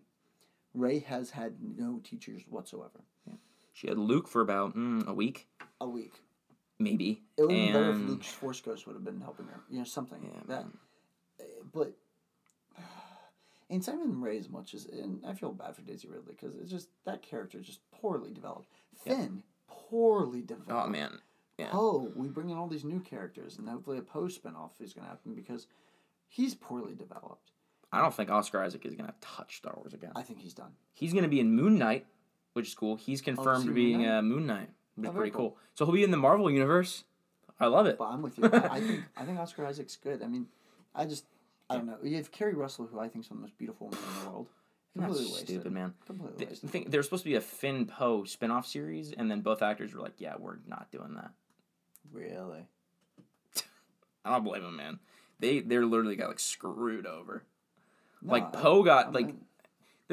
[0.74, 3.00] Rey has had no teachers whatsoever.
[3.72, 5.46] She had Luke for about mm, a week,
[5.80, 6.12] A week.
[6.78, 7.22] maybe.
[7.38, 9.60] It would have been better if Luke's Force Ghost would have been helping her.
[9.70, 10.18] You know, something.
[10.22, 10.72] Yeah, that, man.
[11.40, 11.92] uh, but
[13.70, 16.70] and Simon Rey as much as and I feel bad for Daisy Ridley because it's
[16.70, 18.66] just that character is just poorly developed.
[19.04, 20.86] Finn poorly developed.
[20.86, 21.20] Oh man,
[21.56, 21.70] yeah.
[21.70, 25.04] Poe, we bring in all these new characters, and hopefully a Poe spinoff is going
[25.04, 25.68] to happen because
[26.28, 27.52] he's poorly developed.
[27.92, 30.12] I don't think Oscar Isaac is gonna touch Star Wars again.
[30.14, 30.72] I think he's done.
[30.92, 32.06] He's gonna be in Moon Knight,
[32.52, 32.96] which is cool.
[32.96, 34.18] He's confirmed see to Moon being Knight?
[34.18, 35.50] uh, Moon Knight, which Oh, is pretty cool.
[35.50, 35.58] cool.
[35.74, 37.04] So he'll be in the Marvel universe.
[37.58, 37.98] I love it.
[37.98, 38.44] But I'm with you.
[38.44, 40.22] I, I think I think Oscar Isaac's good.
[40.22, 40.46] I mean,
[40.94, 41.24] I just
[41.68, 41.98] I don't know.
[42.02, 44.24] You have Keri Russell, who I think is one of the most beautiful women in
[44.24, 44.46] the world.
[44.96, 45.46] That's wasted.
[45.48, 45.94] stupid, man.
[46.06, 46.70] Completely The wasted.
[46.70, 49.94] thing, there was supposed to be a Finn Poe spin-off series, and then both actors
[49.94, 51.30] were like, "Yeah, we're not doing that."
[52.12, 52.66] Really?
[54.24, 54.98] I don't blame them, man.
[55.38, 57.44] They they're literally got like screwed over.
[58.22, 59.34] No, like Poe got I'm like.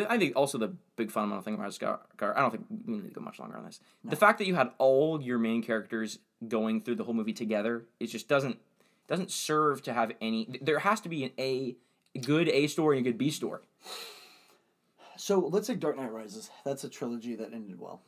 [0.10, 2.00] I think also the big fundamental thing about Scar.
[2.22, 3.80] I don't think we need to go much longer on this.
[4.04, 7.86] The fact that you had all your main characters going through the whole movie together,
[8.00, 8.60] it just doesn't
[9.08, 10.60] doesn't serve to have any.
[10.62, 11.78] There has to be an A
[12.22, 13.62] good A story and a good B story.
[15.18, 16.50] So let's take Dark Knight Rises.
[16.64, 18.02] That's a trilogy that ended well.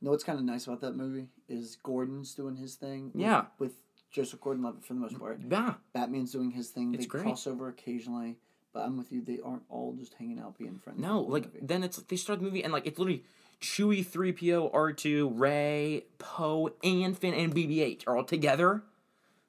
[0.00, 3.12] You know what's kind of nice about that movie is Gordon's doing his thing.
[3.12, 3.44] with- Yeah.
[3.58, 3.74] With
[4.10, 5.38] Joseph Gordon-Levitt for the most part.
[5.48, 6.92] Yeah, Batman's doing his thing.
[6.94, 7.22] It's they great.
[7.22, 8.38] cross over occasionally,
[8.72, 9.22] but I'm with you.
[9.22, 11.00] They aren't all just hanging out being friends.
[11.00, 11.58] no, like movie.
[11.62, 13.24] then it's they start the movie and like it's literally
[13.60, 18.82] Chewie, three PO, R two, Rey, Poe, and Finn and BB eight are all together.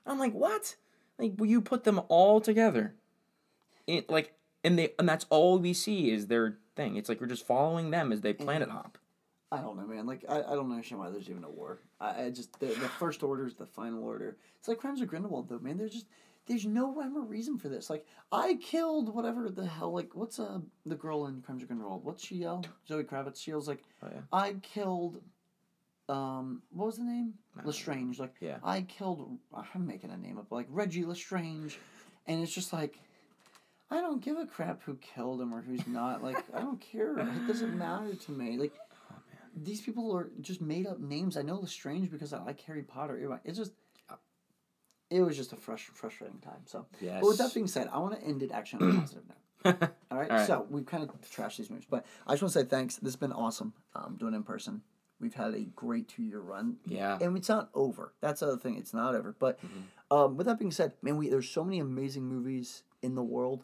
[0.06, 0.76] I'm like, what?
[1.18, 2.96] Like, will you put them all together?
[3.88, 4.34] It like,
[4.64, 6.98] and they and that's all we see is their thing.
[6.98, 8.98] It's like we're just following them as they planet hop.
[9.52, 10.06] I don't know, man.
[10.06, 11.80] Like I, I don't understand why there's even a war.
[12.00, 14.38] I, I just the, the first order is the final order.
[14.60, 15.78] It's like Crimes of Grindelwald, though, man.
[15.78, 16.08] They're just
[16.48, 17.90] there's no rhyme or reason for this.
[17.90, 19.94] Like I killed whatever the hell.
[19.94, 22.04] Like what's uh the girl in Crimes of Grindelwald?
[22.04, 22.64] What's she yell?
[22.88, 23.42] Zoe Kravitz.
[23.42, 24.22] She yells like Oh, yeah.
[24.34, 25.22] I killed.
[26.10, 27.36] Um, what was the name?
[27.64, 28.20] Lestrange.
[28.20, 28.58] Like Yeah.
[28.64, 29.38] I killed.
[29.54, 30.52] I'm making a name up.
[30.52, 31.78] Like Reggie Lestrange,
[32.28, 32.98] and it's just like.
[33.94, 36.24] I don't give a crap who killed him or who's not.
[36.24, 37.18] Like, I don't care.
[37.20, 38.58] It doesn't matter to me.
[38.58, 38.72] Like,
[39.54, 41.36] these people are just made up names.
[41.36, 43.38] I know Lestrange because I like Harry Potter.
[43.44, 43.74] It's just,
[45.12, 46.62] it was just a fresh, frustrating time.
[46.66, 47.20] So, Yes.
[47.22, 49.38] but with that being said, I want to end it actually on a positive note.
[50.10, 50.32] All right?
[50.32, 50.48] All right.
[50.48, 52.96] So we've kind of trashed these movies, but I just want to say thanks.
[52.96, 53.74] This has been awesome.
[53.94, 54.82] Um, doing it in person.
[55.20, 56.78] We've had a great two year run.
[56.88, 57.20] yeah.
[57.22, 58.14] And it's not over.
[58.22, 58.78] That's the other thing.
[58.78, 59.36] It's not over.
[59.38, 59.60] But
[60.10, 63.64] um, with that being said, man, we there's so many amazing movies in the world.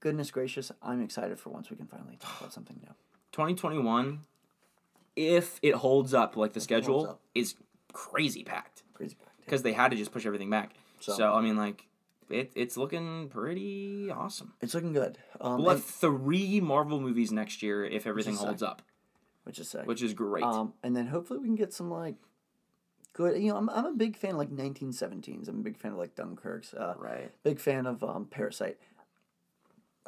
[0.00, 2.94] Goodness gracious, I'm excited for once we can finally talk about something new.
[3.32, 4.20] 2021,
[5.16, 7.56] if it holds up like the holds schedule, is
[7.92, 9.27] crazy packed Crazy back.
[9.48, 10.74] Because they had to just push everything back.
[11.00, 11.86] So- So, I mean, like,
[12.30, 14.52] it, it's looking pretty awesome.
[14.60, 15.18] It's looking good.
[15.40, 18.68] Um, We'll have three Marvel movies next year if everything holds sick.
[18.68, 18.82] up,
[19.44, 19.86] which is sick.
[19.86, 20.44] which is great.
[20.44, 22.16] Um, and then hopefully we can get some like
[23.14, 23.40] good.
[23.42, 25.48] You know, I'm, I'm a big fan of like 1917s.
[25.48, 26.74] I'm a big fan of like Dunkirk's.
[26.74, 27.32] Uh, right.
[27.44, 28.76] Big fan of um, Parasite.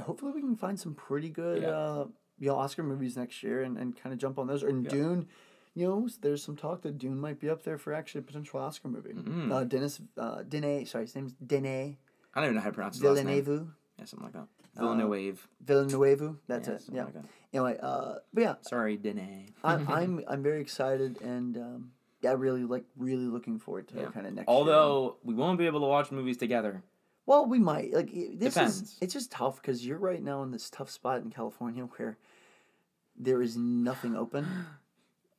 [0.03, 1.69] Hopefully we can find some pretty good Yeah.
[1.69, 2.07] uh,
[2.39, 4.63] you know Oscar movies next year and, and kind of jump on those.
[4.63, 4.91] Or in Yeah.
[4.91, 5.29] Dune,
[5.75, 8.61] you know, there's some talk that Dune might be up there for actually a potential
[8.61, 9.13] Oscar movie.
[9.13, 9.53] Mm.
[9.53, 11.97] Uh, Dennis uh, Denis, sorry, his name's Denis
[12.35, 13.43] I don't even know how to pronounce his last name.
[13.43, 13.69] Villeneuve.
[13.99, 14.47] Yeah, something like that.
[14.77, 15.49] Villeneuve.
[15.65, 16.37] Villeneuve.
[16.47, 16.83] That's yeah, it.
[16.93, 17.05] Yeah.
[17.05, 17.25] like that.
[17.53, 19.53] Anyway, uh, but yeah, Sorry, Dene.
[19.65, 21.91] I'm I'm I'm very excited and um,
[22.23, 24.11] yeah, really like really looking forward to Yeah.
[24.11, 24.49] kind of next.
[24.49, 24.57] year.
[24.57, 26.83] Although we won't be able to watch movies together.
[27.27, 28.99] well, we might like this is Depends.
[29.01, 32.17] it's just tough because you're right now in this tough spot in California where
[33.17, 34.47] there is nothing open.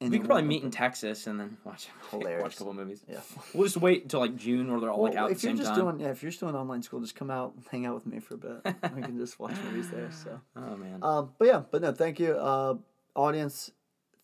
[0.10, 0.72] We could probably meet in.
[0.72, 2.56] Texas and then watch watch Hilarious.
[2.56, 3.04] a couple movies.
[3.08, 3.20] Yeah.
[3.54, 5.54] We'll just wait until like June where they're all like Well, out at if you're
[5.54, 5.80] just time.
[5.80, 8.20] doing yeah, if you're still in online school, just come out, hang out with me
[8.20, 8.76] for a bit.
[8.96, 10.10] we can just watch movies there.
[10.12, 10.40] So.
[10.56, 11.00] oh man.
[11.04, 12.76] Um, but yeah, but no, thank you, uh,
[13.16, 13.72] audience.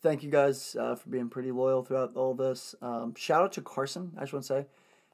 [0.01, 2.75] Thank you guys uh, for being pretty loyal throughout all this.
[2.81, 4.11] Um, shout out to Carson.
[4.15, 4.65] I just want to say,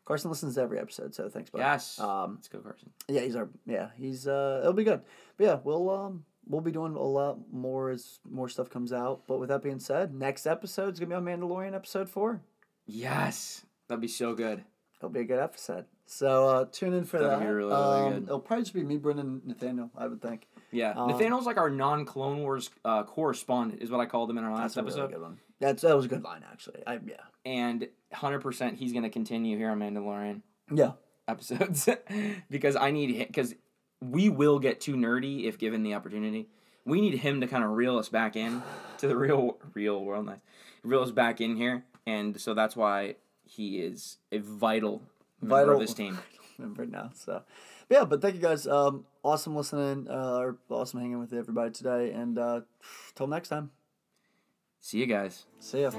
[0.05, 1.59] Carson listens to every episode, so thanks, bud.
[1.59, 1.97] yes.
[1.99, 2.89] Um, Let's go, Carson.
[3.07, 5.01] yeah, he's our yeah, he's uh, it'll be good.
[5.37, 9.21] But yeah, we'll um, we'll be doing a lot more as more stuff comes out.
[9.27, 12.41] But with that being said, next episode is gonna be on Mandalorian episode four.
[12.85, 13.65] Yes.
[13.87, 14.63] That'd be so good.
[14.99, 15.85] It'll be a good episode.
[16.05, 17.45] So uh, tune in for That'll that.
[17.45, 17.73] be really, really
[18.07, 18.23] um, good.
[18.23, 19.89] It'll probably just be me, Brendan, Nathaniel.
[19.97, 20.47] I would think.
[20.71, 20.91] Yeah.
[20.91, 24.43] Uh, Nathaniel's like our non Clone Wars uh, correspondent, is what I called him in
[24.43, 25.11] our last really episode.
[25.11, 25.39] good one.
[25.59, 26.83] That's that was a good line actually.
[26.85, 27.15] I yeah.
[27.45, 30.41] And 100% he's going to continue here on Mandalorian
[30.71, 30.91] Yeah.
[31.27, 31.87] episodes
[32.49, 33.53] because I need him, because
[34.09, 36.47] we will get too nerdy if given the opportunity.
[36.85, 38.61] We need him to kind of reel us back in
[38.97, 40.25] to the real real world.
[40.25, 40.39] Nice,
[40.83, 43.15] reel us back in here, and so that's why
[43.45, 45.01] he is a vital
[45.41, 46.19] vital this team.
[46.57, 47.41] Member now, so
[47.87, 48.05] but yeah.
[48.05, 48.67] But thank you guys.
[48.67, 52.61] Um, awesome listening, uh, or awesome hanging with everybody today, and uh,
[53.15, 53.71] till next time.
[54.79, 55.45] See you guys.
[55.59, 55.91] See ya.